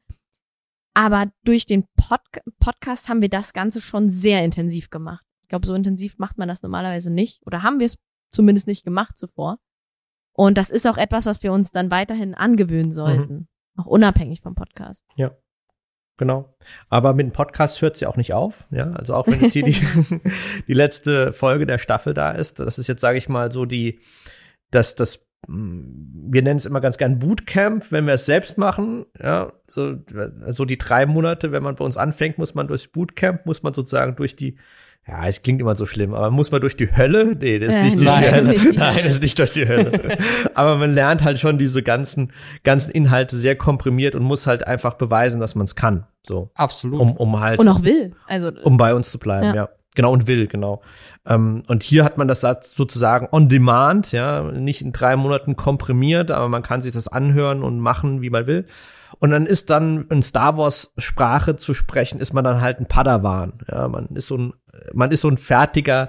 Aber 0.94 1.30
durch 1.44 1.66
den 1.66 1.86
Pod 1.96 2.20
Podcast 2.60 3.08
haben 3.08 3.22
wir 3.22 3.30
das 3.30 3.52
Ganze 3.52 3.80
schon 3.80 4.10
sehr 4.10 4.44
intensiv 4.44 4.90
gemacht. 4.90 5.24
Ich 5.42 5.48
glaube, 5.48 5.66
so 5.66 5.74
intensiv 5.74 6.18
macht 6.18 6.38
man 6.38 6.48
das 6.48 6.62
normalerweise 6.62 7.10
nicht. 7.10 7.44
Oder 7.46 7.62
haben 7.62 7.78
wir 7.78 7.86
es 7.86 7.98
zumindest 8.32 8.66
nicht 8.66 8.84
gemacht 8.84 9.18
zuvor. 9.18 9.58
Und 10.34 10.58
das 10.58 10.70
ist 10.70 10.86
auch 10.86 10.96
etwas, 10.96 11.26
was 11.26 11.42
wir 11.42 11.52
uns 11.52 11.72
dann 11.72 11.90
weiterhin 11.90 12.34
angewöhnen 12.34 12.92
sollten. 12.92 13.34
Mhm. 13.34 13.48
Auch 13.76 13.86
unabhängig 13.86 14.40
vom 14.40 14.54
Podcast. 14.54 15.04
Ja. 15.16 15.32
Genau. 16.18 16.54
Aber 16.88 17.14
mit 17.14 17.26
dem 17.26 17.32
Podcast 17.32 17.80
hört 17.82 17.94
es 17.94 18.00
ja 18.00 18.08
auch 18.08 18.16
nicht 18.16 18.34
auf. 18.34 18.66
Ja, 18.70 18.92
also 18.92 19.14
auch 19.14 19.26
wenn 19.26 19.40
jetzt 19.40 19.54
hier 19.54 19.64
die, 19.64 19.76
die 20.68 20.74
letzte 20.74 21.32
Folge 21.32 21.66
der 21.66 21.78
Staffel 21.78 22.14
da 22.14 22.32
ist, 22.32 22.60
das 22.60 22.78
ist 22.78 22.86
jetzt, 22.86 23.00
sage 23.00 23.18
ich 23.18 23.28
mal, 23.28 23.50
so 23.50 23.64
die, 23.64 24.00
das, 24.70 24.94
das, 24.94 25.26
wir 25.48 26.42
nennen 26.42 26.56
es 26.56 26.66
immer 26.66 26.80
ganz 26.80 26.98
gern 26.98 27.18
Bootcamp, 27.18 27.90
wenn 27.90 28.06
wir 28.06 28.14
es 28.14 28.26
selbst 28.26 28.58
machen. 28.58 29.06
Ja, 29.20 29.52
so, 29.66 29.96
so 30.48 30.64
die 30.64 30.78
drei 30.78 31.04
Monate, 31.06 31.50
wenn 31.52 31.62
man 31.62 31.74
bei 31.74 31.84
uns 31.84 31.96
anfängt, 31.96 32.38
muss 32.38 32.54
man 32.54 32.68
durchs 32.68 32.86
Bootcamp, 32.88 33.44
muss 33.44 33.62
man 33.62 33.74
sozusagen 33.74 34.14
durch 34.16 34.36
die 34.36 34.56
ja, 35.06 35.26
es 35.26 35.42
klingt 35.42 35.60
immer 35.60 35.74
so 35.74 35.84
schlimm, 35.84 36.14
aber 36.14 36.30
muss 36.30 36.52
man 36.52 36.60
durch 36.60 36.76
die 36.76 36.96
Hölle? 36.96 37.36
Nee, 37.40 37.58
das 37.58 37.70
ist 37.70 37.74
äh, 37.74 37.82
nicht 37.82 37.96
durch 37.96 38.04
nein, 38.04 38.22
die 38.22 38.30
Hölle. 38.30 38.48
Nicht 38.50 38.64
die 38.72 38.76
nein, 38.76 39.00
das 39.02 39.14
ist 39.14 39.22
nicht 39.22 39.36
durch 39.36 39.52
die 39.52 39.66
Hölle. 39.66 39.90
aber 40.54 40.76
man 40.76 40.94
lernt 40.94 41.24
halt 41.24 41.40
schon 41.40 41.58
diese 41.58 41.82
ganzen, 41.82 42.32
ganzen 42.62 42.92
Inhalte 42.92 43.36
sehr 43.36 43.56
komprimiert 43.56 44.14
und 44.14 44.22
muss 44.22 44.46
halt 44.46 44.64
einfach 44.64 44.94
beweisen, 44.94 45.40
dass 45.40 45.56
man 45.56 45.64
es 45.64 45.74
kann. 45.74 46.06
So. 46.24 46.50
Absolut. 46.54 47.00
Um, 47.00 47.16
um 47.16 47.40
halt. 47.40 47.58
Und 47.58 47.68
auch 47.68 47.82
will. 47.82 48.14
Also. 48.28 48.52
Um 48.62 48.76
bei 48.76 48.94
uns 48.94 49.10
zu 49.10 49.18
bleiben, 49.18 49.46
ja. 49.48 49.54
ja. 49.54 49.68
Genau, 49.94 50.12
und 50.12 50.26
will, 50.26 50.46
genau. 50.46 50.82
Ähm, 51.26 51.64
und 51.68 51.82
hier 51.82 52.04
hat 52.04 52.16
man 52.16 52.28
das 52.28 52.40
sozusagen 52.40 53.28
on 53.30 53.48
demand, 53.48 54.12
ja, 54.12 54.42
nicht 54.42 54.80
in 54.80 54.92
drei 54.92 55.16
Monaten 55.16 55.56
komprimiert, 55.56 56.30
aber 56.30 56.48
man 56.48 56.62
kann 56.62 56.80
sich 56.80 56.92
das 56.92 57.08
anhören 57.08 57.62
und 57.62 57.78
machen, 57.78 58.22
wie 58.22 58.30
man 58.30 58.46
will. 58.46 58.66
Und 59.18 59.30
dann 59.30 59.46
ist 59.46 59.70
dann 59.70 60.06
in 60.08 60.22
Star 60.22 60.56
Wars 60.56 60.92
Sprache 60.96 61.56
zu 61.56 61.74
sprechen, 61.74 62.18
ist 62.18 62.32
man 62.32 62.42
dann 62.42 62.60
halt 62.60 62.80
ein 62.80 62.86
Padawan. 62.86 63.52
Ja, 63.70 63.86
man 63.86 64.06
ist 64.14 64.26
so 64.26 64.36
ein, 64.36 64.54
man 64.94 65.10
ist 65.10 65.20
so 65.20 65.28
ein 65.28 65.36
fertiger, 65.36 66.08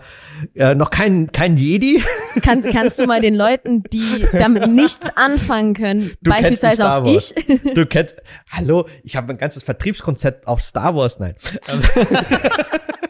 äh, 0.56 0.74
noch 0.74 0.90
kein, 0.90 1.32
kein 1.32 1.58
Jedi. 1.58 2.02
Kann, 2.42 2.62
kannst 2.62 3.00
du 3.00 3.06
mal 3.06 3.22
den 3.22 3.36
Leuten, 3.36 3.84
die 3.84 4.26
damit 4.32 4.68
nichts 4.68 5.08
anfangen 5.16 5.76
können, 5.76 6.14
du 6.22 6.32
beispielsweise 6.32 6.92
auch 6.92 7.06
ich. 7.06 7.36
Du 7.76 7.86
kennst, 7.86 8.16
hallo, 8.50 8.88
ich 9.04 9.16
habe 9.16 9.32
ein 9.32 9.38
ganzes 9.38 9.62
Vertriebskonzept 9.62 10.48
auf 10.48 10.62
Star 10.62 10.96
Wars, 10.96 11.20
nein. 11.20 11.36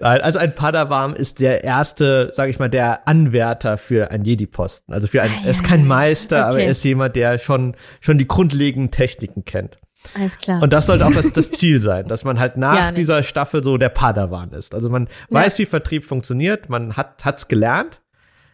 Nein, 0.00 0.20
also 0.20 0.38
ein 0.38 0.54
Padawan 0.54 1.14
ist 1.14 1.40
der 1.40 1.64
erste, 1.64 2.30
sage 2.32 2.50
ich 2.50 2.58
mal, 2.58 2.70
der 2.70 3.06
Anwärter 3.06 3.78
für 3.78 4.10
einen 4.10 4.24
Jedi-Posten. 4.24 4.92
Also 4.92 5.06
für 5.06 5.22
einen, 5.22 5.34
ah, 5.34 5.42
er 5.44 5.50
ist 5.50 5.64
kein 5.64 5.86
Meister, 5.86 6.38
okay. 6.38 6.48
aber 6.48 6.60
er 6.60 6.70
ist 6.70 6.84
jemand, 6.84 7.16
der 7.16 7.38
schon, 7.38 7.76
schon 8.00 8.18
die 8.18 8.26
grundlegenden 8.26 8.90
Techniken 8.90 9.44
kennt. 9.44 9.78
Alles 10.14 10.38
klar. 10.38 10.62
Und 10.62 10.72
das 10.72 10.86
sollte 10.86 11.06
auch 11.06 11.12
das, 11.12 11.32
das 11.32 11.50
Ziel 11.50 11.80
sein, 11.80 12.06
dass 12.08 12.24
man 12.24 12.38
halt 12.38 12.56
nach 12.56 12.76
ja, 12.76 12.90
ne. 12.90 12.96
dieser 12.96 13.22
Staffel 13.22 13.64
so 13.64 13.78
der 13.78 13.88
Padawan 13.88 14.52
ist. 14.52 14.74
Also 14.74 14.90
man 14.90 15.06
ja. 15.06 15.40
weiß, 15.40 15.58
wie 15.58 15.66
Vertrieb 15.66 16.04
funktioniert, 16.04 16.68
man 16.68 16.96
hat 16.96 17.24
hat's 17.24 17.48
gelernt. 17.48 18.02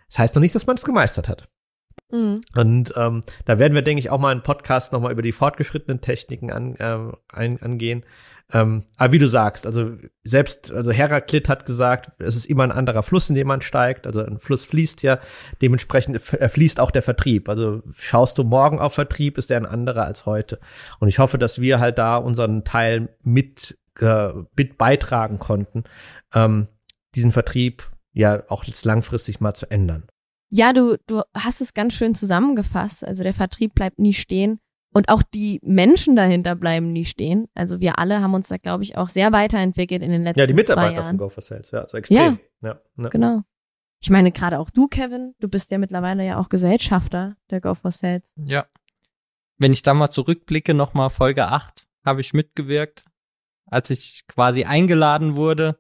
Das 0.08 0.18
heißt 0.18 0.34
noch 0.34 0.40
nicht, 0.40 0.54
dass 0.54 0.66
man 0.66 0.76
es 0.76 0.84
gemeistert 0.84 1.28
hat. 1.28 1.48
Mhm. 2.10 2.40
Und 2.54 2.92
ähm, 2.96 3.22
da 3.44 3.58
werden 3.58 3.74
wir, 3.74 3.82
denke 3.82 4.00
ich, 4.00 4.10
auch 4.10 4.18
mal 4.18 4.30
einen 4.30 4.42
Podcast 4.42 4.92
nochmal 4.92 5.12
über 5.12 5.22
die 5.22 5.32
fortgeschrittenen 5.32 6.00
Techniken 6.00 6.50
an, 6.50 6.74
äh, 6.76 6.98
ein, 7.32 7.62
angehen. 7.62 8.04
Ähm, 8.52 8.84
aber 8.96 9.12
wie 9.12 9.18
du 9.18 9.28
sagst, 9.28 9.66
also 9.66 9.92
selbst, 10.24 10.72
also 10.72 10.90
Heraklit 10.90 11.48
hat 11.48 11.66
gesagt, 11.66 12.10
es 12.18 12.36
ist 12.36 12.46
immer 12.46 12.64
ein 12.64 12.72
anderer 12.72 13.02
Fluss, 13.02 13.28
in 13.28 13.36
dem 13.36 13.46
man 13.46 13.60
steigt. 13.60 14.06
Also 14.06 14.24
ein 14.24 14.38
Fluss 14.38 14.64
fließt 14.64 15.02
ja, 15.02 15.18
dementsprechend 15.62 16.20
fließt 16.20 16.80
auch 16.80 16.90
der 16.90 17.02
Vertrieb. 17.02 17.48
Also 17.48 17.82
schaust 17.94 18.38
du 18.38 18.44
morgen 18.44 18.78
auf 18.78 18.94
Vertrieb, 18.94 19.38
ist 19.38 19.50
der 19.50 19.58
ein 19.58 19.66
anderer 19.66 20.04
als 20.04 20.26
heute. 20.26 20.58
Und 20.98 21.08
ich 21.08 21.18
hoffe, 21.18 21.38
dass 21.38 21.60
wir 21.60 21.80
halt 21.80 21.98
da 21.98 22.16
unseren 22.16 22.64
Teil 22.64 23.14
mit, 23.22 23.78
äh, 24.00 24.32
mit 24.56 24.78
beitragen 24.78 25.38
konnten, 25.38 25.84
ähm, 26.34 26.68
diesen 27.14 27.32
Vertrieb 27.32 27.90
ja 28.12 28.42
auch 28.48 28.64
jetzt 28.64 28.84
langfristig 28.84 29.40
mal 29.40 29.54
zu 29.54 29.70
ändern. 29.70 30.04
Ja, 30.50 30.72
du, 30.72 30.96
du 31.06 31.22
hast 31.34 31.60
es 31.60 31.74
ganz 31.74 31.94
schön 31.94 32.14
zusammengefasst. 32.14 33.04
Also 33.04 33.22
der 33.22 33.34
Vertrieb 33.34 33.74
bleibt 33.74 34.00
nie 34.00 34.14
stehen. 34.14 34.58
Und 34.92 35.08
auch 35.08 35.22
die 35.22 35.60
Menschen 35.62 36.16
dahinter 36.16 36.56
bleiben 36.56 36.92
nie 36.92 37.04
stehen. 37.04 37.48
Also 37.54 37.80
wir 37.80 37.98
alle 37.98 38.20
haben 38.20 38.34
uns 38.34 38.48
da, 38.48 38.56
glaube 38.56 38.82
ich, 38.82 38.96
auch 38.96 39.08
sehr 39.08 39.30
weiterentwickelt 39.30 40.02
in 40.02 40.10
den 40.10 40.24
letzten 40.24 40.40
Jahren. 40.40 40.48
Ja, 40.48 40.52
die 40.52 40.60
Mitarbeiter 40.60 41.04
von 41.04 41.16
Go 41.16 41.28
for 41.28 41.42
Sales, 41.42 41.70
ja, 41.70 41.86
so 41.88 41.96
extrem. 41.96 42.40
Ja, 42.60 42.68
ja 42.68 42.80
ne. 42.96 43.08
genau. 43.08 43.42
Ich 44.02 44.10
meine, 44.10 44.32
gerade 44.32 44.58
auch 44.58 44.70
du, 44.70 44.88
Kevin, 44.88 45.34
du 45.38 45.48
bist 45.48 45.70
ja 45.70 45.78
mittlerweile 45.78 46.24
ja 46.26 46.38
auch 46.38 46.48
Gesellschafter 46.48 47.36
der 47.50 47.60
Go 47.60 47.74
for 47.74 47.92
Sales. 47.92 48.32
Ja. 48.36 48.66
Wenn 49.58 49.72
ich 49.72 49.82
da 49.82 49.94
mal 49.94 50.10
zurückblicke, 50.10 50.74
nochmal 50.74 51.10
Folge 51.10 51.46
8, 51.46 51.86
habe 52.04 52.20
ich 52.22 52.32
mitgewirkt, 52.32 53.04
als 53.66 53.90
ich 53.90 54.24
quasi 54.26 54.64
eingeladen 54.64 55.36
wurde 55.36 55.78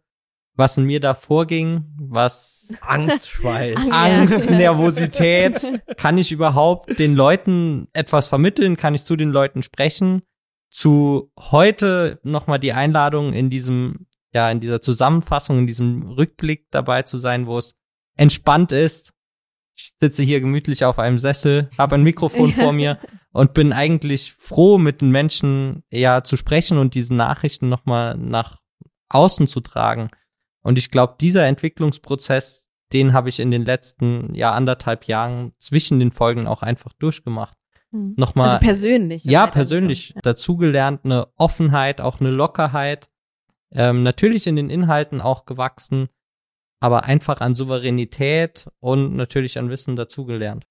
was 0.60 0.76
in 0.78 0.84
mir 0.84 1.00
da 1.00 1.14
vorging, 1.14 1.86
was 1.98 2.72
Angst, 2.82 3.28
Schweiß, 3.30 3.90
Angst, 3.90 4.48
Nervosität. 4.48 5.82
Kann 5.96 6.18
ich 6.18 6.30
überhaupt 6.30 6.98
den 6.98 7.14
Leuten 7.14 7.88
etwas 7.94 8.28
vermitteln? 8.28 8.76
Kann 8.76 8.94
ich 8.94 9.02
zu 9.02 9.16
den 9.16 9.30
Leuten 9.30 9.62
sprechen? 9.64 10.22
Zu 10.70 11.32
heute 11.38 12.20
nochmal 12.22 12.60
die 12.60 12.74
Einladung 12.74 13.32
in 13.32 13.50
diesem, 13.50 14.06
ja, 14.32 14.50
in 14.50 14.60
dieser 14.60 14.80
Zusammenfassung, 14.80 15.60
in 15.60 15.66
diesem 15.66 16.02
Rückblick 16.02 16.70
dabei 16.70 17.02
zu 17.02 17.18
sein, 17.18 17.46
wo 17.46 17.58
es 17.58 17.74
entspannt 18.16 18.70
ist. 18.70 19.12
Ich 19.74 19.94
sitze 19.98 20.22
hier 20.22 20.40
gemütlich 20.40 20.84
auf 20.84 20.98
einem 20.98 21.18
Sessel, 21.18 21.70
habe 21.78 21.94
ein 21.94 22.02
Mikrofon 22.02 22.52
vor 22.54 22.72
mir 22.72 22.98
und 23.32 23.54
bin 23.54 23.72
eigentlich 23.72 24.34
froh, 24.34 24.76
mit 24.76 25.00
den 25.00 25.10
Menschen 25.10 25.84
ja 25.90 26.22
zu 26.22 26.36
sprechen 26.36 26.76
und 26.76 26.94
diese 26.94 27.14
Nachrichten 27.14 27.68
nochmal 27.70 28.16
nach 28.18 28.58
außen 29.08 29.46
zu 29.46 29.60
tragen. 29.60 30.10
Und 30.62 30.78
ich 30.78 30.90
glaube, 30.90 31.16
dieser 31.20 31.46
Entwicklungsprozess, 31.46 32.68
den 32.92 33.12
habe 33.12 33.28
ich 33.28 33.40
in 33.40 33.50
den 33.50 33.64
letzten 33.64 34.34
ja 34.34 34.52
anderthalb 34.52 35.04
Jahren 35.04 35.52
zwischen 35.58 35.98
den 35.98 36.12
Folgen 36.12 36.46
auch 36.46 36.62
einfach 36.62 36.92
durchgemacht. 36.94 37.56
Hm. 37.92 38.14
Nochmal. 38.16 38.48
Also 38.48 38.58
persönlich. 38.58 39.24
Ja, 39.24 39.46
persönlich 39.46 40.10
ja. 40.10 40.20
dazugelernt, 40.22 41.04
eine 41.04 41.28
Offenheit, 41.36 42.00
auch 42.00 42.20
eine 42.20 42.30
Lockerheit. 42.30 43.08
Ähm, 43.72 44.02
natürlich 44.02 44.46
in 44.46 44.56
den 44.56 44.70
Inhalten 44.70 45.20
auch 45.20 45.44
gewachsen, 45.46 46.08
aber 46.80 47.04
einfach 47.04 47.40
an 47.40 47.54
Souveränität 47.54 48.68
und 48.80 49.14
natürlich 49.14 49.58
an 49.58 49.70
Wissen 49.70 49.96
dazugelernt. 49.96 50.66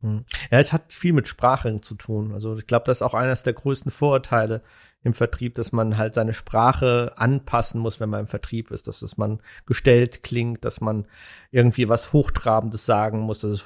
Hm. 0.00 0.24
Ja, 0.50 0.58
es 0.58 0.72
hat 0.72 0.92
viel 0.92 1.12
mit 1.12 1.26
Sprache 1.26 1.80
zu 1.80 1.94
tun. 1.94 2.32
Also 2.32 2.56
ich 2.56 2.66
glaube, 2.66 2.86
das 2.86 2.98
ist 2.98 3.02
auch 3.02 3.14
eines 3.14 3.42
der 3.42 3.54
größten 3.54 3.90
Vorurteile 3.90 4.62
im 5.04 5.12
Vertrieb, 5.12 5.54
dass 5.54 5.70
man 5.70 5.98
halt 5.98 6.14
seine 6.14 6.32
Sprache 6.32 7.12
anpassen 7.16 7.80
muss, 7.80 8.00
wenn 8.00 8.08
man 8.08 8.20
im 8.20 8.26
Vertrieb 8.26 8.70
ist, 8.70 8.88
dass 8.88 9.02
es 9.02 9.18
man 9.18 9.40
gestellt 9.66 10.22
klingt, 10.22 10.64
dass 10.64 10.80
man 10.80 11.06
irgendwie 11.50 11.90
was 11.90 12.14
Hochtrabendes 12.14 12.86
sagen 12.86 13.20
muss, 13.20 13.40
dass 13.40 13.50
es 13.50 13.64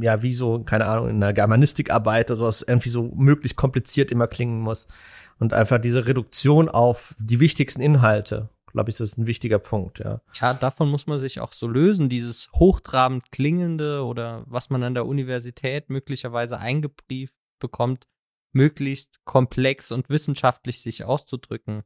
ja 0.00 0.20
wie 0.22 0.34
so, 0.34 0.64
keine 0.64 0.86
Ahnung, 0.86 1.08
in 1.08 1.16
einer 1.16 1.32
Germanistikarbeit 1.32 2.32
oder 2.32 2.42
was 2.42 2.62
irgendwie 2.62 2.88
so 2.90 3.04
möglichst 3.14 3.56
kompliziert 3.56 4.10
immer 4.10 4.26
klingen 4.26 4.60
muss. 4.60 4.88
Und 5.38 5.54
einfach 5.54 5.78
diese 5.78 6.06
Reduktion 6.06 6.68
auf 6.68 7.14
die 7.20 7.38
wichtigsten 7.38 7.80
Inhalte, 7.80 8.50
glaube 8.72 8.90
ich, 8.90 8.96
das 8.96 9.12
ist 9.12 9.18
ein 9.18 9.26
wichtiger 9.26 9.60
Punkt, 9.60 10.00
ja. 10.00 10.20
Ja, 10.34 10.54
davon 10.54 10.90
muss 10.90 11.06
man 11.06 11.20
sich 11.20 11.38
auch 11.38 11.52
so 11.52 11.68
lösen, 11.68 12.08
dieses 12.08 12.50
hochtrabend 12.52 13.30
klingende 13.30 14.04
oder 14.04 14.42
was 14.46 14.70
man 14.70 14.82
an 14.82 14.94
der 14.94 15.06
Universität 15.06 15.88
möglicherweise 15.88 16.58
eingebrieft 16.58 17.34
bekommt, 17.60 18.08
möglichst 18.52 19.24
komplex 19.24 19.92
und 19.92 20.08
wissenschaftlich 20.08 20.80
sich 20.80 21.04
auszudrücken. 21.04 21.82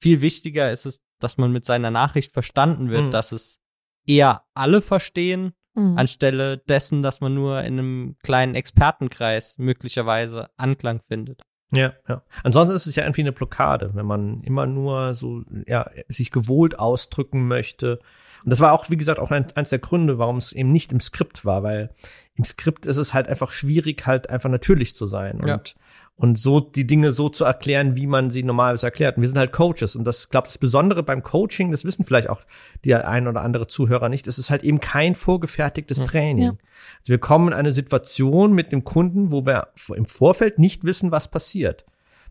Viel 0.00 0.20
wichtiger 0.20 0.70
ist 0.70 0.86
es, 0.86 1.02
dass 1.18 1.38
man 1.38 1.52
mit 1.52 1.64
seiner 1.64 1.90
Nachricht 1.90 2.32
verstanden 2.32 2.90
wird, 2.90 3.06
mhm. 3.06 3.10
dass 3.10 3.32
es 3.32 3.60
eher 4.06 4.44
alle 4.54 4.80
verstehen, 4.80 5.52
mhm. 5.74 5.98
anstelle 5.98 6.58
dessen, 6.58 7.02
dass 7.02 7.20
man 7.20 7.34
nur 7.34 7.62
in 7.62 7.78
einem 7.78 8.16
kleinen 8.22 8.54
Expertenkreis 8.54 9.58
möglicherweise 9.58 10.50
Anklang 10.56 11.00
findet. 11.00 11.42
Ja, 11.70 11.92
ja. 12.08 12.22
Ansonsten 12.44 12.74
ist 12.74 12.86
es 12.86 12.96
ja 12.96 13.04
irgendwie 13.04 13.22
eine 13.22 13.32
Blockade, 13.32 13.90
wenn 13.94 14.06
man 14.06 14.42
immer 14.42 14.66
nur 14.66 15.14
so, 15.14 15.42
ja, 15.66 15.90
sich 16.08 16.30
gewohnt 16.30 16.78
ausdrücken 16.78 17.46
möchte. 17.46 17.98
Und 18.44 18.50
das 18.50 18.60
war 18.60 18.72
auch, 18.72 18.88
wie 18.88 18.96
gesagt, 18.96 19.18
auch 19.18 19.30
ein, 19.30 19.46
eins 19.54 19.70
der 19.70 19.78
Gründe, 19.78 20.18
warum 20.18 20.38
es 20.38 20.52
eben 20.52 20.72
nicht 20.72 20.92
im 20.92 21.00
Skript 21.00 21.44
war, 21.44 21.62
weil 21.62 21.94
im 22.36 22.44
Skript 22.44 22.86
ist 22.86 22.96
es 22.96 23.12
halt 23.12 23.28
einfach 23.28 23.50
schwierig, 23.50 24.06
halt 24.06 24.30
einfach 24.30 24.48
natürlich 24.48 24.96
zu 24.96 25.06
sein. 25.06 25.42
Ja. 25.44 25.54
Und 25.54 25.74
und 26.18 26.36
so 26.36 26.58
die 26.58 26.86
Dinge 26.86 27.12
so 27.12 27.28
zu 27.28 27.44
erklären, 27.44 27.94
wie 27.94 28.08
man 28.08 28.30
sie 28.30 28.42
normalerweise 28.42 28.86
erklärt. 28.86 29.16
Und 29.16 29.22
wir 29.22 29.28
sind 29.28 29.38
halt 29.38 29.52
Coaches 29.52 29.94
und 29.94 30.04
das, 30.04 30.30
glaube 30.30 30.48
das 30.48 30.58
Besondere 30.58 31.04
beim 31.04 31.22
Coaching, 31.22 31.70
das 31.70 31.84
wissen 31.84 32.04
vielleicht 32.04 32.28
auch 32.28 32.42
die 32.84 32.94
ein 32.96 33.28
oder 33.28 33.42
andere 33.42 33.68
Zuhörer 33.68 34.08
nicht, 34.08 34.26
es 34.26 34.36
ist 34.36 34.50
halt 34.50 34.64
eben 34.64 34.80
kein 34.80 35.14
vorgefertigtes 35.14 35.98
Training. 35.98 36.44
Ja. 36.44 36.50
Also 36.50 37.10
wir 37.10 37.18
kommen 37.18 37.48
in 37.48 37.54
eine 37.54 37.72
Situation 37.72 38.52
mit 38.52 38.72
dem 38.72 38.82
Kunden, 38.82 39.30
wo 39.30 39.46
wir 39.46 39.68
im 39.94 40.06
Vorfeld 40.06 40.58
nicht 40.58 40.82
wissen, 40.82 41.12
was 41.12 41.28
passiert. 41.28 41.84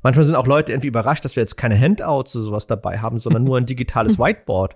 Manchmal 0.04 0.26
sind 0.26 0.36
auch 0.36 0.48
Leute 0.48 0.74
irgendwie 0.74 0.90
überrascht, 0.90 1.24
dass 1.24 1.38
wir 1.38 1.42
jetzt 1.42 1.56
keine 1.56 1.80
Handouts 1.80 2.36
oder 2.36 2.44
sowas 2.44 2.68
dabei 2.68 3.00
haben, 3.00 3.20
sondern 3.20 3.46
nur 3.46 3.58
ein 3.58 3.66
digitales 3.68 4.20
Whiteboard 4.20 4.76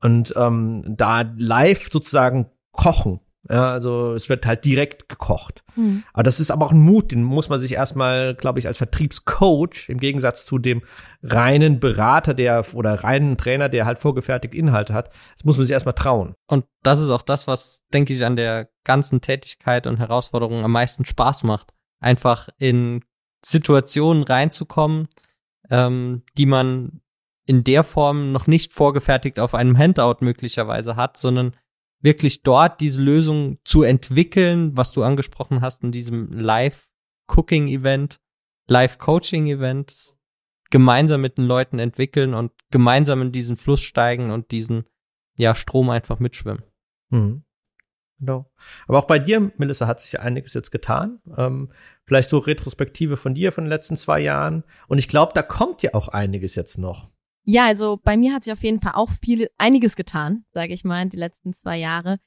und 0.00 0.34
ähm, 0.36 0.84
da 0.86 1.22
live 1.36 1.90
sozusagen 1.90 2.46
kochen 2.70 3.18
ja, 3.48 3.70
also 3.70 4.14
es 4.14 4.28
wird 4.28 4.46
halt 4.46 4.64
direkt 4.64 5.08
gekocht. 5.08 5.64
Mhm. 5.74 6.04
Aber 6.12 6.22
das 6.22 6.38
ist 6.38 6.52
aber 6.52 6.66
auch 6.66 6.70
ein 6.70 6.78
Mut, 6.78 7.10
den 7.10 7.24
muss 7.24 7.48
man 7.48 7.58
sich 7.58 7.72
erstmal, 7.72 8.34
glaube 8.34 8.60
ich, 8.60 8.68
als 8.68 8.78
Vertriebscoach 8.78 9.88
im 9.88 9.98
Gegensatz 9.98 10.46
zu 10.46 10.58
dem 10.58 10.82
reinen 11.22 11.80
Berater, 11.80 12.34
der 12.34 12.64
oder 12.74 13.02
reinen 13.02 13.36
Trainer, 13.36 13.68
der 13.68 13.84
halt 13.84 13.98
vorgefertigt 13.98 14.54
Inhalte 14.54 14.94
hat, 14.94 15.10
das 15.34 15.44
muss 15.44 15.56
man 15.56 15.66
sich 15.66 15.72
erstmal 15.72 15.94
trauen. 15.94 16.34
Und 16.46 16.66
das 16.82 17.00
ist 17.00 17.10
auch 17.10 17.22
das, 17.22 17.48
was, 17.48 17.82
denke 17.92 18.14
ich, 18.14 18.24
an 18.24 18.36
der 18.36 18.68
ganzen 18.84 19.20
Tätigkeit 19.20 19.88
und 19.88 19.98
Herausforderung 19.98 20.64
am 20.64 20.72
meisten 20.72 21.04
Spaß 21.04 21.42
macht. 21.42 21.72
Einfach 22.00 22.48
in 22.58 23.04
Situationen 23.44 24.22
reinzukommen, 24.22 25.08
ähm, 25.68 26.22
die 26.38 26.46
man 26.46 27.00
in 27.44 27.64
der 27.64 27.82
Form 27.82 28.30
noch 28.30 28.46
nicht 28.46 28.72
vorgefertigt 28.72 29.40
auf 29.40 29.54
einem 29.54 29.76
Handout 29.76 30.18
möglicherweise 30.20 30.94
hat, 30.94 31.16
sondern 31.16 31.56
wirklich 32.02 32.42
dort 32.42 32.80
diese 32.80 33.00
Lösung 33.00 33.58
zu 33.64 33.82
entwickeln, 33.82 34.76
was 34.76 34.92
du 34.92 35.02
angesprochen 35.02 35.60
hast 35.60 35.82
in 35.82 35.92
diesem 35.92 36.32
Live-Cooking-Event, 36.32 38.20
Live-Coaching-Event, 38.68 40.16
gemeinsam 40.70 41.20
mit 41.20 41.38
den 41.38 41.44
Leuten 41.46 41.78
entwickeln 41.78 42.34
und 42.34 42.52
gemeinsam 42.70 43.22
in 43.22 43.32
diesen 43.32 43.56
Fluss 43.56 43.82
steigen 43.82 44.30
und 44.30 44.50
diesen 44.50 44.84
ja, 45.36 45.54
Strom 45.54 45.90
einfach 45.90 46.18
mitschwimmen. 46.18 46.64
Mhm. 47.10 47.44
Genau. 48.18 48.50
Aber 48.86 49.00
auch 49.00 49.06
bei 49.06 49.18
dir, 49.18 49.52
Melissa, 49.56 49.86
hat 49.86 50.00
sich 50.00 50.12
ja 50.12 50.20
einiges 50.20 50.54
jetzt 50.54 50.70
getan. 50.70 51.20
Ähm, 51.36 51.72
vielleicht 52.04 52.30
so 52.30 52.38
Retrospektive 52.38 53.16
von 53.16 53.34
dir 53.34 53.50
von 53.50 53.64
den 53.64 53.68
letzten 53.68 53.96
zwei 53.96 54.20
Jahren. 54.20 54.62
Und 54.86 54.98
ich 54.98 55.08
glaube, 55.08 55.32
da 55.34 55.42
kommt 55.42 55.82
ja 55.82 55.94
auch 55.94 56.08
einiges 56.08 56.54
jetzt 56.54 56.78
noch. 56.78 57.10
Ja, 57.44 57.66
also 57.66 57.98
bei 58.02 58.16
mir 58.16 58.32
hat 58.32 58.44
sich 58.44 58.52
auf 58.52 58.62
jeden 58.62 58.80
Fall 58.80 58.92
auch 58.94 59.10
viel, 59.10 59.48
einiges 59.58 59.96
getan, 59.96 60.44
sage 60.52 60.72
ich 60.72 60.84
mal, 60.84 61.08
die 61.08 61.16
letzten 61.16 61.52
zwei 61.54 61.76
Jahre. 61.76 62.18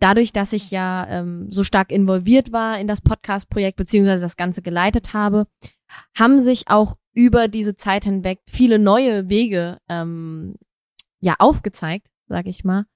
Dadurch, 0.00 0.32
dass 0.32 0.52
ich 0.52 0.70
ja 0.70 1.06
ähm, 1.08 1.50
so 1.50 1.62
stark 1.62 1.92
involviert 1.92 2.52
war 2.52 2.78
in 2.80 2.88
das 2.88 3.00
Podcast-Projekt 3.00 3.76
beziehungsweise 3.76 4.22
das 4.22 4.36
Ganze 4.36 4.62
geleitet 4.62 5.12
habe, 5.12 5.46
haben 6.14 6.38
sich 6.38 6.64
auch 6.68 6.96
über 7.12 7.48
diese 7.48 7.76
Zeit 7.76 8.04
hinweg 8.04 8.40
viele 8.46 8.78
neue 8.78 9.28
Wege 9.28 9.78
ähm, 9.88 10.56
ja 11.20 11.36
aufgezeigt, 11.38 12.08
sage 12.26 12.50
ich 12.50 12.64
mal, 12.64 12.86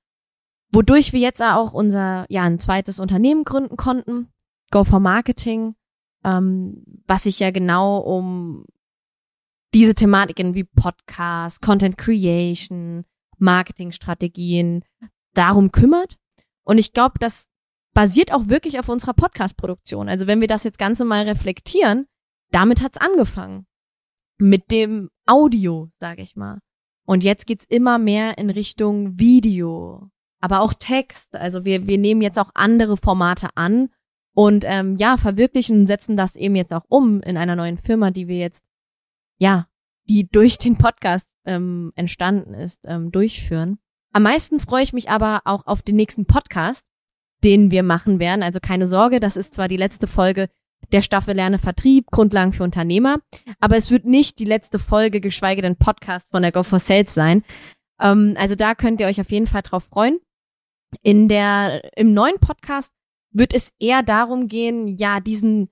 wodurch 0.73 1.13
wir 1.13 1.21
jetzt 1.21 1.43
auch 1.43 1.73
unser 1.73 2.27
ja 2.29 2.43
ein 2.43 2.59
zweites 2.59 2.99
Unternehmen 2.99 3.45
gründen 3.45 3.77
konnten, 3.77 4.29
Go 4.71 4.85
for 4.85 5.01
Marketing, 5.01 5.75
ähm, 6.25 6.85
was 7.07 7.25
sich 7.25 7.41
ja 7.41 7.51
genau 7.51 7.99
um 7.99 8.65
diese 9.75 9.95
Thematiken 9.95 10.55
wie 10.55 10.65
Podcast, 10.65 11.63
Content 11.63 11.97
Creation, 11.97 13.05
Marketingstrategien 13.39 14.85
darum 15.35 15.73
kümmert. 15.73 16.17
Und 16.65 16.79
ich 16.79 16.93
glaube, 16.93 17.15
das 17.19 17.49
basiert 17.95 18.33
auch 18.33 18.49
wirklich 18.49 18.79
auf 18.79 18.89
unserer 18.89 19.15
Podcast-Produktion. 19.15 20.09
Also 20.09 20.27
wenn 20.27 20.41
wir 20.41 20.49
das 20.49 20.65
jetzt 20.65 20.79
Ganze 20.79 21.05
mal 21.05 21.25
reflektieren, 21.25 22.07
damit 22.51 22.83
hat's 22.83 22.99
angefangen. 22.99 23.67
Mit 24.39 24.71
dem 24.71 25.11
Audio, 25.27 25.91
sage 25.99 26.23
ich 26.23 26.37
mal. 26.37 26.61
Und 27.05 27.25
jetzt 27.25 27.47
geht's 27.47 27.65
immer 27.69 27.99
mehr 27.99 28.39
in 28.39 28.51
Richtung 28.51 29.19
Video, 29.19 30.09
aber 30.41 30.61
auch 30.61 30.73
Text. 30.75 31.35
Also 31.35 31.65
wir, 31.65 31.89
wir 31.89 31.99
nehmen 31.99 32.23
jetzt 32.23 32.39
auch 32.39 32.51
andere 32.55 32.97
Formate 32.97 33.49
an 33.57 33.91
und 34.33 34.65
ähm, 34.67 34.97
ja, 34.97 35.17
verwirklichen 35.17 35.81
und 35.81 35.87
setzen 35.87 36.17
das 36.17 36.37
eben 36.37 36.55
jetzt 36.55 36.73
auch 36.73 36.85
um 36.89 37.21
in 37.23 37.37
einer 37.37 37.57
neuen 37.57 37.79
Firma, 37.79 38.11
die 38.11 38.29
wir 38.29 38.39
jetzt 38.39 38.65
ja, 39.41 39.67
die 40.09 40.29
durch 40.29 40.59
den 40.59 40.77
Podcast 40.77 41.29
ähm, 41.45 41.93
entstanden 41.97 42.55
ist, 42.55 42.81
ähm, 42.85 43.11
durchführen. 43.11 43.79
Am 44.13 44.23
meisten 44.23 44.61
freue 44.61 44.83
ich 44.83 44.93
mich 44.93 45.09
aber 45.09 45.43
auch 45.45 45.67
auf 45.67 45.83
den 45.83 45.97
nächsten 45.97 46.27
Podcast, 46.27 46.87
den 47.43 47.71
wir 47.71 47.83
machen 47.83 48.19
werden. 48.19 48.43
Also 48.43 48.61
keine 48.61 48.87
Sorge, 48.87 49.19
das 49.19 49.37
ist 49.37 49.55
zwar 49.55 49.69
die 49.69 49.77
letzte 49.77 50.07
Folge 50.07 50.49
der 50.93 51.03
Staffel 51.03 51.35
Lerne 51.35 51.59
Vertrieb, 51.59 52.07
Grundlagen 52.11 52.53
für 52.53 52.65
Unternehmer, 52.65 53.21
aber 53.61 53.77
es 53.77 53.91
wird 53.91 54.05
nicht 54.05 54.39
die 54.39 54.45
letzte 54.45 54.79
Folge, 54.79 55.21
geschweige 55.21 55.63
denn 55.63 55.77
Podcast 55.77 56.31
von 56.31 56.43
der 56.43 56.53
Go 56.53 56.63
for 56.63 56.81
Sales 56.81 57.15
sein. 57.15 57.45
Ähm, 58.01 58.35
also 58.39 58.57
da 58.57 58.75
könnt 58.75 59.01
ihr 59.01 59.07
euch 59.07 59.21
auf 59.21 59.31
jeden 59.31 59.47
Fall 59.47 59.63
drauf 59.63 59.85
freuen. 59.85 60.19
In 61.03 61.29
der, 61.29 61.97
im 61.97 62.13
neuen 62.13 62.39
Podcast 62.41 62.93
wird 63.33 63.55
es 63.55 63.73
eher 63.79 64.03
darum 64.03 64.49
gehen, 64.49 64.89
ja, 64.89 65.21
diesen 65.21 65.71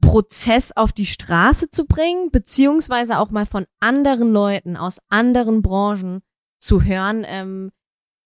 Prozess 0.00 0.72
auf 0.72 0.92
die 0.92 1.06
Straße 1.06 1.70
zu 1.70 1.86
bringen, 1.86 2.30
beziehungsweise 2.30 3.18
auch 3.18 3.30
mal 3.30 3.46
von 3.46 3.66
anderen 3.80 4.32
Leuten 4.32 4.76
aus 4.76 5.00
anderen 5.08 5.62
Branchen 5.62 6.22
zu 6.58 6.82
hören, 6.82 7.24
ähm, 7.26 7.70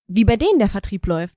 wie 0.06 0.24
bei 0.24 0.36
denen 0.36 0.58
der 0.58 0.68
Vertrieb 0.68 1.06
läuft. 1.06 1.36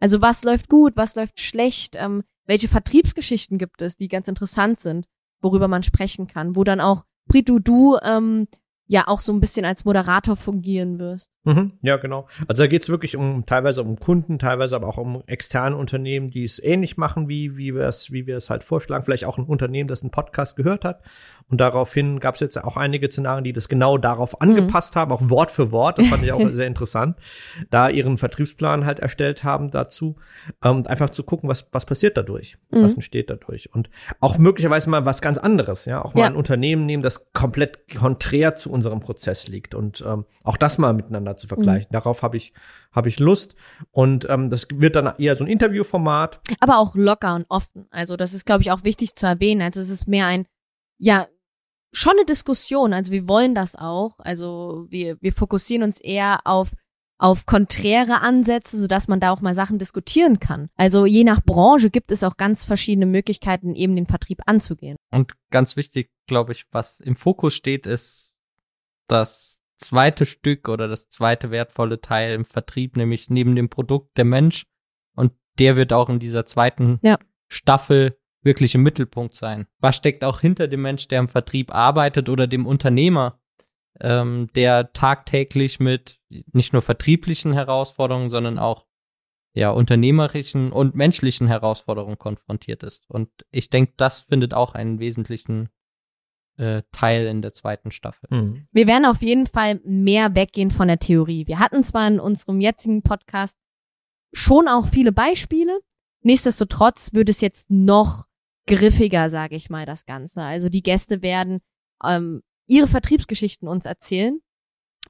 Also 0.00 0.20
was 0.20 0.44
läuft 0.44 0.68
gut, 0.68 0.96
was 0.96 1.16
läuft 1.16 1.40
schlecht, 1.40 1.96
ähm, 1.96 2.22
welche 2.46 2.68
Vertriebsgeschichten 2.68 3.58
gibt 3.58 3.82
es, 3.82 3.96
die 3.96 4.08
ganz 4.08 4.28
interessant 4.28 4.80
sind, 4.80 5.06
worüber 5.40 5.68
man 5.68 5.82
sprechen 5.82 6.26
kann, 6.26 6.56
wo 6.56 6.64
dann 6.64 6.80
auch 6.80 7.04
Brito, 7.26 7.58
du 7.58 7.96
ähm, 8.02 8.48
ja 8.86 9.08
auch 9.08 9.20
so 9.20 9.32
ein 9.32 9.40
bisschen 9.40 9.64
als 9.64 9.84
Moderator 9.84 10.36
fungieren 10.36 10.98
wirst. 10.98 11.30
Mhm, 11.44 11.72
ja, 11.82 11.96
genau. 11.96 12.26
Also 12.48 12.62
da 12.62 12.66
geht 12.66 12.82
es 12.82 12.88
wirklich 12.88 13.16
um 13.16 13.44
teilweise 13.46 13.82
um 13.82 13.96
Kunden, 13.96 14.38
teilweise 14.38 14.76
aber 14.76 14.88
auch 14.88 14.98
um 14.98 15.22
externe 15.26 15.76
Unternehmen, 15.76 16.30
die 16.30 16.44
es 16.44 16.62
ähnlich 16.62 16.96
machen, 16.96 17.28
wie, 17.28 17.56
wie 17.56 17.74
wir 17.74 17.84
es, 17.84 18.12
wie 18.12 18.26
wir 18.26 18.36
es 18.36 18.50
halt 18.50 18.62
vorschlagen. 18.62 19.04
Vielleicht 19.04 19.24
auch 19.24 19.38
ein 19.38 19.44
Unternehmen, 19.44 19.88
das 19.88 20.02
einen 20.02 20.10
Podcast 20.10 20.56
gehört 20.56 20.84
hat. 20.84 21.02
Und 21.50 21.60
daraufhin 21.60 22.20
gab 22.20 22.34
es 22.34 22.40
jetzt 22.40 22.62
auch 22.62 22.76
einige 22.76 23.10
Szenarien, 23.10 23.44
die 23.44 23.52
das 23.52 23.68
genau 23.68 23.98
darauf 23.98 24.32
mhm. 24.32 24.48
angepasst 24.48 24.94
mhm. 24.94 25.00
haben, 25.00 25.12
auch 25.12 25.30
Wort 25.30 25.50
für 25.50 25.70
Wort. 25.70 25.98
Das 25.98 26.08
fand 26.08 26.22
ich 26.22 26.32
auch 26.32 26.48
sehr 26.50 26.66
interessant, 26.66 27.16
da 27.70 27.88
ihren 27.88 28.16
Vertriebsplan 28.16 28.86
halt 28.86 29.00
erstellt 29.00 29.44
haben 29.44 29.70
dazu. 29.70 30.16
Ähm, 30.62 30.76
und 30.76 30.88
einfach 30.88 31.10
zu 31.10 31.22
gucken, 31.24 31.48
was, 31.48 31.68
was 31.72 31.86
passiert 31.86 32.16
dadurch, 32.16 32.58
mhm. 32.70 32.84
was 32.84 32.94
entsteht 32.94 33.30
dadurch. 33.30 33.72
Und 33.72 33.88
auch 34.20 34.38
möglicherweise 34.38 34.90
mal 34.90 35.04
was 35.04 35.22
ganz 35.22 35.38
anderes, 35.38 35.84
ja. 35.84 36.02
Auch 36.02 36.14
mal 36.14 36.20
ja. 36.20 36.26
ein 36.26 36.36
Unternehmen 36.36 36.86
nehmen, 36.86 37.02
das 37.02 37.32
komplett 37.32 37.94
konträr 37.94 38.54
zu 38.54 38.73
unserem 38.74 39.00
Prozess 39.00 39.48
liegt 39.48 39.74
und 39.74 40.04
ähm, 40.06 40.26
auch 40.42 40.56
das 40.56 40.76
mal 40.76 40.92
miteinander 40.92 41.36
zu 41.36 41.46
vergleichen. 41.46 41.88
Mhm. 41.90 41.94
Darauf 41.94 42.22
habe 42.22 42.36
ich 42.36 42.52
habe 42.92 43.08
ich 43.08 43.18
Lust 43.18 43.54
und 43.90 44.28
ähm, 44.28 44.50
das 44.50 44.66
wird 44.72 44.96
dann 44.96 45.14
eher 45.18 45.36
so 45.36 45.44
ein 45.44 45.50
Interviewformat. 45.50 46.40
Aber 46.60 46.78
auch 46.78 46.94
locker 46.94 47.34
und 47.34 47.46
offen. 47.48 47.86
Also 47.90 48.16
das 48.16 48.34
ist 48.34 48.44
glaube 48.44 48.62
ich 48.62 48.70
auch 48.70 48.84
wichtig 48.84 49.14
zu 49.14 49.26
erwähnen. 49.26 49.62
Also 49.62 49.80
es 49.80 49.88
ist 49.88 50.06
mehr 50.06 50.26
ein 50.26 50.46
ja 50.98 51.26
schon 51.92 52.14
eine 52.18 52.26
Diskussion. 52.26 52.92
Also 52.92 53.12
wir 53.12 53.26
wollen 53.28 53.54
das 53.54 53.76
auch. 53.76 54.18
Also 54.18 54.86
wir 54.90 55.16
wir 55.22 55.32
fokussieren 55.32 55.84
uns 55.84 56.00
eher 56.00 56.40
auf 56.44 56.72
auf 57.18 57.46
konträre 57.46 58.20
Ansätze, 58.20 58.78
sodass 58.78 59.08
man 59.08 59.20
da 59.20 59.30
auch 59.30 59.40
mal 59.40 59.54
Sachen 59.54 59.78
diskutieren 59.78 60.40
kann. 60.40 60.68
Also 60.76 61.06
je 61.06 61.24
nach 61.24 61.42
Branche 61.42 61.90
gibt 61.90 62.10
es 62.10 62.24
auch 62.24 62.36
ganz 62.36 62.64
verschiedene 62.64 63.06
Möglichkeiten, 63.06 63.74
eben 63.74 63.96
den 63.96 64.06
Vertrieb 64.06 64.42
anzugehen. 64.46 64.96
Und 65.10 65.32
ganz 65.50 65.76
wichtig, 65.76 66.10
glaube 66.26 66.52
ich, 66.52 66.66
was 66.72 67.00
im 67.00 67.16
Fokus 67.16 67.54
steht, 67.54 67.86
ist 67.86 68.33
das 69.06 69.60
zweite 69.78 70.26
Stück 70.26 70.68
oder 70.68 70.88
das 70.88 71.08
zweite 71.08 71.50
wertvolle 71.50 72.00
Teil 72.00 72.34
im 72.34 72.44
Vertrieb, 72.44 72.96
nämlich 72.96 73.30
neben 73.30 73.56
dem 73.56 73.68
Produkt 73.68 74.16
der 74.16 74.24
Mensch. 74.24 74.66
Und 75.14 75.32
der 75.58 75.76
wird 75.76 75.92
auch 75.92 76.08
in 76.08 76.18
dieser 76.18 76.46
zweiten 76.46 76.98
ja. 77.02 77.18
Staffel 77.48 78.18
wirklich 78.42 78.74
im 78.74 78.82
Mittelpunkt 78.82 79.34
sein. 79.34 79.66
Was 79.78 79.96
steckt 79.96 80.24
auch 80.24 80.40
hinter 80.40 80.68
dem 80.68 80.82
Mensch, 80.82 81.08
der 81.08 81.20
im 81.20 81.28
Vertrieb 81.28 81.74
arbeitet 81.74 82.28
oder 82.28 82.46
dem 82.46 82.66
Unternehmer, 82.66 83.40
ähm, 84.00 84.48
der 84.54 84.92
tagtäglich 84.92 85.80
mit 85.80 86.20
nicht 86.52 86.72
nur 86.72 86.82
vertrieblichen 86.82 87.52
Herausforderungen, 87.52 88.30
sondern 88.30 88.58
auch 88.58 88.86
ja 89.54 89.70
unternehmerischen 89.70 90.72
und 90.72 90.94
menschlichen 90.94 91.46
Herausforderungen 91.46 92.18
konfrontiert 92.18 92.82
ist. 92.82 93.08
Und 93.08 93.30
ich 93.50 93.70
denke, 93.70 93.94
das 93.96 94.22
findet 94.22 94.52
auch 94.52 94.74
einen 94.74 94.98
wesentlichen 94.98 95.68
Teil 96.92 97.26
in 97.26 97.42
der 97.42 97.52
zweiten 97.52 97.90
Staffel. 97.90 98.28
Mhm. 98.30 98.66
Wir 98.72 98.86
werden 98.86 99.06
auf 99.06 99.22
jeden 99.22 99.46
Fall 99.46 99.80
mehr 99.84 100.34
weggehen 100.34 100.70
von 100.70 100.88
der 100.88 100.98
Theorie. 100.98 101.46
Wir 101.46 101.58
hatten 101.58 101.82
zwar 101.82 102.06
in 102.06 102.20
unserem 102.20 102.60
jetzigen 102.60 103.02
Podcast 103.02 103.58
schon 104.32 104.68
auch 104.68 104.86
viele 104.86 105.12
Beispiele, 105.12 105.80
nichtsdestotrotz 106.22 107.12
wird 107.12 107.28
es 107.28 107.40
jetzt 107.40 107.70
noch 107.70 108.26
griffiger, 108.66 109.30
sage 109.30 109.56
ich 109.56 109.70
mal, 109.70 109.86
das 109.86 110.06
Ganze. 110.06 110.42
Also 110.42 110.68
die 110.68 110.82
Gäste 110.82 111.22
werden 111.22 111.60
ähm, 112.02 112.42
ihre 112.66 112.86
Vertriebsgeschichten 112.86 113.68
uns 113.68 113.84
erzählen. 113.84 114.40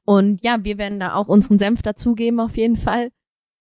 Und 0.05 0.45
ja, 0.45 0.65
wir 0.65 0.77
werden 0.77 1.01
da 1.01 1.15
auch 1.15 1.29
unseren 1.29 1.59
Senf 1.59 1.83
dazugeben 1.83 2.41
auf 2.41 2.57
jeden 2.57 2.77
Fall 2.77 3.11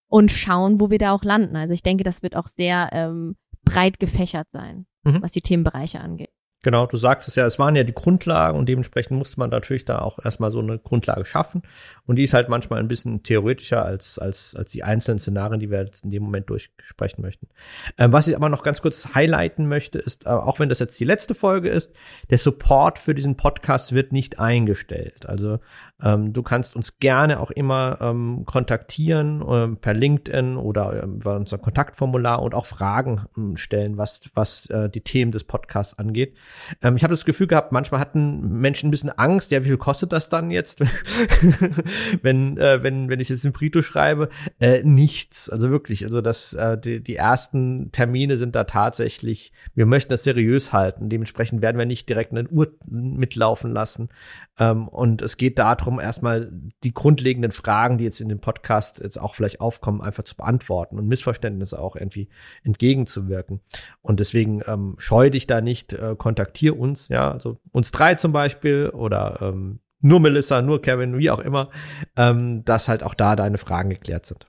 und 0.08 0.32
schauen, 0.32 0.80
wo 0.80 0.90
wir 0.90 1.00
da 1.00 1.12
auch 1.12 1.24
landen. 1.24 1.56
Also 1.56 1.74
ich 1.74 1.84
denke, 1.84 2.04
das 2.04 2.24
wird 2.24 2.36
auch 2.36 2.48
sehr 2.48 2.90
ähm, 2.92 3.36
breit 3.64 4.00
gefächert 4.00 4.50
sein, 4.52 4.86
mhm. 5.04 5.22
was 5.22 5.32
die 5.32 5.42
Themenbereiche 5.42 6.02
angeht. 6.02 6.33
Genau, 6.64 6.86
du 6.86 6.96
sagst 6.96 7.28
es 7.28 7.36
ja, 7.36 7.46
es 7.46 7.60
waren 7.60 7.76
ja 7.76 7.84
die 7.84 7.94
Grundlagen 7.94 8.58
und 8.58 8.70
dementsprechend 8.70 9.18
musste 9.18 9.38
man 9.38 9.50
natürlich 9.50 9.84
da 9.84 10.00
auch 10.00 10.18
erstmal 10.24 10.50
so 10.50 10.60
eine 10.60 10.80
Grundlage 10.80 11.26
schaffen. 11.26 11.62
Und 12.06 12.16
die 12.16 12.24
ist 12.24 12.34
halt 12.34 12.48
manchmal 12.48 12.80
ein 12.80 12.88
bisschen 12.88 13.22
theoretischer 13.22 13.84
als, 13.86 14.18
als, 14.18 14.56
als 14.56 14.72
die 14.72 14.82
einzelnen 14.82 15.20
Szenarien, 15.20 15.60
die 15.60 15.70
wir 15.70 15.84
jetzt 15.84 16.06
in 16.06 16.12
dem 16.12 16.24
Moment 16.24 16.50
durchsprechen 16.50 17.22
möchten. 17.22 17.50
Ähm, 17.98 18.14
was 18.14 18.30
ich 18.30 18.36
aber 18.36 18.48
noch 18.48 18.64
ganz 18.64 18.82
kurz 18.82 19.14
highlighten 19.14 19.68
möchte, 19.68 20.00
ist, 20.00 20.26
äh, 20.26 20.30
auch 20.30 20.60
wenn 20.60 20.70
das 20.70 20.80
jetzt 20.80 20.98
die 20.98 21.06
letzte 21.06 21.36
Folge 21.36 21.70
ist, 21.70 21.92
der 22.30 22.38
Support 22.38 22.98
für 22.98 23.14
diesen 23.14 23.36
Podcast 23.36 23.92
wird 23.92 24.14
nicht 24.14 24.40
eingestellt. 24.40 25.26
Also 25.26 25.60
ähm, 26.04 26.34
du 26.34 26.44
kannst 26.44 26.76
uns 26.76 27.00
gerne 27.00 27.40
auch 27.40 27.52
immer 27.52 27.98
ähm, 28.02 28.44
kontaktieren 28.46 29.44
ähm, 29.48 29.78
per 29.78 29.94
LinkedIn 29.94 30.58
oder 30.58 31.04
ähm, 31.04 31.16
über 31.16 31.38
unser 31.38 31.58
Kontaktformular 31.58 32.42
und 32.42 32.54
auch 32.54 32.66
Fragen 32.66 33.22
ähm, 33.38 33.56
stellen, 33.56 33.98
was, 33.98 34.22
was 34.34 34.66
äh, 34.68 34.90
die 34.90 35.02
Themen 35.02 35.32
des 35.32 35.46
Podcasts 35.46 35.98
angeht. 35.98 36.36
Ähm, 36.82 36.98
ich 36.98 37.04
habe 37.04 37.14
das 37.14 37.24
Gefühl 37.24 37.48
gehabt, 37.48 37.72
manchmal 37.72 38.02
hatten 38.02 38.60
Menschen 38.60 38.90
ein 38.90 38.92
bisschen 38.92 39.12
Angst, 39.12 39.52
ja, 39.52 39.64
wie 39.64 39.70
viel 39.70 39.78
kostet 39.78 40.12
das 40.12 40.28
dann 40.28 40.52
jetzt, 40.52 40.82
wenn, 42.22 42.58
äh, 42.58 42.84
wenn, 42.84 43.10
wenn 43.10 43.20
ich 43.22 43.30
jetzt 43.30 43.46
in 43.46 43.54
Brito 43.54 43.82
schreibe? 43.82 44.30
Äh, 44.60 44.84
nichts. 44.84 45.50
Also 45.50 45.70
wirklich, 45.70 46.04
also 46.04 46.20
das, 46.20 46.54
äh, 46.54 46.78
die, 46.78 47.02
die 47.02 47.16
ersten 47.16 47.92
Termine 47.94 48.36
sind 48.36 48.56
da 48.56 48.66
tatsächlich, 48.66 49.54
wir 49.74 49.86
möchten 49.86 50.12
das 50.12 50.24
seriös 50.24 50.74
halten. 50.74 51.10
Dementsprechend 51.10 51.62
werden 51.62 51.78
wir 51.78 51.86
nicht 51.86 52.10
direkt 52.10 52.32
eine 52.32 52.48
Uhr 52.50 52.74
mitlaufen 52.90 53.72
lassen. 53.72 54.10
Und 54.58 55.22
es 55.22 55.38
geht 55.38 55.58
darum, 55.58 55.93
erstmal 56.00 56.52
die 56.84 56.94
grundlegenden 56.94 57.52
Fragen, 57.52 57.98
die 57.98 58.04
jetzt 58.04 58.22
in 58.22 58.30
dem 58.30 58.40
Podcast 58.40 59.00
jetzt 59.00 59.20
auch 59.20 59.36
vielleicht 59.36 59.62
aufkommen, 59.62 60.02
einfach 60.02 60.24
zu 60.24 60.36
beantworten 60.36 60.98
und 60.98 61.08
Missverständnisse 61.08 61.80
auch 61.80 61.96
irgendwie 61.96 62.30
entgegenzuwirken. 62.64 63.62
Und 64.02 64.20
deswegen 64.20 64.62
ähm, 64.68 64.96
scheu 64.98 65.30
dich 65.30 65.48
da 65.48 65.62
nicht, 65.62 65.94
äh, 65.94 66.16
kontaktier 66.18 66.78
uns, 66.78 67.08
ja, 67.08 67.32
also 67.32 67.60
uns 67.72 67.92
drei 67.92 68.16
zum 68.16 68.32
Beispiel 68.32 68.90
oder 68.90 69.40
ähm, 69.42 69.80
nur 70.02 70.20
Melissa, 70.20 70.62
nur 70.62 70.82
Kevin, 70.82 71.18
wie 71.18 71.32
auch 71.32 71.40
immer, 71.40 71.70
ähm, 72.18 72.64
dass 72.66 72.88
halt 72.88 73.04
auch 73.04 73.14
da 73.14 73.36
deine 73.36 73.58
Fragen 73.58 73.90
geklärt 73.90 74.26
sind. 74.26 74.48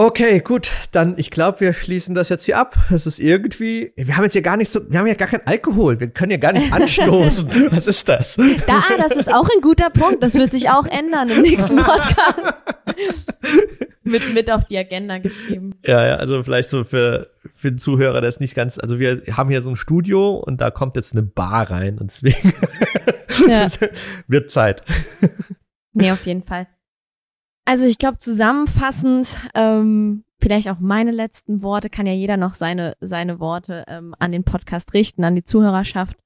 Okay, 0.00 0.38
gut, 0.38 0.70
dann 0.92 1.14
ich 1.16 1.28
glaube, 1.28 1.58
wir 1.58 1.72
schließen 1.72 2.14
das 2.14 2.28
jetzt 2.28 2.44
hier 2.44 2.56
ab. 2.56 2.76
Es 2.88 3.04
ist 3.04 3.18
irgendwie, 3.18 3.92
wir 3.96 4.16
haben 4.16 4.22
jetzt 4.22 4.34
hier 4.34 4.42
gar 4.42 4.56
nicht 4.56 4.70
so, 4.70 4.88
wir 4.88 4.96
haben 4.96 5.08
ja 5.08 5.14
gar 5.14 5.26
keinen 5.26 5.44
Alkohol, 5.44 5.98
wir 5.98 6.06
können 6.06 6.30
ja 6.30 6.36
gar 6.36 6.52
nicht 6.52 6.72
anstoßen. 6.72 7.48
Was 7.72 7.88
ist 7.88 8.08
das? 8.08 8.36
Da, 8.68 8.80
das 8.96 9.16
ist 9.16 9.28
auch 9.28 9.48
ein 9.52 9.60
guter 9.60 9.90
Punkt. 9.90 10.22
Das 10.22 10.36
wird 10.36 10.52
sich 10.52 10.70
auch 10.70 10.86
ändern 10.86 11.28
im 11.30 11.42
nächsten 11.42 11.78
Podcast. 11.78 12.54
mit, 14.04 14.34
mit 14.34 14.52
auf 14.52 14.66
die 14.66 14.78
Agenda 14.78 15.18
geschrieben. 15.18 15.74
Ja, 15.84 16.06
ja, 16.06 16.14
also 16.14 16.44
vielleicht 16.44 16.70
so 16.70 16.84
für, 16.84 17.32
für 17.52 17.72
den 17.72 17.78
Zuhörer, 17.78 18.20
das 18.20 18.36
ist 18.36 18.40
nicht 18.40 18.54
ganz, 18.54 18.78
also 18.78 19.00
wir 19.00 19.22
haben 19.32 19.50
hier 19.50 19.62
so 19.62 19.70
ein 19.70 19.76
Studio 19.76 20.36
und 20.36 20.60
da 20.60 20.70
kommt 20.70 20.94
jetzt 20.94 21.10
eine 21.10 21.22
Bar 21.22 21.72
rein 21.72 21.98
und 21.98 22.12
deswegen 22.12 22.52
ja. 23.48 23.66
wird 24.28 24.52
Zeit. 24.52 24.84
Nee, 25.92 26.12
auf 26.12 26.24
jeden 26.24 26.44
Fall. 26.44 26.68
Also 27.68 27.84
ich 27.84 27.98
glaube 27.98 28.16
zusammenfassend, 28.16 29.36
ähm, 29.54 30.24
vielleicht 30.40 30.70
auch 30.70 30.78
meine 30.80 31.10
letzten 31.10 31.62
Worte, 31.62 31.90
kann 31.90 32.06
ja 32.06 32.14
jeder 32.14 32.38
noch 32.38 32.54
seine, 32.54 32.96
seine 32.98 33.40
Worte 33.40 33.84
ähm, 33.88 34.14
an 34.18 34.32
den 34.32 34.42
Podcast 34.42 34.94
richten, 34.94 35.22
an 35.22 35.34
die 35.34 35.44
Zuhörerschaft. 35.44 36.16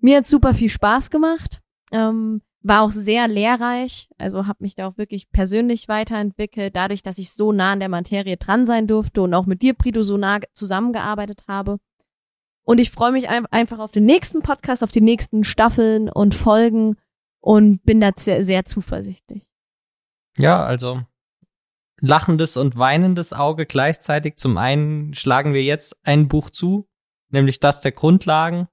Mir 0.00 0.18
hat 0.18 0.26
super 0.26 0.52
viel 0.52 0.68
Spaß 0.68 1.08
gemacht, 1.08 1.62
ähm, 1.92 2.42
war 2.60 2.82
auch 2.82 2.90
sehr 2.90 3.26
lehrreich, 3.26 4.10
also 4.18 4.46
habe 4.46 4.58
mich 4.64 4.74
da 4.74 4.86
auch 4.86 4.98
wirklich 4.98 5.30
persönlich 5.30 5.88
weiterentwickelt, 5.88 6.76
dadurch, 6.76 7.02
dass 7.02 7.16
ich 7.16 7.32
so 7.32 7.52
nah 7.52 7.72
an 7.72 7.80
der 7.80 7.88
Materie 7.88 8.36
dran 8.36 8.66
sein 8.66 8.86
durfte 8.86 9.22
und 9.22 9.32
auch 9.32 9.46
mit 9.46 9.62
dir, 9.62 9.72
Prito, 9.72 10.02
so 10.02 10.18
nah 10.18 10.40
zusammengearbeitet 10.52 11.44
habe. 11.48 11.78
Und 12.64 12.82
ich 12.82 12.90
freue 12.90 13.12
mich 13.12 13.30
ein 13.30 13.46
einfach 13.46 13.78
auf 13.78 13.92
den 13.92 14.04
nächsten 14.04 14.42
Podcast, 14.42 14.84
auf 14.84 14.92
die 14.92 15.00
nächsten 15.00 15.42
Staffeln 15.42 16.10
und 16.10 16.34
Folgen 16.34 16.96
und 17.40 17.82
bin 17.82 17.98
da 17.98 18.10
sehr, 18.14 18.44
sehr 18.44 18.66
zuversichtlich. 18.66 19.51
Ja, 20.36 20.64
also 20.64 21.02
lachendes 22.00 22.56
und 22.56 22.76
weinendes 22.76 23.32
Auge 23.32 23.66
gleichzeitig. 23.66 24.36
Zum 24.36 24.58
einen 24.58 25.14
schlagen 25.14 25.54
wir 25.54 25.62
jetzt 25.62 25.96
ein 26.02 26.28
Buch 26.28 26.50
zu, 26.50 26.88
nämlich 27.30 27.60
das 27.60 27.80
der 27.80 27.92
Grundlagen. 27.92 28.68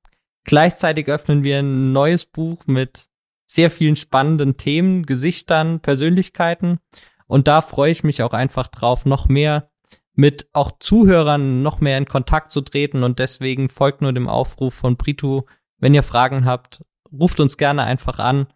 Gleichzeitig 0.45 1.07
öffnen 1.07 1.43
wir 1.43 1.60
ein 1.60 1.93
neues 1.93 2.26
Buch 2.26 2.66
mit 2.66 3.10
sehr 3.45 3.72
vielen 3.72 3.95
spannenden 3.95 4.57
Themen, 4.57 5.05
Gesichtern, 5.05 5.80
Persönlichkeiten. 5.80 6.80
Und 7.28 7.47
da 7.47 7.62
freue 7.62 7.91
ich 7.91 8.03
mich 8.03 8.24
auch 8.24 8.34
einfach 8.34 8.68
drauf, 8.68 9.05
noch 9.05 9.28
mehr 9.28 9.70
mit 10.14 10.49
auch 10.53 10.74
Zuhörern 10.80 11.62
noch 11.62 11.80
mehr 11.80 11.97
in 11.97 12.05
Kontakt 12.05 12.51
zu 12.51 12.62
treten. 12.62 13.03
Und 13.03 13.20
deswegen 13.20 13.70
folgt 13.70 14.01
nur 14.01 14.12
dem 14.12 14.28
Aufruf 14.28 14.74
von 14.74 14.97
Britu, 14.97 15.43
wenn 15.78 15.93
ihr 15.93 16.03
Fragen 16.03 16.45
habt, 16.45 16.84
ruft 17.12 17.39
uns 17.39 17.57
gerne 17.57 17.84
einfach 17.84 18.20
an. 18.20 18.47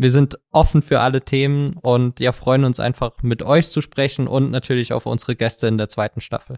Wir 0.00 0.10
sind 0.10 0.38
offen 0.50 0.80
für 0.80 1.00
alle 1.00 1.20
Themen 1.20 1.74
und 1.74 2.20
ja, 2.20 2.32
freuen 2.32 2.64
uns 2.64 2.80
einfach 2.80 3.22
mit 3.22 3.42
euch 3.42 3.68
zu 3.68 3.82
sprechen 3.82 4.28
und 4.28 4.50
natürlich 4.50 4.94
auf 4.94 5.04
unsere 5.04 5.36
Gäste 5.36 5.66
in 5.66 5.76
der 5.76 5.90
zweiten 5.90 6.22
Staffel. 6.22 6.56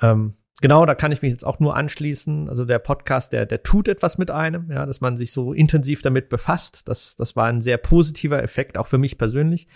Ähm, 0.00 0.38
genau, 0.62 0.86
da 0.86 0.94
kann 0.94 1.12
ich 1.12 1.20
mich 1.20 1.30
jetzt 1.30 1.44
auch 1.44 1.60
nur 1.60 1.76
anschließen. 1.76 2.48
Also 2.48 2.64
der 2.64 2.78
Podcast, 2.78 3.34
der, 3.34 3.44
der 3.44 3.64
tut 3.64 3.86
etwas 3.86 4.16
mit 4.16 4.30
einem, 4.30 4.70
ja, 4.70 4.86
dass 4.86 5.02
man 5.02 5.18
sich 5.18 5.30
so 5.30 5.52
intensiv 5.52 6.00
damit 6.00 6.30
befasst. 6.30 6.88
Das, 6.88 7.16
das 7.16 7.36
war 7.36 7.48
ein 7.48 7.60
sehr 7.60 7.76
positiver 7.76 8.42
Effekt, 8.42 8.78
auch 8.78 8.86
für 8.86 8.96
mich 8.96 9.18
persönlich. 9.18 9.68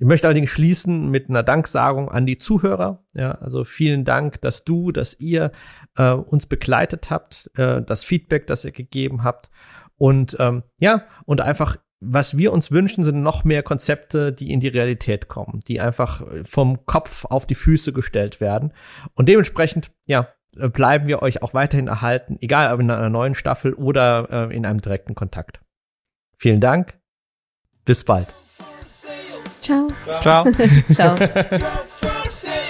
Ich 0.00 0.04
möchte 0.04 0.26
allerdings 0.26 0.50
schließen 0.50 1.10
mit 1.10 1.28
einer 1.28 1.44
Danksagung 1.44 2.10
an 2.10 2.26
die 2.26 2.38
Zuhörer. 2.38 3.04
Ja, 3.12 3.36
also 3.36 3.62
vielen 3.62 4.04
Dank, 4.04 4.40
dass 4.40 4.64
du, 4.64 4.90
dass 4.90 5.14
ihr 5.20 5.52
äh, 5.96 6.10
uns 6.10 6.46
begleitet 6.46 7.08
habt, 7.08 7.52
äh, 7.54 7.82
das 7.82 8.02
Feedback, 8.02 8.48
das 8.48 8.64
ihr 8.64 8.72
gegeben 8.72 9.22
habt. 9.22 9.48
Und 9.96 10.36
ähm, 10.40 10.64
ja, 10.80 11.04
und 11.24 11.40
einfach 11.40 11.76
was 12.04 12.36
wir 12.36 12.52
uns 12.52 12.72
wünschen, 12.72 13.04
sind 13.04 13.22
noch 13.22 13.44
mehr 13.44 13.62
Konzepte, 13.62 14.32
die 14.32 14.50
in 14.50 14.60
die 14.60 14.68
Realität 14.68 15.28
kommen, 15.28 15.60
die 15.68 15.80
einfach 15.80 16.22
vom 16.44 16.84
Kopf 16.84 17.24
auf 17.26 17.46
die 17.46 17.54
Füße 17.54 17.92
gestellt 17.92 18.40
werden. 18.40 18.72
Und 19.14 19.28
dementsprechend, 19.28 19.92
ja, 20.06 20.28
bleiben 20.54 21.06
wir 21.06 21.22
euch 21.22 21.42
auch 21.42 21.54
weiterhin 21.54 21.88
erhalten, 21.88 22.36
egal 22.40 22.72
ob 22.72 22.80
in 22.80 22.90
einer 22.90 23.08
neuen 23.08 23.34
Staffel 23.34 23.72
oder 23.74 24.28
äh, 24.30 24.56
in 24.56 24.66
einem 24.66 24.80
direkten 24.80 25.14
Kontakt. 25.14 25.60
Vielen 26.36 26.60
Dank. 26.60 26.98
Bis 27.84 28.04
bald. 28.04 28.28
Ciao. 29.60 29.88
Ciao. 30.20 30.44
Ciao. 30.92 31.14